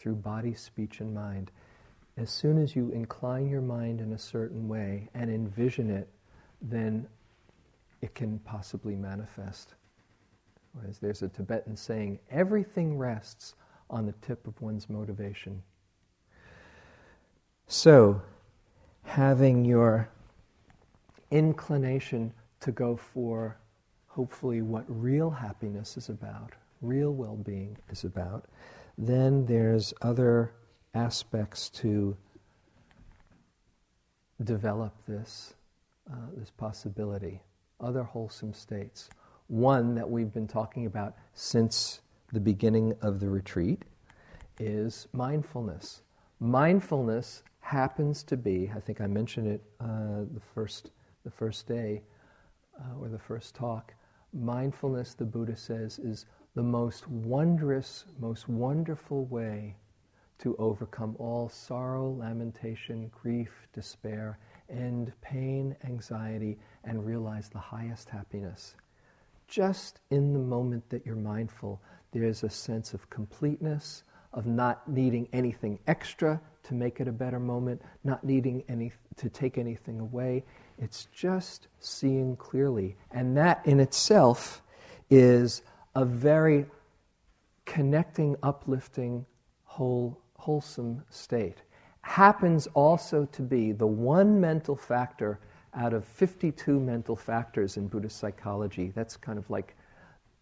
through 0.00 0.16
body, 0.16 0.54
speech, 0.54 0.98
and 0.98 1.14
mind. 1.14 1.52
As 2.16 2.30
soon 2.30 2.58
as 2.58 2.74
you 2.74 2.90
incline 2.90 3.48
your 3.48 3.60
mind 3.60 4.00
in 4.00 4.12
a 4.14 4.18
certain 4.18 4.66
way 4.66 5.08
and 5.14 5.30
envision 5.30 5.88
it, 5.88 6.08
then 6.60 7.06
it 8.02 8.16
can 8.16 8.40
possibly 8.40 8.96
manifest. 8.96 9.74
As 10.88 10.98
there's 10.98 11.22
a 11.22 11.28
Tibetan 11.28 11.76
saying, 11.76 12.18
everything 12.28 12.98
rests 12.98 13.54
on 13.88 14.04
the 14.04 14.14
tip 14.20 14.48
of 14.48 14.60
one's 14.60 14.90
motivation. 14.90 15.62
So, 17.68 18.20
having 19.04 19.64
your 19.64 20.08
inclination 21.30 22.32
to 22.60 22.72
go 22.72 22.96
for 22.96 23.58
hopefully 24.06 24.62
what 24.62 24.84
real 24.88 25.30
happiness 25.30 25.96
is 25.96 26.08
about, 26.08 26.52
real 26.80 27.12
well 27.12 27.36
being 27.36 27.76
is 27.90 28.04
about, 28.04 28.46
then 28.96 29.46
there's 29.46 29.94
other 30.02 30.52
aspects 30.94 31.68
to 31.68 32.16
develop 34.42 34.94
this, 35.06 35.54
uh, 36.10 36.16
this 36.36 36.50
possibility, 36.50 37.40
other 37.80 38.02
wholesome 38.02 38.52
states. 38.52 39.08
One 39.48 39.94
that 39.94 40.08
we've 40.08 40.32
been 40.32 40.48
talking 40.48 40.86
about 40.86 41.14
since 41.34 42.00
the 42.32 42.40
beginning 42.40 42.94
of 43.00 43.20
the 43.20 43.28
retreat 43.28 43.82
is 44.58 45.08
mindfulness. 45.12 46.02
Mindfulness 46.40 47.42
happens 47.60 48.22
to 48.24 48.36
be, 48.36 48.70
I 48.74 48.80
think 48.80 49.00
I 49.00 49.06
mentioned 49.06 49.48
it 49.48 49.62
uh, 49.80 50.24
the 50.32 50.40
first 50.54 50.90
the 51.28 51.36
first 51.36 51.68
day 51.68 52.00
uh, 52.80 52.98
or 52.98 53.08
the 53.08 53.18
first 53.18 53.54
talk, 53.54 53.92
mindfulness, 54.32 55.12
the 55.12 55.26
Buddha 55.26 55.54
says, 55.54 55.98
is 55.98 56.24
the 56.54 56.62
most 56.62 57.06
wondrous, 57.06 58.06
most 58.18 58.48
wonderful 58.48 59.26
way 59.26 59.76
to 60.38 60.56
overcome 60.56 61.14
all 61.18 61.50
sorrow, 61.50 62.16
lamentation, 62.18 63.10
grief, 63.12 63.68
despair, 63.74 64.38
end 64.70 65.12
pain, 65.20 65.76
anxiety, 65.84 66.56
and 66.84 67.04
realize 67.04 67.50
the 67.50 67.58
highest 67.58 68.08
happiness. 68.08 68.74
Just 69.48 70.00
in 70.10 70.32
the 70.32 70.38
moment 70.38 70.88
that 70.88 71.04
you're 71.04 71.14
mindful, 71.14 71.78
there's 72.12 72.42
a 72.42 72.48
sense 72.48 72.94
of 72.94 73.10
completeness, 73.10 74.04
of 74.32 74.46
not 74.46 74.88
needing 74.88 75.28
anything 75.34 75.78
extra 75.88 76.40
to 76.62 76.74
make 76.74 77.00
it 77.00 77.08
a 77.08 77.12
better 77.12 77.40
moment, 77.40 77.82
not 78.04 78.24
needing 78.24 78.62
any, 78.68 78.92
to 79.16 79.28
take 79.28 79.58
anything 79.58 80.00
away. 80.00 80.42
It's 80.80 81.08
just 81.14 81.68
seeing 81.80 82.36
clearly. 82.36 82.96
And 83.10 83.36
that 83.36 83.64
in 83.66 83.80
itself 83.80 84.62
is 85.10 85.62
a 85.94 86.04
very 86.04 86.66
connecting, 87.64 88.36
uplifting, 88.42 89.26
whole, 89.64 90.20
wholesome 90.36 91.02
state. 91.10 91.62
Happens 92.02 92.66
also 92.74 93.26
to 93.32 93.42
be 93.42 93.72
the 93.72 93.86
one 93.86 94.40
mental 94.40 94.76
factor 94.76 95.40
out 95.74 95.92
of 95.92 96.04
52 96.04 96.80
mental 96.80 97.14
factors 97.16 97.76
in 97.76 97.88
Buddhist 97.88 98.18
psychology. 98.18 98.92
That's 98.94 99.16
kind 99.16 99.38
of 99.38 99.48
like 99.50 99.76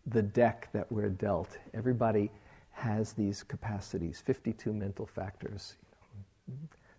the 0.07 0.23
deck 0.23 0.69
that 0.73 0.91
we're 0.91 1.09
dealt. 1.09 1.59
Everybody 1.75 2.31
has 2.71 3.13
these 3.13 3.43
capacities, 3.43 4.23
52 4.25 4.73
mental 4.73 5.07
factors. 5.07 5.77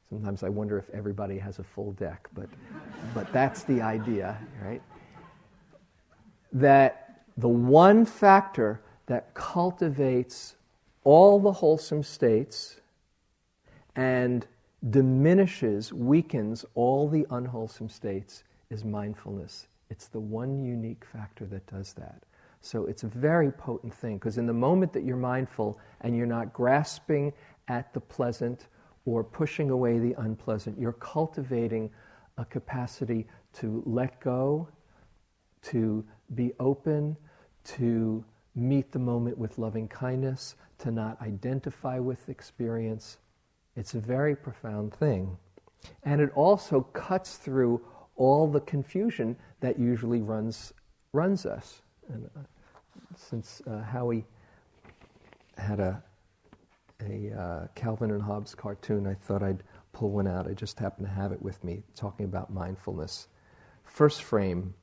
Sometimes 0.09 0.43
I 0.43 0.49
wonder 0.49 0.77
if 0.77 0.89
everybody 0.91 1.37
has 1.37 1.59
a 1.59 1.63
full 1.63 1.91
deck, 1.93 2.29
but, 2.33 2.49
but 3.13 3.31
that's 3.33 3.63
the 3.63 3.81
idea, 3.81 4.37
right? 4.63 4.81
That 6.53 7.23
the 7.35 7.49
one 7.49 8.05
factor 8.05 8.81
that 9.07 9.33
cultivates 9.33 10.55
all 11.03 11.39
the 11.39 11.51
wholesome 11.51 12.03
states 12.03 12.79
and 13.95 14.45
diminishes, 14.89 15.91
weakens 15.91 16.65
all 16.73 17.09
the 17.09 17.25
unwholesome 17.31 17.89
states 17.89 18.43
is 18.69 18.85
mindfulness. 18.85 19.67
It's 19.89 20.07
the 20.07 20.19
one 20.19 20.63
unique 20.63 21.05
factor 21.05 21.45
that 21.45 21.65
does 21.67 21.93
that. 21.93 22.23
So 22.61 22.85
it's 22.85 23.03
a 23.03 23.07
very 23.07 23.51
potent 23.51 23.93
thing 23.93 24.17
because 24.17 24.37
in 24.37 24.45
the 24.45 24.53
moment 24.53 24.93
that 24.93 25.03
you're 25.03 25.15
mindful 25.15 25.79
and 26.01 26.15
you're 26.15 26.25
not 26.25 26.53
grasping 26.53 27.33
at 27.67 27.93
the 27.93 28.01
pleasant 28.01 28.67
or 29.07 29.23
pushing 29.23 29.69
away 29.69 29.99
the 29.99 30.13
unpleasant. 30.17 30.77
You're 30.77 30.91
cultivating 30.91 31.89
a 32.37 32.43
capacity 32.43 33.25
to 33.53 33.81
let 33.85 34.19
go, 34.19 34.67
to 35.61 36.03
be 36.35 36.51
open, 36.59 37.15
to 37.63 38.23
meet 38.53 38.91
the 38.91 38.99
moment 38.99 39.37
with 39.37 39.57
loving 39.57 39.87
kindness, 39.87 40.55
to 40.79 40.91
not 40.91 41.19
identify 41.21 41.99
with 41.99 42.27
experience. 42.27 43.19
It's 43.77 43.93
a 43.93 43.99
very 43.99 44.35
profound 44.35 44.93
thing. 44.93 45.37
And 46.03 46.19
it 46.19 46.31
also 46.35 46.81
cuts 46.81 47.37
through 47.37 47.79
all 48.17 48.45
the 48.45 48.61
confusion 48.61 49.37
that 49.61 49.79
usually 49.79 50.21
runs, 50.21 50.73
runs 51.13 51.45
us. 51.45 51.81
And 52.09 52.29
uh, 52.35 52.41
since 53.15 53.61
uh, 53.67 53.83
Howie 53.83 54.25
had 55.57 55.79
a 55.79 56.03
a 57.01 57.31
uh, 57.31 57.67
Calvin 57.75 58.11
and 58.11 58.21
Hobbes 58.21 58.55
cartoon. 58.55 59.07
I 59.07 59.13
thought 59.13 59.43
I'd 59.43 59.63
pull 59.93 60.11
one 60.11 60.27
out. 60.27 60.47
I 60.47 60.53
just 60.53 60.79
happen 60.79 61.05
to 61.05 61.11
have 61.11 61.31
it 61.31 61.41
with 61.41 61.63
me, 61.63 61.83
talking 61.95 62.25
about 62.25 62.51
mindfulness. 62.51 63.27
First 63.83 64.23
frame 64.23 64.73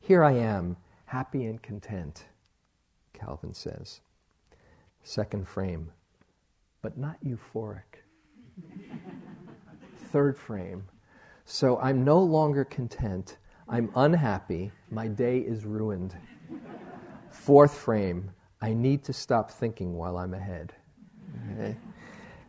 Here 0.00 0.22
I 0.22 0.32
am, 0.32 0.76
happy 1.06 1.44
and 1.46 1.62
content, 1.62 2.24
Calvin 3.12 3.54
says. 3.54 4.00
Second 5.02 5.48
frame, 5.48 5.90
but 6.82 6.98
not 6.98 7.16
euphoric. 7.24 8.04
Third 10.12 10.38
frame, 10.38 10.84
so 11.44 11.78
I'm 11.78 12.04
no 12.04 12.20
longer 12.20 12.64
content. 12.64 13.38
I'm 13.68 13.90
unhappy. 13.94 14.72
My 14.90 15.06
day 15.06 15.38
is 15.38 15.64
ruined. 15.64 16.16
Fourth 17.30 17.74
frame, 17.74 18.30
I 18.60 18.74
need 18.74 19.04
to 19.04 19.12
stop 19.12 19.50
thinking 19.50 19.94
while 19.94 20.18
I'm 20.18 20.34
ahead. 20.34 20.74
Okay? 21.60 21.76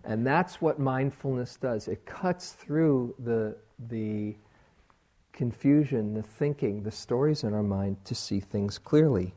And 0.03 0.25
that's 0.25 0.61
what 0.61 0.79
mindfulness 0.79 1.57
does. 1.57 1.87
It 1.87 2.05
cuts 2.05 2.53
through 2.53 3.13
the, 3.19 3.55
the 3.89 4.35
confusion, 5.31 6.13
the 6.13 6.23
thinking, 6.23 6.83
the 6.83 6.91
stories 6.91 7.43
in 7.43 7.53
our 7.53 7.63
mind 7.63 7.97
to 8.05 8.15
see 8.15 8.39
things 8.39 8.77
clearly. 8.77 9.33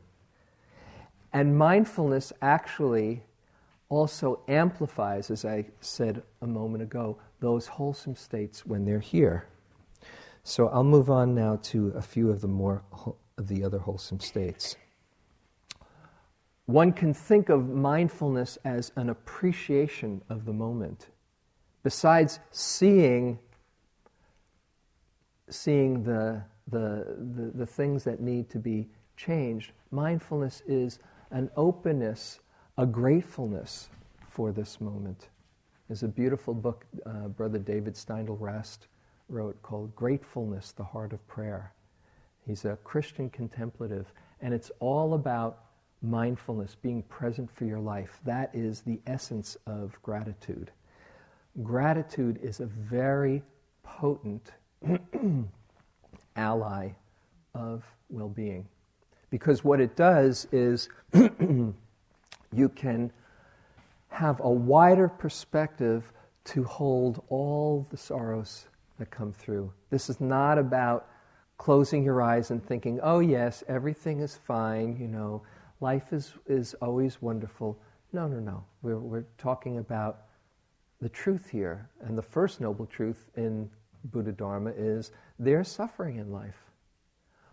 And 1.33 1.57
mindfulness 1.57 2.33
actually 2.41 3.23
also 3.89 4.41
amplifies, 4.47 5.29
as 5.29 5.45
I 5.45 5.65
said 5.81 6.23
a 6.41 6.47
moment 6.47 6.81
ago, 6.81 7.17
those 7.39 7.67
wholesome 7.67 8.15
states 8.15 8.65
when 8.65 8.85
they're 8.85 8.99
here. 8.99 9.47
So 10.43 10.69
I'll 10.69 10.83
move 10.83 11.09
on 11.09 11.35
now 11.35 11.59
to 11.63 11.89
a 11.95 12.01
few 12.01 12.31
of 12.31 12.41
the 12.41 12.47
more 12.47 12.81
of 13.37 13.47
the 13.47 13.63
other 13.63 13.79
wholesome 13.79 14.19
states. 14.19 14.75
One 16.65 16.91
can 16.93 17.13
think 17.13 17.49
of 17.49 17.69
mindfulness 17.69 18.57
as 18.65 18.91
an 18.95 19.09
appreciation 19.09 20.21
of 20.29 20.45
the 20.45 20.53
moment. 20.53 21.07
Besides 21.83 22.39
seeing, 22.51 23.37
seeing 25.49 26.03
the, 26.03 26.41
the, 26.67 27.15
the, 27.35 27.51
the 27.53 27.65
things 27.65 28.03
that 28.05 28.19
need 28.19 28.49
to 28.49 28.59
be 28.59 28.89
changed, 29.15 29.73
mindfulness 29.91 30.63
is 30.65 30.99
an 31.29 31.51
openness, 31.55 32.39
a 32.77 32.85
gratefulness 32.85 33.89
for 34.27 34.51
this 34.51 34.81
moment. 34.81 35.29
There's 35.87 36.01
a 36.01 36.07
beautiful 36.07 36.55
book 36.55 36.85
uh, 37.05 37.27
Brother 37.27 37.59
David 37.59 37.93
Steindl 37.93 38.37
Rast 38.39 38.87
wrote 39.29 39.61
called 39.61 39.95
Gratefulness, 39.95 40.71
the 40.71 40.83
Heart 40.83 41.13
of 41.13 41.25
Prayer. 41.27 41.73
He's 42.45 42.65
a 42.65 42.77
Christian 42.83 43.29
contemplative, 43.29 44.11
and 44.41 44.53
it's 44.53 44.71
all 44.79 45.13
about 45.13 45.64
mindfulness, 46.05 46.75
being 46.75 47.03
present 47.03 47.49
for 47.51 47.65
your 47.65 47.79
life. 47.79 48.19
That 48.23 48.49
is 48.53 48.81
the 48.81 48.99
essence 49.07 49.57
of 49.65 49.97
gratitude. 50.01 50.71
Gratitude 51.63 52.39
is 52.41 52.59
a 52.59 52.65
very 52.65 53.41
potent 53.83 54.51
ally 56.35 56.89
of 57.53 57.83
well 58.09 58.29
being. 58.29 58.67
Because 59.29 59.63
what 59.63 59.81
it 59.81 59.95
does 59.95 60.47
is 60.51 60.89
you 61.13 62.69
can 62.75 63.11
have 64.09 64.39
a 64.41 64.49
wider 64.49 65.09
perspective 65.09 66.11
to 66.45 66.63
hold 66.63 67.23
all 67.29 67.87
the 67.89 67.97
sorrows 67.97 68.67
that 68.99 69.09
come 69.09 69.33
through. 69.33 69.71
This 69.89 70.09
is 70.09 70.21
not 70.21 70.57
about 70.57 71.07
closing 71.57 72.03
your 72.03 72.21
eyes 72.21 72.51
and 72.51 72.63
thinking, 72.65 72.99
oh, 73.01 73.19
yes, 73.19 73.63
everything 73.67 74.19
is 74.19 74.35
fine, 74.35 74.97
you 74.99 75.07
know, 75.07 75.41
life 75.85 76.13
is, 76.13 76.33
is 76.47 76.73
always 76.81 77.21
wonderful. 77.21 77.77
No, 78.11 78.27
no, 78.27 78.39
no. 78.39 78.65
We're, 78.81 78.97
we're 78.97 79.27
talking 79.37 79.77
about 79.77 80.21
the 80.99 81.09
truth 81.09 81.47
here. 81.47 81.87
And 82.01 82.17
the 82.17 82.23
first 82.23 82.59
noble 82.59 82.87
truth 82.87 83.29
in 83.37 83.69
Buddha 84.05 84.31
Dharma 84.31 84.71
is 84.75 85.11
there's 85.37 85.67
suffering 85.67 86.15
in 86.17 86.31
life. 86.31 86.57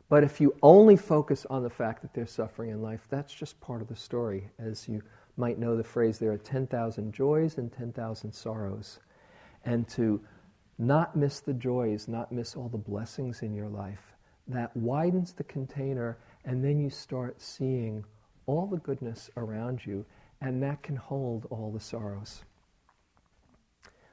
But 0.09 0.25
if 0.25 0.41
you 0.41 0.55
only 0.63 0.97
focus 0.97 1.45
on 1.51 1.63
the 1.63 1.69
fact 1.69 2.01
that 2.01 2.15
there's 2.15 2.31
suffering 2.31 2.71
in 2.71 2.81
life, 2.81 3.07
that's 3.11 3.35
just 3.35 3.61
part 3.61 3.83
of 3.83 3.89
the 3.89 3.97
story. 3.97 4.49
As 4.59 4.89
you 4.89 5.03
might 5.37 5.59
know 5.59 5.77
the 5.77 5.85
phrase, 5.85 6.19
there 6.19 6.33
are 6.33 6.39
10,000 6.39 7.13
joys 7.13 7.59
and 7.59 7.71
10,000 7.71 8.33
sorrows. 8.33 9.01
And 9.67 9.87
to 9.89 10.19
not 10.79 11.17
miss 11.17 11.41
the 11.41 11.53
joys, 11.53 12.09
not 12.09 12.33
miss 12.33 12.57
all 12.57 12.71
the 12.71 12.79
blessings 12.79 13.43
in 13.43 13.55
your 13.55 13.69
life, 13.69 14.17
that 14.49 14.75
widens 14.75 15.35
the 15.35 15.45
container, 15.45 16.17
and 16.47 16.65
then 16.65 16.81
you 16.81 16.89
start 16.89 17.39
seeing 17.39 18.03
all 18.47 18.67
the 18.67 18.79
goodness 18.79 19.31
around 19.37 19.85
you, 19.85 20.05
and 20.41 20.63
that 20.63 20.83
can 20.83 20.97
hold 20.97 21.47
all 21.51 21.71
the 21.71 21.81
sorrows. 21.81 22.43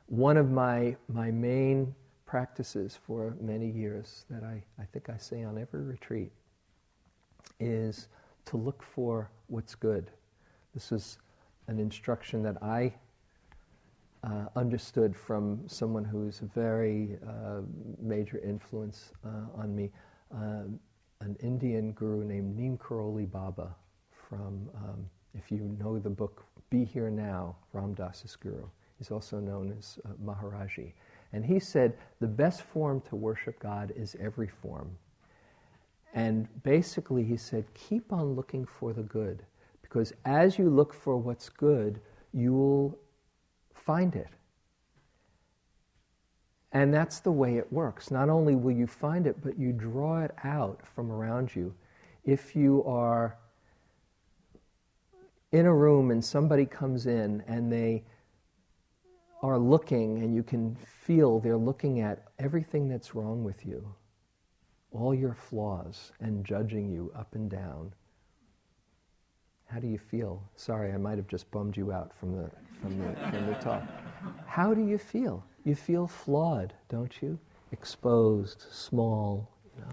One 0.07 0.37
of 0.37 0.51
my, 0.51 0.95
my 1.07 1.31
main 1.31 1.93
practices 2.25 2.97
for 3.05 3.35
many 3.41 3.69
years 3.69 4.25
that 4.29 4.43
I, 4.43 4.63
I 4.79 4.85
think 4.85 5.09
I 5.09 5.17
say 5.17 5.43
on 5.43 5.57
every 5.57 5.81
retreat 5.81 6.31
is 7.59 8.07
to 8.45 8.57
look 8.57 8.83
for 8.83 9.29
what's 9.47 9.75
good. 9.75 10.11
This 10.73 10.91
is 10.91 11.17
an 11.67 11.79
instruction 11.79 12.43
that 12.43 12.61
I 12.61 12.93
uh, 14.23 14.45
understood 14.55 15.15
from 15.15 15.61
someone 15.67 16.03
who's 16.03 16.41
a 16.41 16.45
very 16.45 17.17
uh, 17.27 17.61
major 17.99 18.39
influence 18.39 19.11
uh, 19.25 19.61
on 19.61 19.75
me, 19.75 19.91
uh, 20.33 20.63
an 21.21 21.35
Indian 21.41 21.91
guru 21.93 22.23
named 22.25 22.55
Neem 22.57 22.77
Karoli 22.77 23.29
Baba, 23.29 23.75
from, 24.29 24.69
um, 24.75 25.09
if 25.33 25.51
you 25.51 25.75
know 25.79 25.99
the 25.99 26.09
book 26.09 26.45
Be 26.69 26.85
Here 26.85 27.09
Now, 27.09 27.55
Ram 27.73 27.93
Dass's 27.93 28.35
guru. 28.35 28.65
He's 28.97 29.11
also 29.11 29.39
known 29.39 29.75
as 29.77 29.97
uh, 30.05 30.09
Maharaji. 30.23 30.93
And 31.33 31.45
he 31.45 31.59
said 31.59 31.97
the 32.19 32.27
best 32.27 32.61
form 32.61 33.01
to 33.09 33.15
worship 33.15 33.59
God 33.59 33.93
is 33.95 34.15
every 34.19 34.47
form. 34.47 34.89
And 36.13 36.47
basically, 36.63 37.23
he 37.23 37.37
said, 37.37 37.65
keep 37.73 38.11
on 38.11 38.35
looking 38.35 38.65
for 38.65 38.93
the 38.93 39.03
good. 39.03 39.43
Because 39.81 40.13
as 40.25 40.57
you 40.57 40.69
look 40.69 40.93
for 40.93 41.17
what's 41.17 41.49
good, 41.49 41.99
you 42.33 42.53
will 42.53 42.97
find 43.73 44.15
it. 44.15 44.29
And 46.71 46.93
that's 46.93 47.19
the 47.19 47.31
way 47.31 47.57
it 47.57 47.71
works. 47.73 48.11
Not 48.11 48.29
only 48.29 48.55
will 48.55 48.75
you 48.75 48.85
find 48.85 49.25
it, 49.25 49.41
but 49.41 49.57
you 49.57 49.71
draw 49.71 50.21
it 50.21 50.31
out 50.43 50.81
from 50.95 51.11
around 51.11 51.55
you. 51.55 51.73
If 52.25 52.55
you 52.55 52.83
are 52.85 53.37
in 55.51 55.65
a 55.65 55.73
room 55.73 56.11
and 56.11 56.23
somebody 56.23 56.65
comes 56.65 57.05
in 57.07 57.43
and 57.47 57.71
they 57.71 58.03
are 59.41 59.57
looking 59.57 60.19
and 60.19 60.33
you 60.35 60.43
can 60.43 60.75
feel 60.75 61.39
they're 61.39 61.57
looking 61.57 62.01
at 62.01 62.25
everything 62.39 62.87
that's 62.87 63.15
wrong 63.15 63.43
with 63.43 63.65
you, 63.65 63.93
all 64.91 65.13
your 65.15 65.33
flaws, 65.33 66.11
and 66.19 66.45
judging 66.45 66.89
you 66.89 67.11
up 67.15 67.35
and 67.35 67.49
down. 67.49 67.93
How 69.65 69.79
do 69.79 69.87
you 69.87 69.99
feel? 69.99 70.43
Sorry, 70.55 70.91
I 70.91 70.97
might 70.97 71.17
have 71.17 71.27
just 71.27 71.49
bummed 71.51 71.77
you 71.77 71.91
out 71.91 72.11
from 72.19 72.35
the, 72.35 72.49
from 72.81 72.99
the, 72.99 73.15
from 73.29 73.45
the 73.47 73.53
talk. 73.55 73.83
How 74.45 74.73
do 74.73 74.85
you 74.85 74.97
feel? 74.97 75.43
You 75.63 75.75
feel 75.75 76.07
flawed, 76.07 76.73
don't 76.89 77.21
you? 77.21 77.39
Exposed, 77.71 78.65
small, 78.71 79.47
you 79.75 79.81
know. 79.81 79.91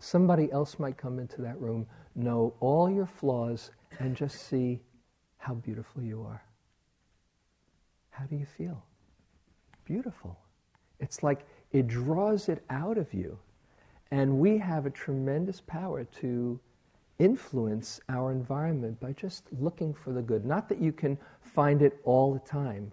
Somebody 0.00 0.52
else 0.52 0.78
might 0.78 0.96
come 0.96 1.18
into 1.18 1.40
that 1.42 1.58
room, 1.60 1.86
know 2.14 2.54
all 2.60 2.90
your 2.90 3.06
flaws, 3.06 3.70
and 3.98 4.16
just 4.16 4.48
see 4.48 4.80
how 5.38 5.54
beautiful 5.54 6.02
you 6.02 6.22
are. 6.22 6.42
How 8.10 8.24
do 8.24 8.36
you 8.36 8.46
feel? 8.46 8.84
Beautiful. 9.84 10.38
It's 11.00 11.22
like 11.22 11.46
it 11.72 11.86
draws 11.86 12.48
it 12.48 12.64
out 12.70 12.98
of 12.98 13.12
you. 13.14 13.38
And 14.10 14.38
we 14.38 14.58
have 14.58 14.86
a 14.86 14.90
tremendous 14.90 15.60
power 15.60 16.04
to 16.20 16.58
influence 17.18 18.00
our 18.08 18.32
environment 18.32 18.98
by 19.00 19.12
just 19.12 19.44
looking 19.58 19.92
for 19.92 20.12
the 20.12 20.22
good. 20.22 20.44
Not 20.44 20.68
that 20.68 20.80
you 20.80 20.92
can 20.92 21.18
find 21.42 21.82
it 21.82 22.00
all 22.04 22.32
the 22.32 22.40
time, 22.40 22.92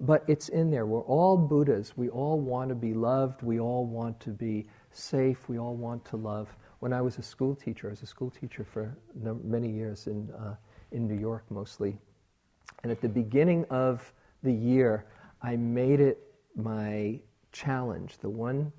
but 0.00 0.24
it's 0.28 0.48
in 0.50 0.70
there. 0.70 0.86
We're 0.86 1.00
all 1.00 1.36
Buddhas. 1.36 1.96
We 1.96 2.08
all 2.08 2.38
want 2.38 2.68
to 2.68 2.74
be 2.74 2.94
loved. 2.94 3.42
We 3.42 3.60
all 3.60 3.86
want 3.86 4.20
to 4.20 4.30
be 4.30 4.66
safe. 4.90 5.48
We 5.48 5.58
all 5.58 5.74
want 5.74 6.04
to 6.06 6.16
love 6.16 6.54
when 6.82 6.92
I 6.92 7.00
was 7.00 7.16
a 7.18 7.22
school 7.22 7.54
teacher. 7.54 7.86
I 7.86 7.90
was 7.90 8.02
a 8.02 8.06
school 8.06 8.28
teacher 8.28 8.64
for 8.64 8.92
many 9.14 9.70
years 9.70 10.08
in, 10.08 10.28
uh, 10.32 10.56
in 10.90 11.06
New 11.06 11.16
York 11.16 11.44
mostly. 11.48 11.96
And 12.82 12.90
at 12.90 13.00
the 13.00 13.08
beginning 13.08 13.64
of 13.70 14.12
the 14.42 14.52
year, 14.52 15.06
I 15.42 15.54
made 15.54 16.00
it 16.00 16.18
my 16.56 17.20
challenge. 17.52 18.18
The 18.18 18.28
one 18.28 18.72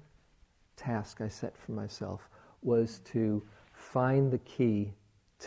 task 0.76 1.22
I 1.22 1.30
set 1.30 1.58
for 1.58 1.72
myself 1.72 2.28
was 2.62 2.99
to 3.14 3.41
find 3.72 4.30
the 4.34 4.39
key 4.39 4.91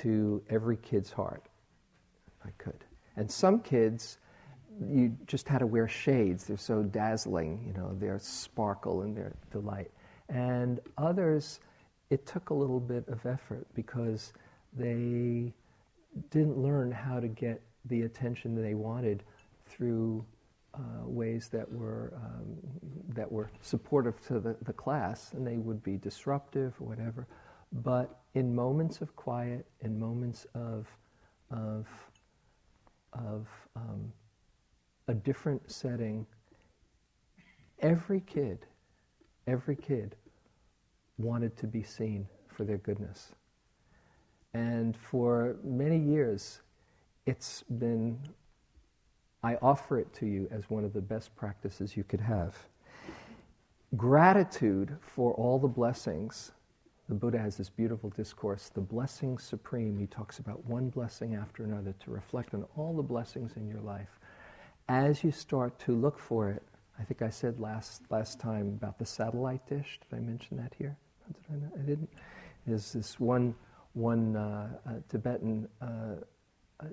to 0.01 0.43
every 0.49 0.79
kid's 0.79 1.13
heart. 1.13 1.51
I 2.43 2.53
could. 2.57 2.87
And 3.17 3.31
some 3.31 3.61
kids, 3.61 4.17
you 4.81 5.15
just 5.27 5.47
had 5.47 5.59
to 5.59 5.67
wear 5.67 5.89
shades. 5.89 6.45
They're 6.45 6.57
so 6.57 6.83
dazzling, 6.83 7.63
you 7.67 7.75
know, 7.75 7.95
their 8.01 8.19
sparkle 8.19 9.03
and 9.03 9.15
their 9.15 9.35
delight. 9.51 9.91
And 10.31 10.81
others, 10.97 11.61
it 12.11 12.27
took 12.27 12.51
a 12.51 12.55
little 12.55 12.81
bit 12.81 13.07
of 13.09 13.25
effort 13.27 13.67
because 13.75 14.33
they 14.73 15.53
didn't 16.31 16.59
learn 16.59 16.91
how 16.91 17.21
to 17.21 17.29
get 17.29 17.61
the 17.87 18.03
attention 18.03 18.55
they 18.55 18.75
wanted 18.75 19.23
through 19.67 20.25
uh, 20.75 20.79
ways 21.05 21.49
that 21.49 21.71
were, 21.73 22.13
um, 22.17 22.57
that 23.09 23.31
were 23.31 23.51
supportive 23.63 24.21
to 24.27 24.39
the, 24.39 24.57
the 24.63 24.73
class, 24.73 25.33
and 25.33 25.47
they 25.47 25.57
would 25.57 25.83
be 25.83 25.97
disruptive 25.97 26.75
or 26.81 26.89
whatever. 26.89 27.27
But 27.73 28.21
in 28.35 28.55
moments 28.55 29.01
of 29.01 29.15
quiet, 29.17 29.67
in 29.81 29.99
moments 29.99 30.47
of, 30.55 30.87
of, 31.51 31.87
of 33.13 33.47
um, 33.75 34.13
a 35.09 35.15
different 35.15 35.71
setting, 35.71 36.27
every 37.81 38.21
kid, 38.21 38.67
every 39.47 39.77
kid 39.77 40.15
wanted 41.19 41.57
to 41.57 41.67
be 41.67 41.83
seen 41.83 42.27
for 42.49 42.65
their 42.65 42.79
goodness. 42.79 43.33
And 44.55 44.97
for 44.97 45.57
many 45.63 45.99
years, 45.99 46.61
it's 47.27 47.63
been, 47.79 48.19
I 49.43 49.57
offer 49.57 49.99
it 49.99 50.13
to 50.15 50.27
you 50.27 50.49
as 50.51 50.71
one 50.71 50.85
of 50.85 50.93
the 50.93 51.01
best 51.01 51.35
practices 51.37 51.97
you 51.97 52.05
could 52.05 52.21
have. 52.21 52.57
Gratitude 53.97 54.97
for 55.01 55.33
all 55.35 55.59
the 55.59 55.69
blessings. 55.69 56.53
The 57.09 57.15
Buddha 57.15 57.39
has 57.39 57.57
this 57.57 57.69
beautiful 57.69 58.11
discourse, 58.11 58.69
the 58.69 58.81
blessing 58.81 59.39
supreme. 59.39 59.99
He 59.99 60.07
talks 60.07 60.39
about 60.39 60.65
one 60.65 60.89
blessing 60.89 61.35
after 61.35 61.63
another 61.65 61.95
to 62.05 62.11
reflect 62.11 62.55
on 62.55 62.65
all 62.77 62.97
the 62.97 63.03
blessings 63.03 63.57
in 63.57 63.69
your 63.69 63.81
life. 63.81 64.19
As 64.89 65.23
you 65.23 65.31
start 65.31 65.79
to 65.81 65.93
look 65.93 66.19
for 66.19 66.51
it, 66.51 66.63
I 66.99 67.05
think 67.05 67.23
I 67.23 67.31
said 67.31 67.61
last, 67.61 68.03
last 68.11 68.41
time 68.41 68.69
about 68.69 68.99
the 68.99 69.07
satellite 69.07 69.67
dish. 69.69 70.01
Did 70.09 70.17
I 70.17 70.21
mention 70.21 70.57
that 70.57 70.75
here? 70.79 70.97
Did 71.27 71.63
I, 71.77 71.81
I 71.81 71.83
didn't. 71.83 72.11
There's 72.67 72.93
this 72.93 73.21
one, 73.21 73.55
one 73.95 74.37
uh, 74.37 74.69
uh, 74.87 74.93
Tibetan 75.09 75.69
uh, 75.81 76.17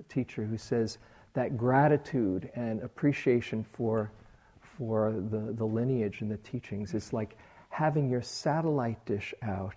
teacher 0.08 0.44
who 0.44 0.56
says 0.56 0.98
that 1.34 1.56
gratitude 1.56 2.50
and 2.54 2.80
appreciation 2.82 3.64
for, 3.64 4.12
for 4.60 5.12
the, 5.12 5.52
the 5.52 5.64
lineage 5.64 6.20
and 6.20 6.30
the 6.30 6.36
teachings 6.38 6.94
is 6.94 7.12
like 7.12 7.36
having 7.70 8.08
your 8.08 8.22
satellite 8.22 9.04
dish 9.04 9.34
out. 9.42 9.74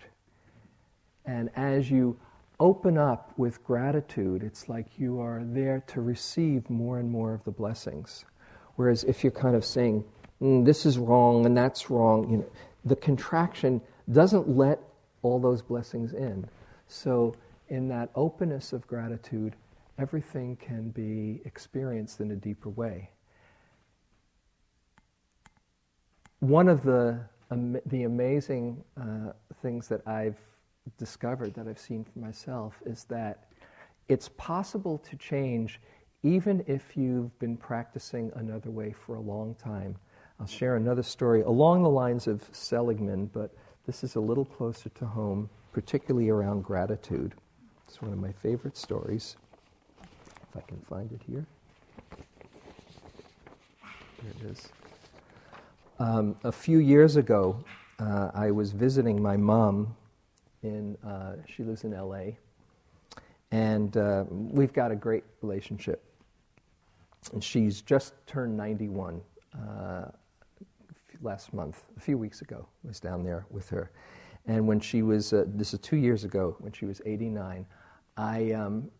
And 1.26 1.50
as 1.56 1.90
you 1.90 2.18
open 2.60 2.96
up 2.96 3.32
with 3.36 3.62
gratitude, 3.64 4.42
it's 4.42 4.68
like 4.68 4.98
you 4.98 5.20
are 5.20 5.42
there 5.44 5.82
to 5.88 6.00
receive 6.00 6.70
more 6.70 6.98
and 6.98 7.10
more 7.10 7.34
of 7.34 7.44
the 7.44 7.50
blessings. 7.50 8.24
Whereas 8.76 9.04
if 9.04 9.22
you're 9.24 9.32
kind 9.32 9.56
of 9.56 9.64
saying, 9.64 10.04
mm, 10.40 10.64
this 10.64 10.86
is 10.86 10.96
wrong 10.98 11.44
and 11.44 11.56
that's 11.56 11.90
wrong, 11.90 12.30
you 12.30 12.36
know, 12.38 12.46
the 12.84 12.96
contraction 12.96 13.80
doesn't 14.12 14.48
let 14.48 14.80
all 15.22 15.38
those 15.38 15.62
blessings 15.62 16.12
in. 16.12 16.48
So, 16.86 17.34
in 17.68 17.88
that 17.88 18.10
openness 18.14 18.72
of 18.72 18.86
gratitude, 18.86 19.54
everything 19.98 20.56
can 20.56 20.90
be 20.90 21.42
experienced 21.44 22.20
in 22.20 22.30
a 22.30 22.36
deeper 22.36 22.70
way. 22.70 23.10
One 26.40 26.68
of 26.68 26.82
the, 26.82 27.20
um, 27.50 27.78
the 27.86 28.04
amazing 28.04 28.82
uh, 28.98 29.32
things 29.60 29.88
that 29.88 30.06
I've 30.06 30.38
discovered, 30.96 31.52
that 31.54 31.68
I've 31.68 31.78
seen 31.78 32.04
for 32.04 32.18
myself, 32.20 32.80
is 32.86 33.04
that 33.04 33.48
it's 34.08 34.30
possible 34.30 34.98
to 34.98 35.16
change 35.16 35.80
even 36.22 36.64
if 36.66 36.96
you've 36.96 37.36
been 37.38 37.56
practicing 37.56 38.32
another 38.36 38.70
way 38.70 38.92
for 38.92 39.16
a 39.16 39.20
long 39.20 39.54
time. 39.56 39.96
I'll 40.40 40.46
share 40.46 40.76
another 40.76 41.02
story 41.02 41.42
along 41.42 41.82
the 41.82 41.90
lines 41.90 42.26
of 42.26 42.42
Seligman, 42.52 43.26
but 43.26 43.54
this 43.88 44.04
is 44.04 44.16
a 44.16 44.20
little 44.20 44.44
closer 44.44 44.90
to 44.90 45.06
home, 45.06 45.48
particularly 45.72 46.28
around 46.28 46.62
gratitude. 46.62 47.34
It's 47.86 48.02
one 48.02 48.12
of 48.12 48.18
my 48.18 48.32
favorite 48.32 48.76
stories. 48.76 49.38
If 50.02 50.56
I 50.58 50.60
can 50.60 50.76
find 50.80 51.10
it 51.10 51.22
here. 51.26 51.46
There 54.22 54.32
it 54.42 54.50
is. 54.50 54.68
Um, 55.98 56.36
a 56.44 56.52
few 56.52 56.80
years 56.80 57.16
ago, 57.16 57.64
uh, 57.98 58.30
I 58.34 58.50
was 58.50 58.72
visiting 58.72 59.22
my 59.22 59.38
mom 59.38 59.96
in, 60.62 60.98
uh, 61.02 61.36
she 61.46 61.62
lives 61.62 61.84
in 61.84 61.92
LA, 61.92 62.32
and 63.52 63.96
uh, 63.96 64.24
we've 64.28 64.74
got 64.74 64.92
a 64.92 64.96
great 64.96 65.24
relationship. 65.40 66.04
And 67.32 67.42
she's 67.42 67.80
just 67.80 68.12
turned 68.26 68.54
91 68.54 69.22
uh, 69.54 70.10
last 71.22 71.52
month, 71.52 71.84
a 71.96 72.00
few 72.00 72.18
weeks 72.18 72.42
ago, 72.42 72.66
was 72.84 73.00
down 73.00 73.24
there 73.24 73.46
with 73.50 73.68
her. 73.70 73.90
And 74.46 74.66
when 74.66 74.80
she 74.80 75.02
was, 75.02 75.32
uh, 75.32 75.44
this 75.46 75.74
is 75.74 75.80
two 75.80 75.96
years 75.96 76.24
ago, 76.24 76.56
when 76.60 76.72
she 76.72 76.86
was 76.86 77.00
89, 77.04 77.66
I, 78.16 78.52
um, 78.52 78.90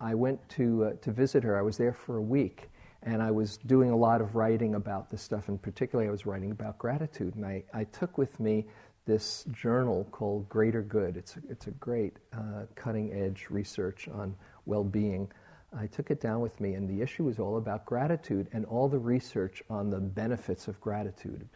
I 0.00 0.14
went 0.14 0.46
to, 0.50 0.84
uh, 0.84 0.92
to 1.02 1.12
visit 1.12 1.42
her. 1.44 1.56
I 1.56 1.62
was 1.62 1.76
there 1.76 1.92
for 1.92 2.16
a 2.16 2.22
week, 2.22 2.68
and 3.02 3.22
I 3.22 3.30
was 3.30 3.58
doing 3.58 3.90
a 3.90 3.96
lot 3.96 4.20
of 4.20 4.34
writing 4.34 4.74
about 4.74 5.10
this 5.10 5.22
stuff, 5.22 5.48
and 5.48 5.60
particularly 5.60 6.08
I 6.08 6.10
was 6.10 6.26
writing 6.26 6.50
about 6.50 6.78
gratitude. 6.78 7.34
And 7.36 7.46
I, 7.46 7.62
I 7.72 7.84
took 7.84 8.18
with 8.18 8.38
me 8.40 8.66
this 9.06 9.44
journal 9.52 10.06
called 10.10 10.48
Greater 10.48 10.82
Good. 10.82 11.16
It's 11.16 11.36
a, 11.36 11.40
it's 11.48 11.66
a 11.68 11.70
great 11.72 12.16
uh, 12.32 12.64
cutting 12.74 13.12
edge 13.12 13.46
research 13.50 14.08
on 14.08 14.34
well 14.66 14.84
being. 14.84 15.30
I 15.78 15.86
took 15.86 16.10
it 16.10 16.20
down 16.20 16.40
with 16.40 16.60
me, 16.60 16.74
and 16.74 16.88
the 16.88 17.02
issue 17.02 17.24
was 17.24 17.38
all 17.38 17.56
about 17.56 17.84
gratitude 17.84 18.48
and 18.52 18.64
all 18.66 18.88
the 18.88 18.98
research 18.98 19.62
on 19.68 19.90
the 19.90 20.00
benefits 20.00 20.68
of 20.68 20.80
gratitude. 20.80 21.48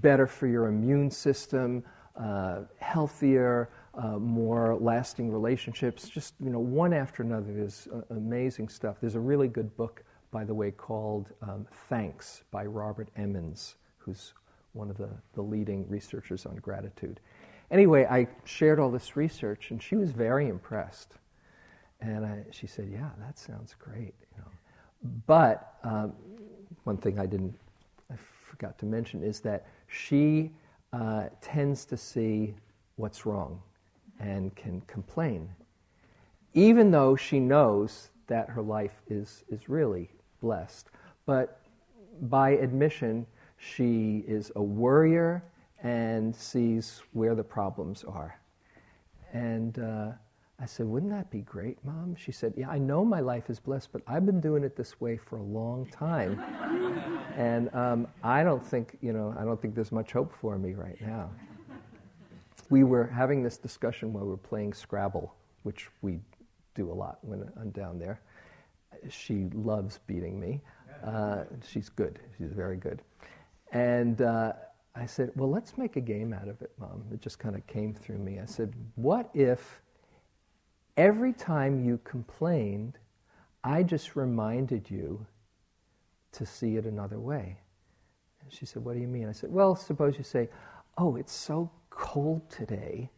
Better 0.00 0.26
for 0.26 0.46
your 0.46 0.66
immune 0.66 1.10
system, 1.10 1.84
uh, 2.16 2.62
healthier, 2.78 3.68
uh, 3.94 4.18
more 4.18 4.76
lasting 4.76 5.30
relationships, 5.30 6.08
just 6.08 6.34
you 6.40 6.50
know, 6.50 6.58
one 6.58 6.92
after 6.92 7.22
another. 7.22 7.52
is 7.58 7.88
uh, 7.92 8.00
amazing 8.10 8.68
stuff. 8.68 8.96
There's 9.00 9.14
a 9.14 9.20
really 9.20 9.48
good 9.48 9.74
book, 9.76 10.02
by 10.30 10.44
the 10.44 10.54
way, 10.54 10.70
called 10.70 11.32
um, 11.42 11.66
Thanks 11.88 12.42
by 12.50 12.64
Robert 12.64 13.08
Emmons, 13.16 13.76
who's 13.98 14.34
one 14.72 14.90
of 14.90 14.98
the, 14.98 15.08
the 15.34 15.42
leading 15.42 15.88
researchers 15.88 16.46
on 16.46 16.56
gratitude. 16.56 17.20
Anyway, 17.70 18.06
I 18.08 18.28
shared 18.44 18.78
all 18.78 18.90
this 18.90 19.16
research, 19.16 19.70
and 19.70 19.82
she 19.82 19.96
was 19.96 20.10
very 20.10 20.48
impressed. 20.48 21.14
And 22.00 22.26
I, 22.26 22.44
she 22.50 22.66
said, 22.66 22.88
"Yeah, 22.92 23.10
that 23.18 23.38
sounds 23.38 23.74
great." 23.78 24.14
You 24.32 24.38
know, 24.38 24.50
but 25.26 25.74
um, 25.82 26.12
one 26.84 26.96
thing 26.98 27.18
I 27.18 27.26
didn't, 27.26 27.54
I 28.12 28.16
forgot 28.16 28.78
to 28.78 28.86
mention 28.86 29.22
is 29.22 29.40
that 29.40 29.66
she 29.88 30.52
uh, 30.92 31.24
tends 31.40 31.84
to 31.86 31.96
see 31.96 32.54
what's 32.96 33.26
wrong 33.26 33.60
and 34.20 34.54
can 34.54 34.80
complain, 34.82 35.48
even 36.54 36.90
though 36.90 37.16
she 37.16 37.38
knows 37.38 38.10
that 38.26 38.48
her 38.48 38.62
life 38.62 39.02
is, 39.08 39.44
is 39.48 39.68
really 39.68 40.10
blessed. 40.40 40.90
But 41.26 41.60
by 42.22 42.50
admission, 42.50 43.26
she 43.58 44.24
is 44.26 44.50
a 44.56 44.62
worrier 44.62 45.42
and 45.82 46.34
sees 46.34 47.02
where 47.12 47.34
the 47.34 47.44
problems 47.44 48.04
are. 48.04 48.38
And 49.32 49.78
uh, 49.78 50.12
I 50.58 50.66
said, 50.66 50.86
Wouldn't 50.86 51.12
that 51.12 51.30
be 51.30 51.40
great, 51.40 51.78
Mom? 51.84 52.16
She 52.16 52.32
said, 52.32 52.54
Yeah, 52.56 52.70
I 52.70 52.78
know 52.78 53.04
my 53.04 53.20
life 53.20 53.50
is 53.50 53.60
blessed, 53.60 53.92
but 53.92 54.02
I've 54.06 54.24
been 54.24 54.40
doing 54.40 54.64
it 54.64 54.76
this 54.76 55.00
way 55.00 55.16
for 55.16 55.36
a 55.36 55.42
long 55.42 55.86
time. 55.86 56.40
and 57.36 57.72
um, 57.74 58.08
I 58.22 58.42
don't 58.42 58.64
think, 58.64 58.96
you 59.02 59.12
know, 59.12 59.34
I 59.38 59.44
don't 59.44 59.60
think 59.60 59.74
there's 59.74 59.92
much 59.92 60.12
hope 60.12 60.32
for 60.40 60.56
me 60.58 60.72
right 60.72 61.00
now 61.00 61.30
we 62.70 62.84
were 62.84 63.06
having 63.06 63.42
this 63.42 63.56
discussion 63.56 64.12
while 64.12 64.24
we 64.24 64.30
were 64.30 64.36
playing 64.36 64.72
Scrabble, 64.72 65.34
which 65.62 65.88
we 66.02 66.18
do 66.74 66.90
a 66.90 66.94
lot 66.94 67.18
when 67.22 67.50
I'm 67.60 67.70
down 67.70 67.98
there. 67.98 68.20
She 69.08 69.48
loves 69.54 70.00
beating 70.06 70.40
me. 70.40 70.60
Uh, 71.04 71.44
she's 71.66 71.88
good. 71.88 72.18
She's 72.38 72.52
very 72.52 72.76
good. 72.76 73.02
And 73.72 74.22
uh, 74.22 74.54
I 74.94 75.06
said, 75.06 75.30
Well, 75.36 75.50
let's 75.50 75.76
make 75.76 75.96
a 75.96 76.00
game 76.00 76.32
out 76.32 76.48
of 76.48 76.60
it, 76.62 76.72
Mom. 76.78 77.04
It 77.12 77.20
just 77.20 77.38
kind 77.38 77.54
of 77.54 77.66
came 77.66 77.94
through 77.94 78.18
me. 78.18 78.40
I 78.40 78.46
said, 78.46 78.72
What 78.94 79.30
if 79.34 79.80
every 80.96 81.32
time 81.32 81.84
you 81.84 81.98
complained, 82.04 82.98
I 83.64 83.82
just 83.82 84.16
reminded 84.16 84.90
you 84.90 85.26
to 86.32 86.46
see 86.46 86.76
it 86.76 86.84
another 86.84 87.18
way? 87.18 87.58
And 88.42 88.52
she 88.52 88.66
said, 88.66 88.84
What 88.84 88.94
do 88.94 89.00
you 89.00 89.08
mean? 89.08 89.28
I 89.28 89.32
said, 89.32 89.52
Well, 89.52 89.74
suppose 89.74 90.16
you 90.18 90.24
say, 90.24 90.48
Oh, 90.98 91.16
it's 91.16 91.32
so 91.32 91.70
cold 91.90 92.48
today. 92.50 93.10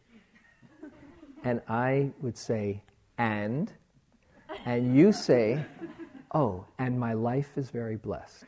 And 1.43 1.61
I 1.69 2.11
would 2.21 2.37
say, 2.37 2.83
and? 3.17 3.71
And 4.65 4.95
you 4.95 5.11
say, 5.13 5.63
oh, 6.33 6.65
and 6.79 6.99
my 6.99 7.13
life 7.13 7.57
is 7.57 7.69
very 7.69 7.95
blessed. 7.95 8.45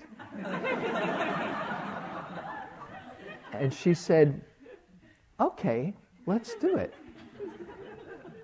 and 3.54 3.74
she 3.74 3.94
said, 3.94 4.42
okay, 5.40 5.94
let's 6.26 6.56
do 6.56 6.76
it. 6.76 6.94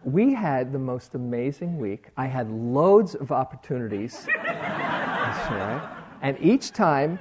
We 0.08 0.34
had 0.34 0.72
the 0.72 0.80
most 0.80 1.16
amazing 1.16 1.78
week. 1.78 2.12
I 2.16 2.28
had 2.28 2.50
loads 2.50 3.14
of 3.14 3.34
opportunities. 3.34 4.26
right. 4.38 5.98
And 6.22 6.38
each 6.40 6.72
time, 6.72 7.20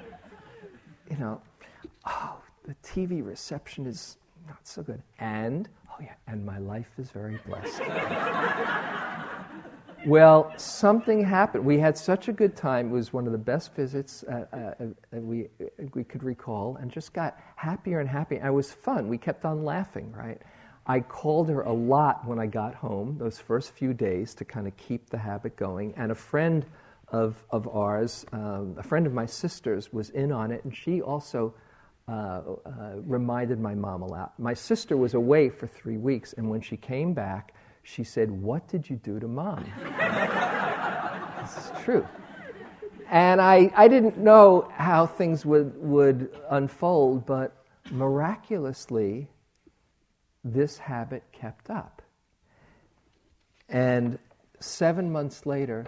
you 1.11 1.17
know, 1.17 1.41
oh, 2.07 2.37
the 2.63 2.77
TV 2.85 3.27
reception 3.27 3.87
is 3.87 4.19
not 4.47 4.59
so 4.63 4.85
good. 4.85 5.03
And, 5.19 5.69
oh 5.91 5.97
yeah, 6.01 6.15
and 6.29 6.47
my 6.47 6.59
life 6.59 6.87
is 6.97 7.11
very 7.11 7.41
blessed. 7.45 7.83
Well, 10.07 10.53
something 10.57 11.25
happened. 11.25 11.65
We 11.65 11.81
had 11.81 11.99
such 11.99 12.29
a 12.29 12.33
good 12.33 12.55
time. 12.55 12.91
It 12.91 12.93
was 12.93 13.13
one 13.13 13.27
of 13.27 13.33
the 13.33 13.39
best 13.39 13.75
visits 13.75 14.23
uh, 14.23 14.45
uh, 14.53 15.19
we, 15.19 15.49
we 15.95 16.05
could 16.05 16.23
recall, 16.23 16.77
and 16.77 16.93
just 16.93 17.13
got 17.13 17.41
happier 17.57 17.99
and 17.99 18.09
happier. 18.09 18.39
And 18.39 18.47
it 18.47 18.53
was 18.53 18.71
fun. 18.71 19.09
We 19.09 19.19
kept 19.19 19.45
on 19.45 19.65
laughing, 19.65 20.13
right? 20.13 20.41
I 20.89 21.01
called 21.01 21.49
her 21.49 21.63
a 21.63 21.73
lot 21.73 22.27
when 22.27 22.39
I 22.39 22.47
got 22.47 22.75
home, 22.75 23.17
those 23.19 23.39
first 23.39 23.73
few 23.73 23.93
days, 23.93 24.35
to 24.35 24.45
kind 24.45 24.67
of 24.67 24.77
keep 24.77 25.11
the 25.11 25.19
habit 25.19 25.57
going. 25.57 25.93
And 25.97 26.13
a 26.13 26.15
friend 26.15 26.65
of, 27.09 27.43
of 27.51 27.67
ours, 27.69 28.25
um, 28.33 28.77
a 28.79 28.83
friend 28.83 29.07
of 29.07 29.13
my 29.13 29.27
sister's, 29.27 29.93
was 29.93 30.11
in 30.11 30.31
on 30.31 30.53
it, 30.53 30.65
and 30.65 30.75
she 30.75 31.03
also 31.03 31.55
uh, 32.09 32.13
uh, 32.13 32.41
reminded 33.05 33.59
my 33.59 33.75
mom 33.75 34.03
a 34.03 34.07
lot. 34.07 34.39
My 34.39 34.55
sister 34.55 34.97
was 34.97 35.15
away 35.15 35.49
for 35.49 35.67
three 35.67 35.97
weeks, 35.97 36.35
and 36.35 36.49
when 36.49 36.61
she 36.61 36.77
came 36.77 37.15
back, 37.15 37.55
she 37.83 38.05
said, 38.05 38.31
What 38.31 38.69
did 38.69 38.89
you 38.89 38.97
do 38.97 39.19
to 39.19 39.27
mom? 39.27 39.65
this 41.41 41.57
is 41.65 41.73
true. 41.83 42.07
And 43.09 43.41
I, 43.41 43.73
I 43.77 43.89
didn't 43.89 44.19
know 44.19 44.69
how 44.75 45.07
things 45.07 45.47
would, 45.47 45.77
would 45.81 46.37
unfold, 46.51 47.27
but 47.27 47.57
miraculously, 47.91 49.29
this 50.53 50.79
habit 50.79 51.23
kept 51.33 51.71
up. 51.71 52.03
And 53.69 54.19
seven 54.61 55.11
months 55.11 55.45
later, 55.45 55.87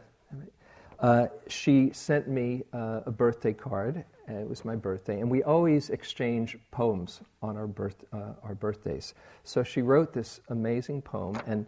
uh, 0.98 1.28
she 1.46 1.90
sent 1.92 2.28
me 2.28 2.64
uh, 2.72 3.00
a 3.06 3.10
birthday 3.10 3.52
card. 3.52 4.04
it 4.26 4.48
was 4.48 4.64
my 4.64 4.74
birthday, 4.74 5.20
and 5.20 5.30
we 5.30 5.42
always 5.44 5.90
exchange 5.90 6.58
poems 6.70 7.20
on 7.40 7.56
our, 7.56 7.68
birth, 7.68 8.04
uh, 8.12 8.32
our 8.42 8.54
birthdays. 8.54 9.14
So 9.44 9.62
she 9.62 9.80
wrote 9.80 10.12
this 10.12 10.40
amazing 10.48 11.02
poem, 11.02 11.40
and 11.46 11.64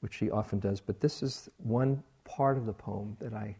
which 0.00 0.14
she 0.14 0.30
often 0.30 0.60
does, 0.60 0.80
but 0.80 1.00
this 1.00 1.22
is 1.22 1.48
one 1.58 2.02
part 2.24 2.56
of 2.56 2.66
the 2.66 2.72
poem 2.72 3.16
that 3.20 3.34
I 3.34 3.56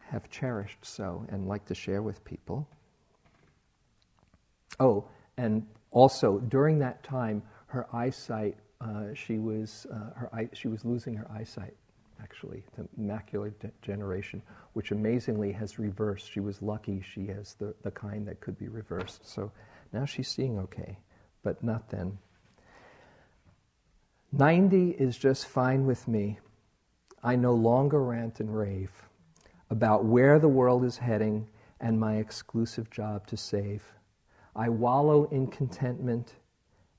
have 0.00 0.30
cherished 0.30 0.78
so 0.82 1.26
and 1.30 1.48
like 1.48 1.64
to 1.64 1.74
share 1.74 2.02
with 2.02 2.24
people. 2.24 2.68
Oh, 4.78 5.08
and 5.36 5.66
also 5.90 6.38
during 6.38 6.78
that 6.78 7.02
time, 7.02 7.42
her 7.74 7.86
eyesight, 7.92 8.56
uh, 8.80 9.12
she, 9.14 9.38
was, 9.38 9.86
uh, 9.92 10.14
her 10.14 10.30
eye, 10.32 10.48
she 10.52 10.68
was 10.68 10.84
losing 10.84 11.12
her 11.14 11.28
eyesight, 11.32 11.74
actually, 12.22 12.62
to 12.76 12.88
macular 12.98 13.52
degeneration, 13.58 14.40
which 14.74 14.92
amazingly 14.92 15.50
has 15.50 15.76
reversed. 15.78 16.30
She 16.30 16.38
was 16.38 16.62
lucky 16.62 17.02
she 17.02 17.26
has 17.26 17.54
the, 17.54 17.74
the 17.82 17.90
kind 17.90 18.26
that 18.28 18.40
could 18.40 18.56
be 18.56 18.68
reversed. 18.68 19.28
So 19.28 19.50
now 19.92 20.04
she's 20.04 20.28
seeing 20.28 20.56
okay, 20.60 20.96
but 21.42 21.64
not 21.64 21.90
then. 21.90 22.16
90 24.30 24.90
is 24.90 25.18
just 25.18 25.46
fine 25.46 25.84
with 25.84 26.06
me. 26.06 26.38
I 27.24 27.34
no 27.34 27.54
longer 27.54 28.02
rant 28.04 28.38
and 28.38 28.56
rave 28.56 28.92
about 29.70 30.04
where 30.04 30.38
the 30.38 30.48
world 30.48 30.84
is 30.84 30.98
heading 30.98 31.48
and 31.80 31.98
my 31.98 32.16
exclusive 32.16 32.88
job 32.90 33.26
to 33.26 33.36
save. 33.36 33.82
I 34.54 34.68
wallow 34.68 35.24
in 35.24 35.48
contentment 35.48 36.34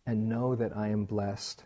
and 0.06 0.30
know 0.30 0.56
that 0.56 0.76
I 0.76 0.90
am 0.90 1.06
blessed, 1.06 1.64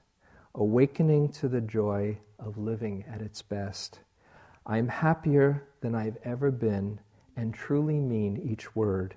awakening 0.55 1.29
to 1.33 1.47
the 1.47 1.61
joy 1.61 2.17
of 2.37 2.57
living 2.57 3.03
at 3.11 3.21
its 3.21 3.41
best. 3.41 3.99
I 4.65 4.77
am 4.77 4.87
happier 4.87 5.63
than 5.81 5.95
I've 5.95 6.17
ever 6.23 6.51
been 6.51 6.99
and 7.35 7.53
truly 7.53 7.99
mean 7.99 8.37
each 8.37 8.75
word. 8.75 9.15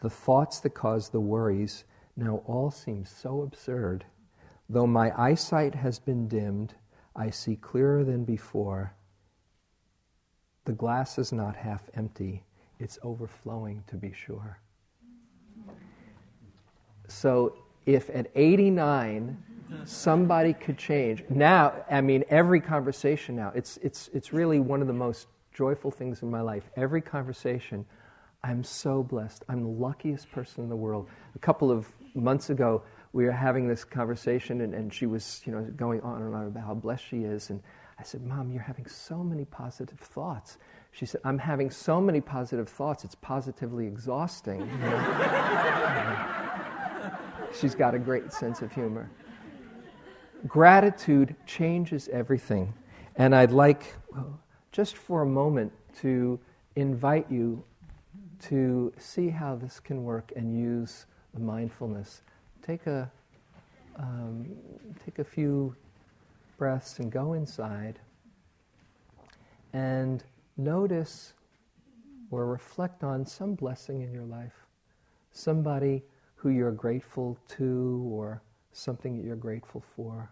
The 0.00 0.10
thoughts 0.10 0.60
that 0.60 0.74
cause 0.74 1.08
the 1.08 1.20
worries 1.20 1.84
now 2.16 2.42
all 2.46 2.70
seem 2.70 3.04
so 3.04 3.42
absurd. 3.42 4.04
Though 4.68 4.86
my 4.86 5.12
eyesight 5.20 5.74
has 5.74 5.98
been 5.98 6.28
dimmed, 6.28 6.74
I 7.16 7.30
see 7.30 7.56
clearer 7.56 8.04
than 8.04 8.24
before. 8.24 8.94
The 10.64 10.72
glass 10.72 11.18
is 11.18 11.32
not 11.32 11.56
half 11.56 11.82
empty, 11.94 12.42
it's 12.78 12.98
overflowing 13.02 13.84
to 13.86 13.96
be 13.96 14.12
sure. 14.12 14.58
So, 17.08 17.63
if 17.86 18.10
at 18.10 18.30
89 18.34 19.36
somebody 19.84 20.52
could 20.52 20.78
change, 20.78 21.24
now, 21.28 21.74
I 21.90 22.00
mean, 22.00 22.24
every 22.28 22.60
conversation 22.60 23.36
now, 23.36 23.52
it's, 23.54 23.78
it's, 23.78 24.08
it's 24.12 24.32
really 24.32 24.60
one 24.60 24.80
of 24.80 24.86
the 24.86 24.94
most 24.94 25.26
joyful 25.52 25.90
things 25.90 26.22
in 26.22 26.30
my 26.30 26.40
life. 26.40 26.70
Every 26.76 27.00
conversation, 27.00 27.84
I'm 28.42 28.64
so 28.64 29.02
blessed. 29.02 29.44
I'm 29.48 29.62
the 29.62 29.68
luckiest 29.68 30.30
person 30.30 30.64
in 30.64 30.70
the 30.70 30.76
world. 30.76 31.08
A 31.34 31.38
couple 31.38 31.70
of 31.70 31.86
months 32.14 32.50
ago, 32.50 32.82
we 33.12 33.24
were 33.24 33.32
having 33.32 33.68
this 33.68 33.84
conversation, 33.84 34.60
and, 34.60 34.74
and 34.74 34.92
she 34.92 35.06
was, 35.06 35.40
you 35.44 35.52
know, 35.52 35.62
going 35.76 36.00
on 36.00 36.22
and 36.22 36.34
on 36.34 36.46
about 36.46 36.64
how 36.64 36.74
blessed 36.74 37.04
she 37.08 37.18
is. 37.18 37.50
And 37.50 37.62
I 37.98 38.02
said, 38.02 38.22
Mom, 38.22 38.50
you're 38.50 38.62
having 38.62 38.86
so 38.86 39.22
many 39.22 39.44
positive 39.44 40.00
thoughts. 40.00 40.58
She 40.90 41.06
said, 41.06 41.20
I'm 41.24 41.38
having 41.38 41.70
so 41.70 42.00
many 42.00 42.20
positive 42.20 42.68
thoughts, 42.68 43.04
it's 43.04 43.14
positively 43.14 43.86
exhausting. 43.86 44.62
She's 47.60 47.74
got 47.74 47.94
a 47.94 47.98
great 47.98 48.32
sense 48.32 48.62
of 48.62 48.72
humor. 48.72 49.10
Gratitude 50.46 51.34
changes 51.46 52.08
everything. 52.08 52.74
And 53.16 53.34
I'd 53.34 53.52
like, 53.52 53.94
just 54.72 54.96
for 54.96 55.22
a 55.22 55.26
moment, 55.26 55.72
to 56.00 56.38
invite 56.76 57.30
you 57.30 57.62
to 58.42 58.92
see 58.98 59.28
how 59.28 59.54
this 59.54 59.80
can 59.80 60.04
work 60.04 60.32
and 60.36 60.58
use 60.58 61.06
the 61.32 61.40
mindfulness 61.40 62.22
take 62.64 62.86
a, 62.86 63.10
um, 63.96 64.46
take 65.04 65.18
a 65.18 65.24
few 65.24 65.74
breaths 66.56 66.98
and 66.98 67.12
go 67.12 67.34
inside 67.34 67.98
and 69.72 70.24
notice 70.56 71.34
or 72.30 72.46
reflect 72.46 73.04
on 73.04 73.26
some 73.26 73.54
blessing 73.54 74.00
in 74.00 74.12
your 74.12 74.24
life, 74.24 74.66
somebody 75.32 76.02
who 76.44 76.50
you're 76.50 76.72
grateful 76.72 77.38
to 77.48 78.06
or 78.12 78.42
something 78.70 79.16
that 79.16 79.24
you're 79.24 79.34
grateful 79.34 79.82
for. 79.96 80.30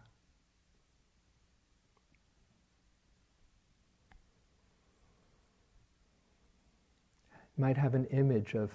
You 7.57 7.65
might 7.65 7.79
have 7.79 7.95
an 7.95 8.05
image 8.11 8.55
of 8.55 8.73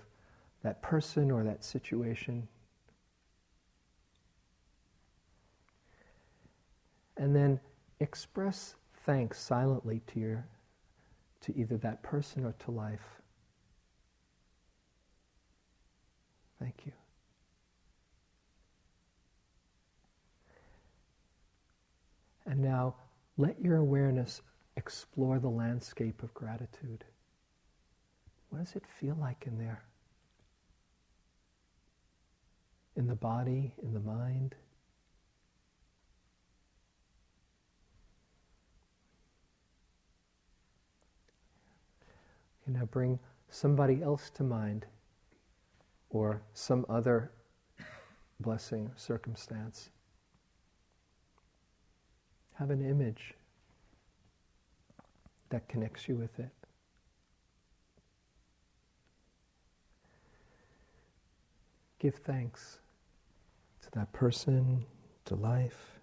that 0.63 0.81
person 0.81 1.29
or 1.29 1.43
that 1.43 1.63
situation 1.63 2.47
and 7.17 7.35
then 7.35 7.59
express 7.99 8.73
thanks 9.05 9.39
silently 9.39 10.01
to 10.07 10.19
your 10.19 10.47
to 11.41 11.55
either 11.55 11.77
that 11.77 12.01
person 12.01 12.45
or 12.45 12.55
to 12.65 12.71
life. 12.71 13.21
Thank 16.59 16.81
you. 16.87 16.96
And 22.47 22.61
now 22.61 22.95
let 23.37 23.61
your 23.61 23.77
awareness 23.77 24.41
explore 24.77 25.37
the 25.37 25.49
landscape 25.49 26.23
of 26.23 26.33
gratitude. 26.33 27.03
What 28.49 28.59
does 28.59 28.75
it 28.75 28.83
feel 28.99 29.17
like 29.19 29.45
in 29.45 29.57
there? 29.57 29.83
In 32.95 33.05
the 33.05 33.15
body, 33.15 33.73
in 33.83 33.93
the 33.93 33.99
mind? 33.99 34.55
You 42.65 42.73
now 42.73 42.85
bring 42.85 43.19
somebody 43.49 44.01
else 44.01 44.29
to 44.31 44.43
mind 44.43 44.85
or 46.09 46.41
some 46.53 46.85
other 46.89 47.31
blessing 48.39 48.91
circumstance. 48.95 49.89
Have 52.57 52.69
an 52.71 52.81
image 52.81 53.33
that 55.49 55.67
connects 55.67 56.07
you 56.07 56.15
with 56.15 56.39
it. 56.39 56.49
Give 61.99 62.15
thanks 62.15 62.79
to 63.81 63.91
that 63.91 64.11
person, 64.11 64.85
to 65.25 65.35
life. 65.35 65.97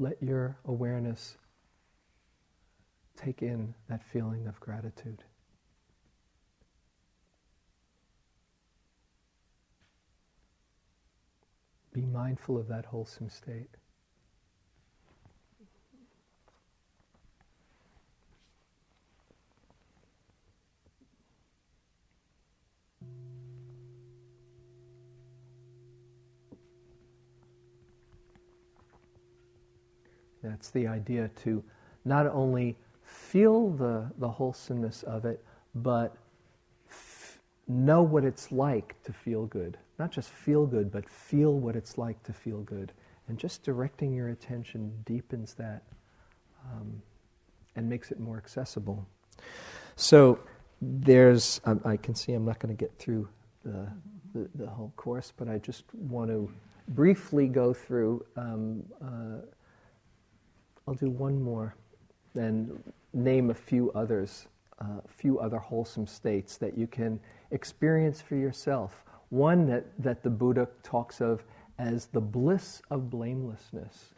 let 0.00 0.22
your 0.22 0.56
awareness 0.64 1.36
take 3.16 3.42
in 3.42 3.74
that 3.88 4.02
feeling 4.02 4.46
of 4.46 4.58
gratitude. 4.58 5.22
be 11.92 12.02
mindful 12.02 12.58
of 12.58 12.68
that 12.68 12.84
wholesome 12.84 13.28
state. 13.28 13.68
That's 30.42 30.70
the 30.70 30.86
idea 30.86 31.30
to 31.42 31.62
not 32.04 32.26
only 32.26 32.76
feel 33.02 33.70
the, 33.70 34.10
the 34.18 34.28
wholesomeness 34.28 35.02
of 35.02 35.24
it, 35.24 35.44
but 35.74 36.16
know 37.70 38.02
what 38.02 38.24
it's 38.24 38.50
like 38.50 39.00
to 39.04 39.12
feel 39.12 39.46
good. 39.46 39.78
Not 39.98 40.10
just 40.10 40.30
feel 40.30 40.66
good, 40.66 40.90
but 40.90 41.08
feel 41.08 41.58
what 41.58 41.76
it's 41.76 41.96
like 41.96 42.22
to 42.24 42.32
feel 42.32 42.60
good. 42.62 42.92
And 43.28 43.38
just 43.38 43.62
directing 43.62 44.12
your 44.12 44.30
attention 44.30 44.92
deepens 45.04 45.54
that 45.54 45.82
um, 46.64 47.00
and 47.76 47.88
makes 47.88 48.10
it 48.10 48.18
more 48.18 48.36
accessible. 48.36 49.06
So 49.96 50.40
there's, 50.82 51.60
um, 51.64 51.80
I 51.84 51.96
can 51.96 52.14
see 52.14 52.32
I'm 52.32 52.44
not 52.44 52.58
going 52.58 52.74
to 52.74 52.78
get 52.78 52.96
through 52.98 53.28
the, 53.64 53.86
the, 54.34 54.48
the, 54.56 54.66
whole 54.66 54.92
course, 54.96 55.32
but 55.36 55.48
I 55.48 55.58
just 55.58 55.84
want 55.94 56.30
to 56.30 56.50
briefly 56.88 57.46
go 57.46 57.72
through. 57.72 58.24
Um, 58.36 58.82
uh, 59.02 59.44
I'll 60.88 60.94
do 60.94 61.10
one 61.10 61.40
more 61.40 61.76
and 62.34 62.82
name 63.12 63.50
a 63.50 63.54
few 63.54 63.90
others, 63.92 64.46
uh, 64.80 65.00
few 65.08 65.38
other 65.38 65.58
wholesome 65.58 66.06
states 66.06 66.56
that 66.56 66.76
you 66.76 66.86
can 66.86 67.20
experience 67.50 68.20
for 68.20 68.36
yourself. 68.36 69.04
One 69.28 69.66
that, 69.66 69.86
that 69.98 70.22
the 70.22 70.30
Buddha 70.30 70.68
talks 70.82 71.20
of 71.20 71.44
as 71.78 72.06
the 72.06 72.20
bliss 72.20 72.82
of 72.90 73.10
blamelessness. 73.10 74.14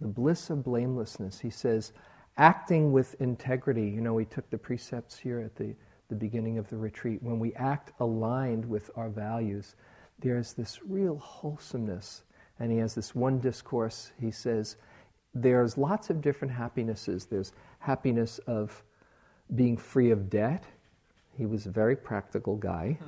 The 0.00 0.08
bliss 0.08 0.50
of 0.50 0.64
blamelessness. 0.64 1.40
He 1.40 1.50
says, 1.50 1.92
acting 2.38 2.92
with 2.92 3.20
integrity. 3.20 3.88
You 3.88 4.00
know, 4.00 4.14
we 4.14 4.24
took 4.24 4.48
the 4.50 4.58
precepts 4.58 5.18
here 5.18 5.40
at 5.40 5.56
the, 5.56 5.74
the 6.08 6.14
beginning 6.14 6.58
of 6.58 6.68
the 6.70 6.76
retreat. 6.76 7.22
When 7.22 7.38
we 7.38 7.54
act 7.54 7.92
aligned 8.00 8.64
with 8.64 8.90
our 8.96 9.08
values, 9.08 9.74
there's 10.20 10.52
this 10.52 10.80
real 10.86 11.16
wholesomeness. 11.18 12.22
And 12.58 12.70
he 12.70 12.78
has 12.78 12.94
this 12.94 13.14
one 13.14 13.40
discourse. 13.40 14.12
He 14.20 14.30
says, 14.30 14.76
there's 15.34 15.78
lots 15.78 16.10
of 16.10 16.20
different 16.20 16.52
happinesses. 16.52 17.26
There's 17.26 17.52
happiness 17.78 18.38
of 18.46 18.82
being 19.54 19.76
free 19.76 20.10
of 20.10 20.30
debt. 20.30 20.64
He 21.36 21.46
was 21.46 21.66
a 21.66 21.70
very 21.70 21.96
practical 21.96 22.56
guy. 22.56 22.98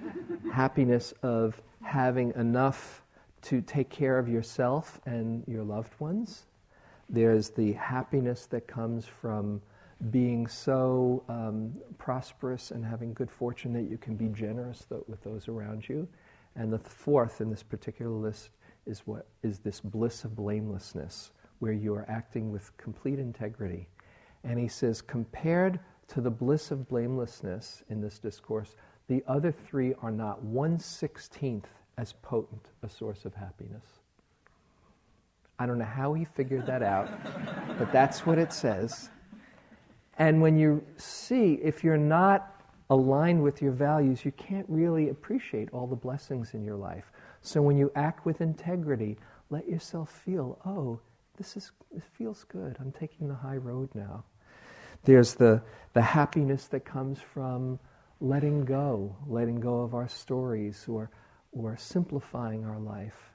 happiness 0.52 1.12
of 1.22 1.60
having 1.82 2.32
enough 2.36 3.02
to 3.42 3.60
take 3.60 3.90
care 3.90 4.18
of 4.18 4.28
yourself 4.28 5.00
and 5.06 5.44
your 5.46 5.64
loved 5.64 5.98
ones. 6.00 6.46
There's 7.08 7.50
the 7.50 7.72
happiness 7.72 8.46
that 8.46 8.66
comes 8.66 9.04
from 9.04 9.60
being 10.10 10.46
so 10.46 11.22
um, 11.28 11.74
prosperous 11.98 12.70
and 12.70 12.84
having 12.84 13.12
good 13.14 13.30
fortune 13.30 13.72
that 13.74 13.90
you 13.90 13.98
can 13.98 14.16
be 14.16 14.28
generous 14.28 14.84
th- 14.88 15.02
with 15.06 15.22
those 15.22 15.48
around 15.48 15.88
you. 15.88 16.08
And 16.56 16.72
the 16.72 16.78
fourth 16.78 17.40
in 17.40 17.50
this 17.50 17.62
particular 17.62 18.10
list 18.10 18.50
is 18.86 19.02
what 19.06 19.26
is 19.42 19.58
this 19.60 19.80
bliss 19.80 20.24
of 20.24 20.34
blamelessness, 20.34 21.30
where 21.62 21.72
you 21.72 21.94
are 21.94 22.04
acting 22.08 22.50
with 22.50 22.76
complete 22.76 23.20
integrity. 23.20 23.86
And 24.42 24.58
he 24.58 24.66
says, 24.66 25.00
compared 25.00 25.78
to 26.08 26.20
the 26.20 26.28
bliss 26.28 26.72
of 26.72 26.88
blamelessness 26.88 27.84
in 27.88 28.00
this 28.00 28.18
discourse, 28.18 28.74
the 29.06 29.22
other 29.28 29.52
three 29.52 29.94
are 30.02 30.10
not 30.10 30.42
one 30.42 30.80
sixteenth 30.80 31.68
as 31.98 32.14
potent 32.14 32.70
a 32.82 32.88
source 32.88 33.24
of 33.24 33.32
happiness. 33.34 33.84
I 35.60 35.66
don't 35.66 35.78
know 35.78 35.84
how 35.84 36.14
he 36.14 36.24
figured 36.24 36.66
that 36.66 36.82
out, 36.82 37.08
but 37.78 37.92
that's 37.92 38.26
what 38.26 38.38
it 38.38 38.52
says. 38.52 39.10
And 40.18 40.42
when 40.42 40.58
you 40.58 40.84
see, 40.96 41.60
if 41.62 41.84
you're 41.84 41.96
not 41.96 42.60
aligned 42.90 43.40
with 43.40 43.62
your 43.62 43.70
values, 43.70 44.24
you 44.24 44.32
can't 44.32 44.66
really 44.68 45.10
appreciate 45.10 45.68
all 45.72 45.86
the 45.86 45.94
blessings 45.94 46.54
in 46.54 46.64
your 46.64 46.76
life. 46.76 47.12
So 47.40 47.62
when 47.62 47.76
you 47.76 47.92
act 47.94 48.26
with 48.26 48.40
integrity, 48.40 49.16
let 49.50 49.68
yourself 49.68 50.10
feel, 50.10 50.58
oh, 50.66 50.98
this 51.36 51.56
is 51.56 51.72
this 51.92 52.04
feels 52.16 52.44
good. 52.44 52.76
I'm 52.80 52.92
taking 52.92 53.28
the 53.28 53.34
high 53.34 53.56
road 53.56 53.90
now. 53.94 54.24
There's 55.04 55.34
the 55.34 55.62
the 55.94 56.02
happiness 56.02 56.66
that 56.68 56.84
comes 56.84 57.20
from 57.20 57.78
letting 58.20 58.64
go, 58.64 59.16
letting 59.26 59.60
go 59.60 59.80
of 59.80 59.94
our 59.94 60.08
stories 60.08 60.86
or 60.88 61.10
or 61.52 61.76
simplifying 61.76 62.64
our 62.64 62.78
life. 62.78 63.32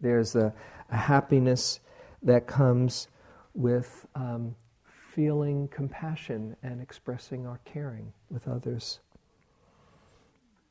There's 0.00 0.34
a, 0.36 0.54
a 0.90 0.96
happiness 0.96 1.80
that 2.22 2.46
comes 2.46 3.08
with 3.54 4.06
um, 4.14 4.54
feeling 4.84 5.68
compassion 5.68 6.56
and 6.62 6.80
expressing 6.80 7.46
our 7.46 7.60
caring 7.64 8.12
with 8.30 8.46
others. 8.46 9.00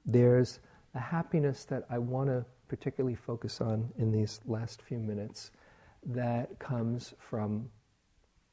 There's 0.06 0.60
a 0.96 1.00
happiness 1.00 1.66
that 1.66 1.86
I 1.90 1.98
want 1.98 2.30
to 2.30 2.46
particularly 2.68 3.16
focus 3.16 3.62
on 3.62 3.92
in 3.98 4.12
these 4.12 4.40
last 4.46 4.82
few 4.82 5.00
minutes 5.00 5.52
that 6.10 6.58
comes 6.60 7.14
from 7.20 7.70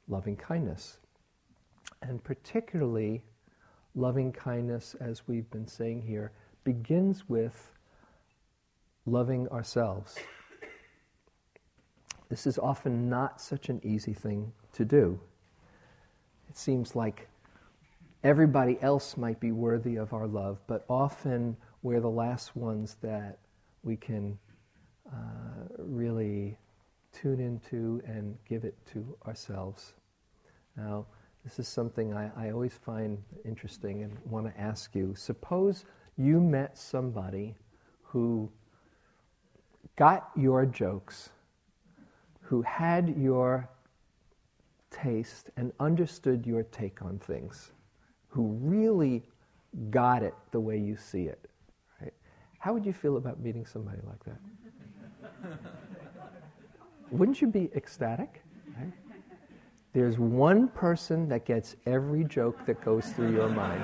loving 0.09 0.36
kindness. 0.36 0.98
And 2.02 2.22
particularly, 2.22 3.24
loving 3.94 4.30
kindness, 4.30 4.94
as 5.00 5.26
we've 5.26 5.50
been 5.50 5.66
saying 5.66 6.02
here, 6.02 6.32
begins 6.64 7.28
with 7.28 7.72
loving 9.07 9.48
ourselves. 9.48 10.16
This 12.28 12.46
is 12.46 12.59
often 12.59 13.09
not 13.09 13.40
such 13.40 13.68
an 13.68 13.80
easy 13.82 14.12
thing 14.12 14.52
to 14.72 14.84
do. 14.84 15.18
It 16.48 16.59
seems 16.59 16.94
like 16.94 17.28
everybody 18.22 18.78
else 18.82 19.16
might 19.16 19.40
be 19.40 19.52
worthy 19.52 19.96
of 19.96 20.12
our 20.12 20.26
love, 20.26 20.59
but 20.66 20.84
often 20.88 21.57
we're 21.82 22.00
the 22.00 22.11
last 22.11 22.54
ones 22.57 22.96
that 23.00 23.38
we 23.82 23.96
can 23.96 24.36
uh, 25.11 25.68
really 25.78 26.59
tune 27.12 27.40
into 27.40 28.02
and 28.07 28.36
give 28.48 28.64
it 28.64 28.74
to 28.92 29.16
ourselves. 29.26 29.94
Now, 30.76 31.07
this 31.44 31.59
is 31.59 31.68
something 31.68 32.12
I, 32.14 32.30
I 32.36 32.50
always 32.50 32.74
find 32.74 33.22
interesting 33.44 34.02
and 34.02 34.16
want 34.24 34.46
to 34.46 34.61
ask 34.61 34.94
you. 34.94 35.14
Suppose 35.16 35.84
you 36.16 36.40
met 36.40 36.76
somebody 36.76 37.54
who 38.02 38.50
got 39.96 40.30
your 40.36 40.66
jokes 40.66 41.30
who 42.46 42.62
had 42.62 43.16
your 43.18 43.68
taste 44.90 45.50
and 45.57 45.72
understood 45.80 46.46
your 46.46 46.62
take 46.64 47.02
on 47.02 47.18
things, 47.18 47.72
who 48.28 48.52
really 48.62 49.24
got 49.90 50.22
it 50.22 50.34
the 50.52 50.61
way 50.61 50.78
you 50.78 50.96
see 50.96 51.24
it. 51.24 51.50
Right? 52.00 52.14
How 52.61 52.72
would 52.72 52.86
you 52.86 52.92
feel 52.92 53.16
about 53.16 53.40
meeting 53.40 53.66
somebody 53.66 53.98
like 54.07 54.22
that? 54.24 55.61
Wouldn't 57.11 57.40
you 57.40 57.46
be 57.46 57.70
ecstatic? 57.74 58.42
There's 59.92 60.18
one 60.18 60.68
person 60.68 61.28
that 61.28 61.46
gets 61.46 61.76
every 61.86 62.24
joke 62.24 62.66
that 62.66 62.84
goes 62.84 63.07
through 63.12 63.32
your 63.32 63.48
mind. 63.48 63.82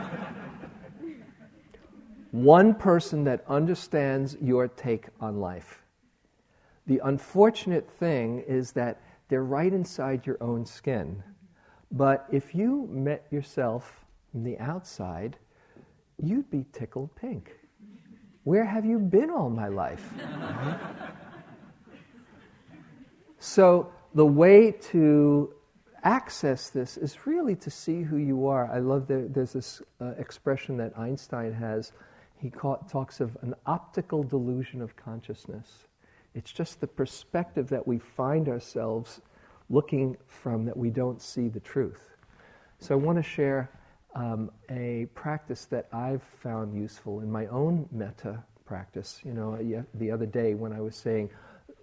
One 2.32 2.74
person 2.74 3.24
that 3.24 3.44
understands 3.48 4.36
your 4.40 4.68
take 4.68 5.06
on 5.20 5.40
life. 5.40 5.82
The 6.86 7.00
unfortunate 7.04 7.90
thing 7.90 8.40
is 8.40 8.72
that 8.72 9.00
they're 9.28 9.44
right 9.44 9.72
inside 9.72 10.26
your 10.26 10.36
own 10.42 10.66
skin. 10.66 11.22
But 11.90 12.26
if 12.30 12.54
you 12.54 12.88
met 12.90 13.26
yourself 13.30 14.04
from 14.30 14.44
the 14.44 14.58
outside, 14.58 15.38
you'd 16.22 16.50
be 16.50 16.64
tickled 16.72 17.14
pink. 17.16 17.52
Where 18.44 18.64
have 18.64 18.84
you 18.84 18.98
been 18.98 19.30
all 19.30 19.50
my 19.50 19.68
life? 19.68 20.12
So, 23.42 23.92
the 24.14 24.24
way 24.24 24.70
to 24.70 25.52
access 26.04 26.70
this 26.70 26.96
is 26.96 27.26
really 27.26 27.56
to 27.56 27.70
see 27.70 28.02
who 28.02 28.16
you 28.16 28.46
are. 28.46 28.70
I 28.70 28.78
love 28.78 29.08
that 29.08 29.34
there's 29.34 29.54
this 29.54 29.82
uh, 30.00 30.12
expression 30.16 30.76
that 30.76 30.96
Einstein 30.96 31.52
has. 31.52 31.90
He 32.36 32.50
call, 32.50 32.76
talks 32.88 33.18
of 33.18 33.36
an 33.42 33.56
optical 33.66 34.22
delusion 34.22 34.80
of 34.80 34.94
consciousness. 34.94 35.88
It's 36.36 36.52
just 36.52 36.80
the 36.80 36.86
perspective 36.86 37.68
that 37.70 37.84
we 37.84 37.98
find 37.98 38.48
ourselves 38.48 39.20
looking 39.68 40.16
from 40.28 40.64
that 40.66 40.76
we 40.76 40.90
don't 40.90 41.20
see 41.20 41.48
the 41.48 41.58
truth. 41.58 42.10
So 42.78 42.94
I 42.94 42.98
want 42.98 43.18
to 43.18 43.24
share 43.24 43.72
um, 44.14 44.52
a 44.70 45.08
practice 45.14 45.64
that 45.64 45.88
I've 45.92 46.22
found 46.22 46.80
useful 46.80 47.18
in 47.18 47.32
my 47.32 47.46
own 47.46 47.88
metta 47.90 48.44
practice. 48.66 49.18
You 49.24 49.32
know, 49.32 49.84
the 49.94 50.12
other 50.12 50.26
day 50.26 50.54
when 50.54 50.72
I 50.72 50.80
was 50.80 50.94
saying, 50.94 51.28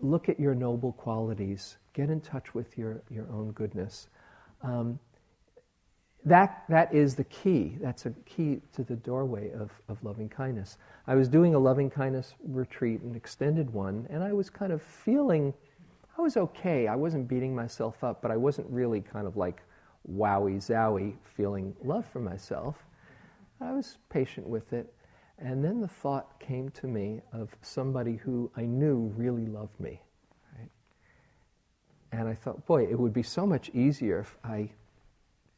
look 0.01 0.29
at 0.29 0.39
your 0.39 0.55
noble 0.55 0.93
qualities, 0.93 1.77
get 1.93 2.09
in 2.09 2.21
touch 2.21 2.53
with 2.53 2.77
your, 2.77 3.01
your 3.09 3.27
own 3.31 3.51
goodness. 3.51 4.07
Um, 4.63 4.99
that, 6.25 6.63
that 6.69 6.93
is 6.93 7.15
the 7.15 7.23
key. 7.25 7.77
That's 7.81 8.05
a 8.05 8.11
key 8.25 8.61
to 8.73 8.83
the 8.83 8.95
doorway 8.95 9.51
of, 9.53 9.71
of 9.87 10.03
loving 10.03 10.27
kindness. 10.27 10.77
I 11.07 11.15
was 11.15 11.29
doing 11.29 11.55
a 11.55 11.59
loving 11.59 11.89
kindness 11.89 12.33
retreat, 12.43 13.01
an 13.01 13.15
extended 13.15 13.71
one, 13.71 14.05
and 14.09 14.23
I 14.23 14.33
was 14.33 14.49
kind 14.49 14.73
of 14.73 14.81
feeling, 14.81 15.53
I 16.17 16.21
was 16.21 16.35
okay. 16.35 16.87
I 16.87 16.95
wasn't 16.95 17.27
beating 17.27 17.55
myself 17.55 18.03
up, 18.03 18.21
but 18.21 18.31
I 18.31 18.37
wasn't 18.37 18.69
really 18.69 19.01
kind 19.01 19.27
of 19.27 19.37
like 19.37 19.61
wowie 20.11 20.57
zowie 20.57 21.15
feeling 21.23 21.73
love 21.83 22.05
for 22.05 22.19
myself. 22.19 22.75
I 23.61 23.71
was 23.71 23.97
patient 24.09 24.47
with 24.47 24.73
it. 24.73 24.93
And 25.41 25.63
then 25.63 25.79
the 25.79 25.87
thought 25.87 26.39
came 26.39 26.69
to 26.71 26.87
me 26.87 27.21
of 27.31 27.55
somebody 27.61 28.17
who 28.17 28.51
I 28.57 28.63
knew 28.63 29.13
really 29.15 29.45
loved 29.45 29.79
me. 29.79 30.01
Right? 30.57 32.27
I 32.27 32.33
thought, 32.33 32.65
boy, 32.65 32.83
it 32.83 32.99
would 32.99 33.13
be 33.13 33.23
so 33.23 33.45
much 33.45 33.69
easier 33.69 34.19
if 34.19 34.37
I, 34.43 34.69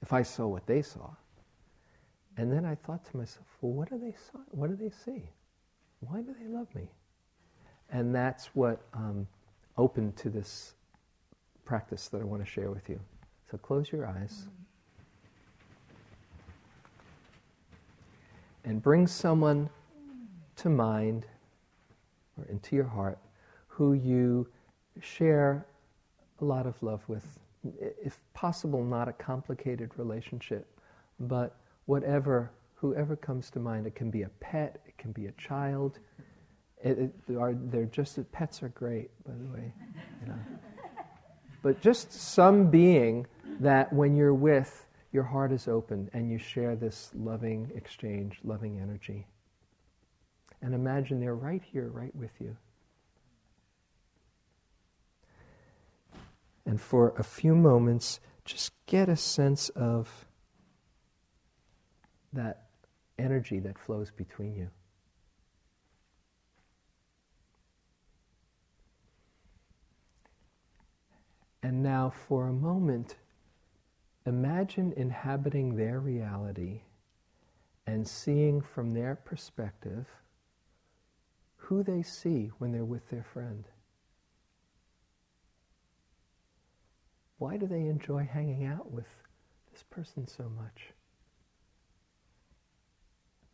if 0.01 0.13
I 0.13 0.21
saw 0.21 0.47
what 0.47 0.67
they 0.67 0.84
saw. 0.84 1.09
And 2.38 2.51
then 2.51 2.63
I 2.63 2.75
thought 2.75 3.03
to 3.09 3.17
myself, 3.17 3.45
well, 3.61 3.73
what 3.73 3.89
do 3.89 3.97
they 3.97 4.15
saw? 4.32 4.39
What 4.51 4.69
do 4.69 4.75
they 4.75 4.91
see? 4.91 5.23
Why 6.01 6.21
do 6.21 6.36
they 6.39 6.47
love 6.47 6.73
me? 6.75 6.88
And 7.91 8.13
that's 8.13 8.47
what 8.53 8.82
um, 8.93 9.27
opened 9.77 10.15
to 10.17 10.29
this 10.29 10.75
practice 11.65 12.07
that 12.09 12.21
I 12.21 12.23
want 12.23 12.43
to 12.43 12.49
share 12.49 12.69
with 12.69 12.88
you. 12.88 12.99
So 13.49 13.57
close 13.57 13.91
your 13.91 14.05
eyes. 14.07 14.47
And 18.64 18.82
bring 18.82 19.07
someone 19.07 19.70
to 20.57 20.70
mind 20.70 21.26
or 22.38 22.45
into 22.45 22.76
your 22.76 22.86
heart 22.86 23.18
who 23.68 23.93
you 23.93 24.47
share 25.01 25.66
a 26.41 26.45
lot 26.45 26.68
of 26.68 26.82
love 26.84 27.01
with. 27.07 27.26
If 27.64 28.20
possible, 28.34 28.84
not 28.84 29.07
a 29.07 29.14
complicated 29.14 29.91
relationship, 29.97 30.68
but 31.20 31.55
whatever, 31.86 32.51
whoever 32.76 33.16
comes 33.16 33.49
to 33.51 33.59
mind. 33.59 33.88
It 33.88 33.95
can 33.95 34.09
be 34.09 34.24
a 34.24 34.30
pet, 34.39 34.82
it 34.88 34.97
can 34.97 35.12
be 35.12 35.28
a 35.28 35.32
child. 35.34 35.99
It, 36.84 37.14
it, 37.28 37.38
are, 37.38 37.53
they're 37.53 37.86
just 37.86 38.20
pets 38.32 38.64
are 38.64 38.70
great, 38.70 39.12
by 39.26 39.34
the 39.34 39.53
way. 39.53 39.74
You 40.22 40.28
know. 40.30 40.39
But 41.62 41.80
just 41.80 42.12
some 42.12 42.72
being 42.72 43.28
that 43.59 43.93
when 43.93 44.16
you're 44.16 44.34
with, 44.34 44.88
your 45.12 45.24
heart 45.24 45.51
is 45.51 45.68
open 45.68 46.09
and 46.14 46.32
you 46.32 46.38
share 46.38 46.76
this 46.76 47.12
loving 47.14 47.72
exchange, 47.76 48.39
loving 48.43 48.80
energy. 48.80 49.28
And 50.62 50.74
imagine 50.74 51.20
they're 51.20 51.36
right 51.36 51.62
here, 51.72 51.89
right 51.89 52.16
with 52.16 52.32
you. 52.39 52.55
And 56.66 56.80
for 56.80 57.14
a 57.18 57.24
few 57.24 57.55
moments, 57.55 58.20
just 58.45 58.72
get 58.86 59.09
a 59.09 59.16
sense 59.16 59.70
of 59.70 60.26
that 62.32 62.68
energy 63.18 63.59
that 63.59 63.78
flows 63.78 64.12
between 64.12 64.55
you. 64.55 64.70
And 71.64 71.84
now, 71.84 72.12
for 72.28 72.47
a 72.47 72.53
moment, 72.53 73.16
imagine 74.32 74.93
inhabiting 74.95 75.75
their 75.75 75.99
reality 75.99 76.79
and 77.86 78.07
seeing 78.07 78.61
from 78.61 78.91
their 78.91 79.13
perspective 79.13 80.07
who 81.57 81.84
they 81.84 82.01
see 82.01 82.49
when 82.57 82.71
they're 82.71 82.86
with 82.86 83.09
their 83.09 83.25
friend. 83.34 83.65
Why 87.39 87.57
do 87.57 87.67
they 87.67 87.88
enjoy 87.88 88.23
hanging 88.23 88.63
out 88.63 88.89
with 88.89 89.09
this 89.69 89.84
person 89.84 90.25
so 90.25 90.49
much? 90.55 90.93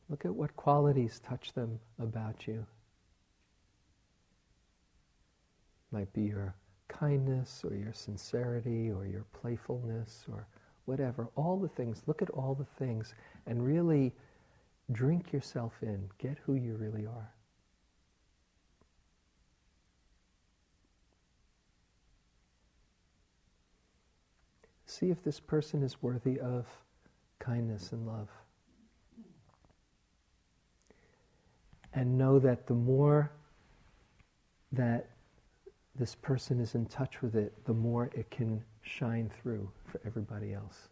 Look 0.09 0.25
at 0.25 0.35
what 0.35 0.55
qualities 0.55 1.19
touch 1.21 1.53
them 1.53 1.79
about 1.97 2.45
you. 2.45 2.67
Might 5.89 6.13
be 6.13 6.21
your 6.21 6.53
kindness 6.87 7.65
or 7.67 7.75
your 7.75 7.93
sincerity 7.93 8.91
or 8.91 9.07
your 9.07 9.25
playfulness 9.33 10.23
or 10.31 10.45
whatever. 10.87 11.27
All 11.35 11.57
the 11.57 11.67
things. 11.67 12.01
Look 12.07 12.21
at 12.21 12.29
all 12.29 12.55
the 12.55 12.83
things 12.83 13.13
and 13.45 13.63
really 13.63 14.13
drink 14.91 15.33
yourself 15.33 15.73
in. 15.81 16.09
Get 16.17 16.37
who 16.45 16.55
you 16.55 16.75
really 16.75 17.05
are. 17.05 17.29
See 24.85 25.09
if 25.09 25.21
this 25.23 25.41
person 25.41 25.83
is 25.83 26.01
worthy 26.01 26.39
of 26.39 26.65
kindness 27.39 27.91
and 27.91 28.07
love. 28.07 28.29
And 31.93 32.17
know 32.17 32.39
that 32.39 32.65
the 32.65 32.73
more 32.73 33.31
that 34.71 35.09
this 35.99 36.15
person 36.15 36.61
is 36.61 36.75
in 36.75 36.85
touch 36.85 37.21
with 37.21 37.35
it, 37.35 37.53
the 37.65 37.73
more 37.73 38.09
it 38.15 38.29
can 38.31 38.63
shine 38.87 39.29
through 39.41 39.69
for 39.85 39.99
everybody 40.05 40.53
else. 40.53 40.89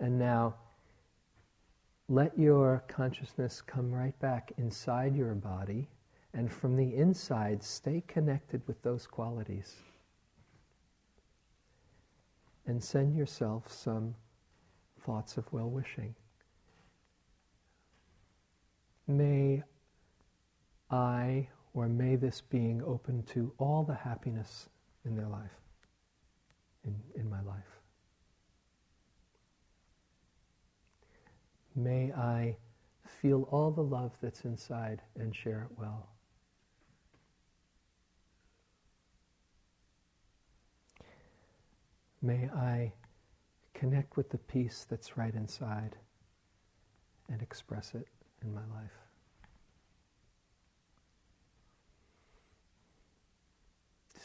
And 0.00 0.18
now, 0.18 0.54
let 2.08 2.38
your 2.38 2.84
consciousness 2.88 3.60
come 3.60 3.92
right 3.92 4.18
back 4.20 4.52
inside 4.56 5.16
your 5.16 5.34
body 5.34 5.88
and 6.34 6.52
from 6.52 6.76
the 6.76 6.94
inside, 6.94 7.62
stay 7.62 8.02
connected 8.06 8.62
with 8.66 8.80
those 8.82 9.06
qualities. 9.06 9.74
And 12.66 12.82
send 12.82 13.16
yourself 13.16 13.72
some 13.72 14.14
thoughts 15.00 15.38
of 15.38 15.50
well 15.52 15.70
wishing. 15.70 16.14
May 19.06 19.62
I 20.90 21.48
or 21.78 21.86
may 21.86 22.16
this 22.16 22.40
being 22.40 22.82
open 22.82 23.22
to 23.22 23.52
all 23.56 23.84
the 23.84 23.94
happiness 23.94 24.68
in 25.04 25.14
their 25.14 25.28
life, 25.28 25.60
in, 26.84 26.92
in 27.14 27.30
my 27.30 27.40
life. 27.42 27.78
May 31.76 32.12
I 32.12 32.56
feel 33.06 33.46
all 33.52 33.70
the 33.70 33.84
love 33.84 34.10
that's 34.20 34.44
inside 34.44 35.02
and 35.20 35.32
share 35.32 35.68
it 35.70 35.78
well. 35.78 36.08
May 42.20 42.48
I 42.56 42.92
connect 43.74 44.16
with 44.16 44.30
the 44.30 44.38
peace 44.38 44.84
that's 44.90 45.16
right 45.16 45.32
inside 45.32 45.94
and 47.30 47.40
express 47.40 47.94
it 47.94 48.08
in 48.42 48.52
my 48.52 48.66
life. 48.74 49.07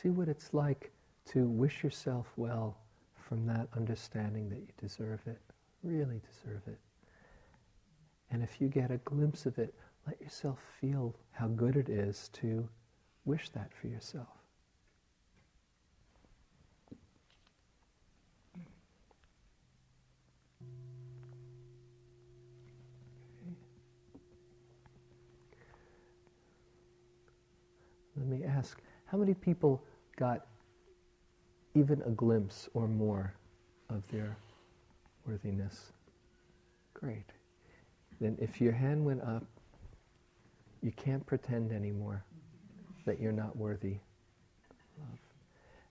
See 0.03 0.09
what 0.09 0.27
it's 0.27 0.53
like 0.53 0.91
to 1.27 1.47
wish 1.47 1.81
yourself 1.81 2.27
well 2.35 2.75
from 3.15 3.45
that 3.45 3.69
understanding 3.73 4.49
that 4.49 4.59
you 4.59 4.67
deserve 4.77 5.21
it, 5.27 5.39
really 5.81 6.19
deserve 6.29 6.61
it. 6.67 6.77
And 8.29 8.43
if 8.43 8.59
you 8.59 8.67
get 8.67 8.91
a 8.91 8.97
glimpse 8.97 9.45
of 9.45 9.57
it, 9.59 9.73
let 10.05 10.19
yourself 10.19 10.59
feel 10.81 11.15
how 11.31 11.47
good 11.47 11.77
it 11.77 11.87
is 11.87 12.29
to 12.33 12.67
wish 13.23 13.47
that 13.51 13.71
for 13.73 13.87
yourself. 13.87 14.27
Let 28.17 28.27
me 28.27 28.43
ask 28.43 28.81
how 29.05 29.17
many 29.17 29.33
people 29.33 29.81
got 30.23 30.45
even 31.75 32.01
a 32.03 32.09
glimpse 32.11 32.69
or 32.73 32.87
more 32.87 33.33
of 33.89 34.09
their 34.09 34.37
worthiness? 35.27 35.91
Great. 36.93 37.25
Then, 38.21 38.37
if 38.39 38.61
your 38.61 38.71
hand 38.71 39.03
went 39.03 39.21
up, 39.21 39.43
you 40.81 40.93
can't 40.93 41.25
pretend 41.25 41.73
anymore 41.73 42.23
that 43.05 43.19
you're 43.19 43.33
not 43.33 43.57
worthy 43.57 43.97
love. 44.97 45.19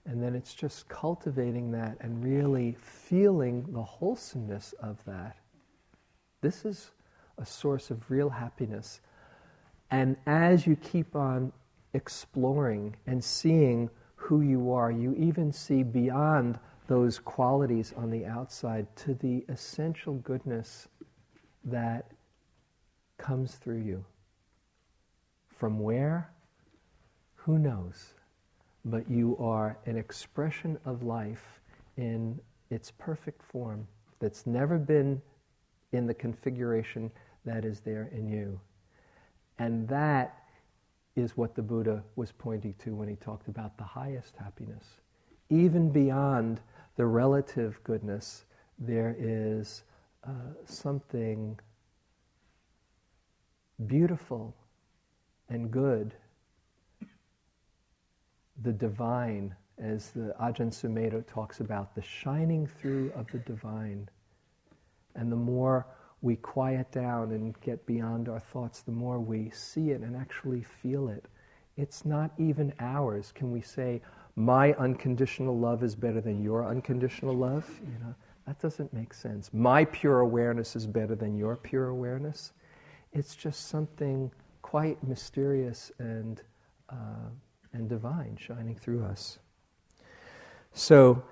And 0.06 0.22
then 0.22 0.34
it's 0.34 0.54
just 0.54 0.88
cultivating 0.88 1.70
that 1.72 1.98
and 2.00 2.24
really 2.24 2.78
feeling 2.80 3.66
the 3.70 3.82
wholesomeness 3.82 4.72
of 4.80 5.04
that. 5.04 5.36
This 6.40 6.64
is 6.64 6.92
a 7.36 7.44
source 7.44 7.90
of 7.90 8.10
real 8.10 8.30
happiness. 8.30 9.02
And 9.90 10.16
as 10.24 10.66
you 10.66 10.76
keep 10.76 11.14
on 11.14 11.52
exploring 11.92 12.96
and 13.06 13.22
seeing 13.22 13.90
who 14.22 14.40
you 14.42 14.72
are. 14.72 14.92
You 14.92 15.14
even 15.14 15.52
see 15.52 15.82
beyond 15.82 16.58
those 16.86 17.18
qualities 17.18 17.92
on 17.96 18.08
the 18.08 18.24
outside 18.24 18.86
to 18.96 19.14
the 19.14 19.44
essential 19.48 20.14
goodness 20.14 20.86
that 21.64 22.06
comes 23.18 23.56
through 23.56 23.80
you. 23.80 24.04
From 25.48 25.80
where? 25.80 26.30
Who 27.34 27.58
knows? 27.58 28.14
But 28.84 29.10
you 29.10 29.36
are 29.38 29.76
an 29.86 29.96
expression 29.96 30.78
of 30.84 31.02
life 31.02 31.60
in 31.96 32.40
its 32.70 32.92
perfect 32.92 33.42
form 33.42 33.86
that's 34.20 34.46
never 34.46 34.78
been 34.78 35.20
in 35.92 36.06
the 36.06 36.14
configuration 36.14 37.10
that 37.44 37.64
is 37.64 37.80
there 37.80 38.08
in 38.12 38.28
you. 38.28 38.58
And 39.58 39.86
that 39.88 40.41
is 41.16 41.36
what 41.36 41.54
the 41.54 41.62
Buddha 41.62 42.02
was 42.16 42.32
pointing 42.32 42.74
to 42.84 42.94
when 42.94 43.08
he 43.08 43.16
talked 43.16 43.48
about 43.48 43.76
the 43.76 43.84
highest 43.84 44.36
happiness. 44.36 44.84
Even 45.50 45.90
beyond 45.90 46.60
the 46.96 47.06
relative 47.06 47.82
goodness, 47.84 48.44
there 48.78 49.14
is 49.18 49.82
uh, 50.24 50.30
something 50.64 51.58
beautiful 53.86 54.54
and 55.48 55.70
good 55.70 56.14
the 58.62 58.72
divine, 58.72 59.54
as 59.78 60.10
the 60.10 60.34
Ajahn 60.40 60.70
Sumedho 60.70 61.26
talks 61.26 61.60
about, 61.60 61.94
the 61.94 62.02
shining 62.02 62.66
through 62.66 63.12
of 63.16 63.26
the 63.32 63.38
divine. 63.38 64.08
And 65.14 65.32
the 65.32 65.36
more 65.36 65.86
we 66.22 66.36
quiet 66.36 66.90
down 66.92 67.32
and 67.32 67.60
get 67.60 67.84
beyond 67.84 68.28
our 68.28 68.38
thoughts, 68.38 68.80
the 68.82 68.92
more 68.92 69.18
we 69.18 69.50
see 69.50 69.90
it 69.90 70.00
and 70.00 70.16
actually 70.16 70.62
feel 70.62 71.08
it. 71.08 71.26
It's 71.76 72.04
not 72.04 72.30
even 72.38 72.72
ours. 72.78 73.32
Can 73.34 73.50
we 73.50 73.60
say, 73.60 74.00
my 74.36 74.72
unconditional 74.74 75.58
love 75.58 75.82
is 75.82 75.94
better 75.96 76.20
than 76.20 76.42
your 76.42 76.64
unconditional 76.64 77.34
love? 77.34 77.68
You 77.84 77.98
know, 78.04 78.14
that 78.46 78.60
doesn't 78.60 78.92
make 78.92 79.12
sense. 79.12 79.50
My 79.52 79.84
pure 79.84 80.20
awareness 80.20 80.76
is 80.76 80.86
better 80.86 81.16
than 81.16 81.36
your 81.36 81.56
pure 81.56 81.88
awareness. 81.88 82.52
It's 83.12 83.34
just 83.34 83.68
something 83.68 84.30
quite 84.62 85.02
mysterious 85.06 85.90
and, 85.98 86.40
uh, 86.88 87.28
and 87.72 87.88
divine 87.88 88.36
shining 88.36 88.76
through 88.76 89.04
us. 89.04 89.38
So 90.72 91.24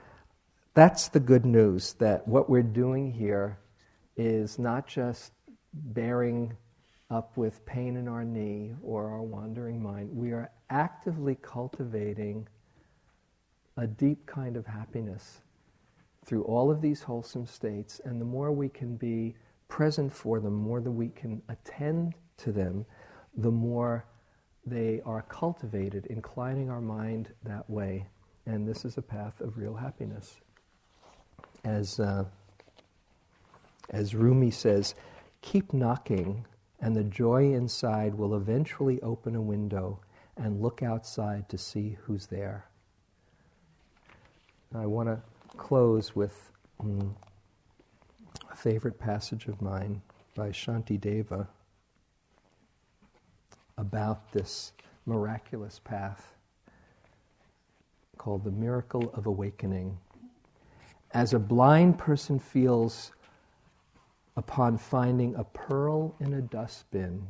that's 0.75 1.09
the 1.09 1.21
good 1.21 1.47
news 1.47 1.95
that 1.95 2.27
what 2.27 2.51
we're 2.51 2.63
doing 2.63 3.13
here 3.13 3.59
is 4.17 4.59
not 4.59 4.87
just 4.87 5.33
bearing 5.73 6.57
up 7.11 7.37
with 7.37 7.65
pain 7.67 7.97
in 7.97 8.07
our 8.07 8.25
knee 8.25 8.73
or 8.83 9.11
our 9.11 9.23
wandering 9.23 9.83
mind. 9.83 10.11
We 10.13 10.33
are 10.33 10.51
actively 10.71 11.37
cultivating 11.43 12.47
a 13.77 13.87
deep 13.87 14.27
kind 14.27 14.57
of 14.57 14.67
happiness 14.67 15.41
through 16.25 16.45
all 16.45 16.71
of 16.71 16.81
these 16.81 17.03
wholesome 17.03 17.47
states. 17.47 18.01
And 18.05 18.21
the 18.21 18.25
more 18.25 18.53
we 18.53 18.69
can 18.69 18.97
be 18.97 19.35
present 19.69 20.13
for 20.13 20.39
them, 20.39 20.53
the 20.53 20.69
more 20.69 20.81
that 20.81 20.91
we 20.91 21.09
can 21.09 21.43
attend 21.49 22.15
to 22.39 22.53
them, 22.53 22.85
the 23.37 23.51
more 23.51 24.05
they 24.67 25.01
are 25.05 25.23
cultivated, 25.23 26.07
inclining 26.07 26.71
our 26.71 26.81
mind 26.81 27.33
that 27.45 27.69
way. 27.69 28.07
And 28.47 28.69
this 28.69 28.85
is 28.85 28.99
a 28.99 29.03
path 29.03 29.41
of 29.41 29.57
real 29.57 29.75
happiness. 29.75 30.37
As 31.65 31.99
uh, 32.01 32.25
as 33.91 34.15
Rumi 34.15 34.51
says, 34.51 34.95
keep 35.43 35.73
knocking, 35.73 36.47
and 36.81 36.95
the 36.95 37.05
joy 37.05 37.53
inside 37.53 38.15
will 38.15 38.35
eventually 38.37 39.01
open 39.03 39.35
a 39.35 39.41
window 39.41 40.01
and 40.37 40.63
look 40.63 40.83
outside 40.83 41.49
to 41.49 41.59
see 41.59 41.99
who's 42.03 42.27
there. 42.27 42.67
I 44.75 44.87
want 44.87 45.09
to 45.09 45.21
close 45.57 46.15
with 46.15 46.53
um, 46.79 47.15
a 48.51 48.57
favorite 48.57 48.99
passage 48.99 49.47
of 49.47 49.61
mine 49.61 50.01
by 50.35 50.51
Shanti 50.51 50.99
Deva 50.99 51.49
about 53.77 54.31
this 54.33 54.73
miraculous 55.07 55.81
path 55.81 56.35
called 58.17 58.45
the 58.45 58.51
miracle 58.51 59.11
of 59.15 59.27
awakening. 59.27 59.99
As 61.13 61.35
a 61.35 61.39
blind 61.39 61.99
person 61.99 62.39
feels 62.39 63.13
upon 64.37 64.79
finding 64.79 65.35
a 65.35 65.45
pearl 65.45 66.15
in 66.21 66.35
a 66.35 66.41
dustbin, 66.41 67.27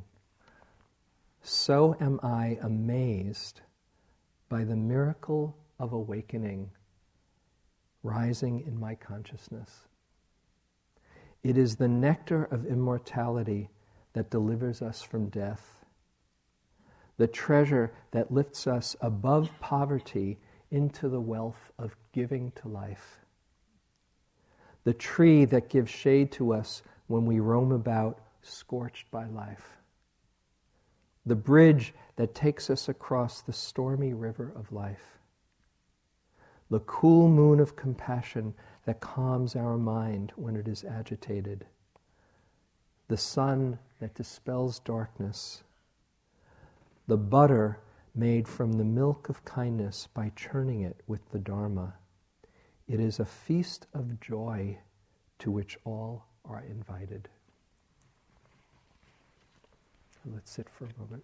so 1.42 1.96
am 2.00 2.20
I 2.22 2.58
amazed 2.62 3.60
by 4.48 4.64
the 4.64 4.76
miracle 4.76 5.56
of 5.78 5.92
awakening 5.92 6.70
rising 8.02 8.64
in 8.66 8.78
my 8.78 8.94
consciousness. 8.94 9.86
It 11.42 11.56
is 11.56 11.76
the 11.76 11.88
nectar 11.88 12.44
of 12.44 12.66
immortality 12.66 13.70
that 14.12 14.30
delivers 14.30 14.82
us 14.82 15.02
from 15.02 15.28
death, 15.28 15.84
the 17.16 17.26
treasure 17.26 17.92
that 18.10 18.32
lifts 18.32 18.66
us 18.66 18.96
above 19.00 19.50
poverty 19.60 20.38
into 20.70 21.08
the 21.08 21.20
wealth 21.20 21.72
of 21.78 21.96
giving 22.12 22.52
to 22.52 22.68
life, 22.68 23.19
the 24.84 24.94
tree 24.94 25.44
that 25.44 25.68
gives 25.68 25.90
shade 25.90 26.32
to 26.32 26.52
us 26.52 26.82
when 27.06 27.26
we 27.26 27.40
roam 27.40 27.72
about 27.72 28.20
scorched 28.42 29.10
by 29.10 29.26
life. 29.26 29.76
The 31.26 31.36
bridge 31.36 31.92
that 32.16 32.34
takes 32.34 32.70
us 32.70 32.88
across 32.88 33.42
the 33.42 33.52
stormy 33.52 34.14
river 34.14 34.52
of 34.56 34.72
life. 34.72 35.18
The 36.70 36.80
cool 36.80 37.28
moon 37.28 37.60
of 37.60 37.76
compassion 37.76 38.54
that 38.86 39.00
calms 39.00 39.56
our 39.56 39.76
mind 39.76 40.32
when 40.36 40.56
it 40.56 40.68
is 40.68 40.84
agitated. 40.84 41.66
The 43.08 43.16
sun 43.16 43.78
that 44.00 44.14
dispels 44.14 44.78
darkness. 44.78 45.62
The 47.06 47.16
butter 47.16 47.80
made 48.14 48.48
from 48.48 48.74
the 48.74 48.84
milk 48.84 49.28
of 49.28 49.44
kindness 49.44 50.08
by 50.14 50.32
churning 50.36 50.80
it 50.80 51.02
with 51.06 51.28
the 51.30 51.38
Dharma. 51.38 51.94
It 52.90 52.98
is 52.98 53.20
a 53.20 53.24
feast 53.24 53.86
of 53.94 54.18
joy 54.18 54.76
to 55.38 55.50
which 55.52 55.78
all 55.84 56.24
are 56.44 56.64
invited. 56.68 57.28
Let's 60.26 60.50
sit 60.50 60.68
for 60.68 60.86
a 60.86 61.00
moment. 61.00 61.22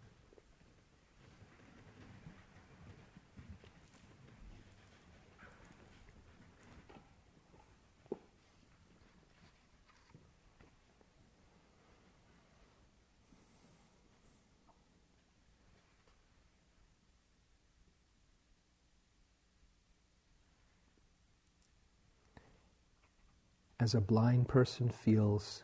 As 23.87 23.95
a 23.95 24.01
blind 24.01 24.49
person 24.49 24.89
feels 24.89 25.63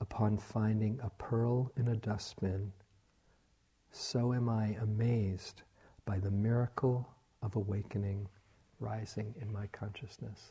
upon 0.00 0.36
finding 0.36 0.98
a 1.00 1.10
pearl 1.10 1.70
in 1.76 1.86
a 1.86 1.94
dustbin, 1.94 2.72
so 3.92 4.32
am 4.32 4.48
I 4.48 4.76
amazed 4.82 5.62
by 6.04 6.18
the 6.18 6.32
miracle 6.32 7.08
of 7.42 7.54
awakening 7.54 8.26
rising 8.80 9.32
in 9.40 9.52
my 9.52 9.68
consciousness. 9.68 10.50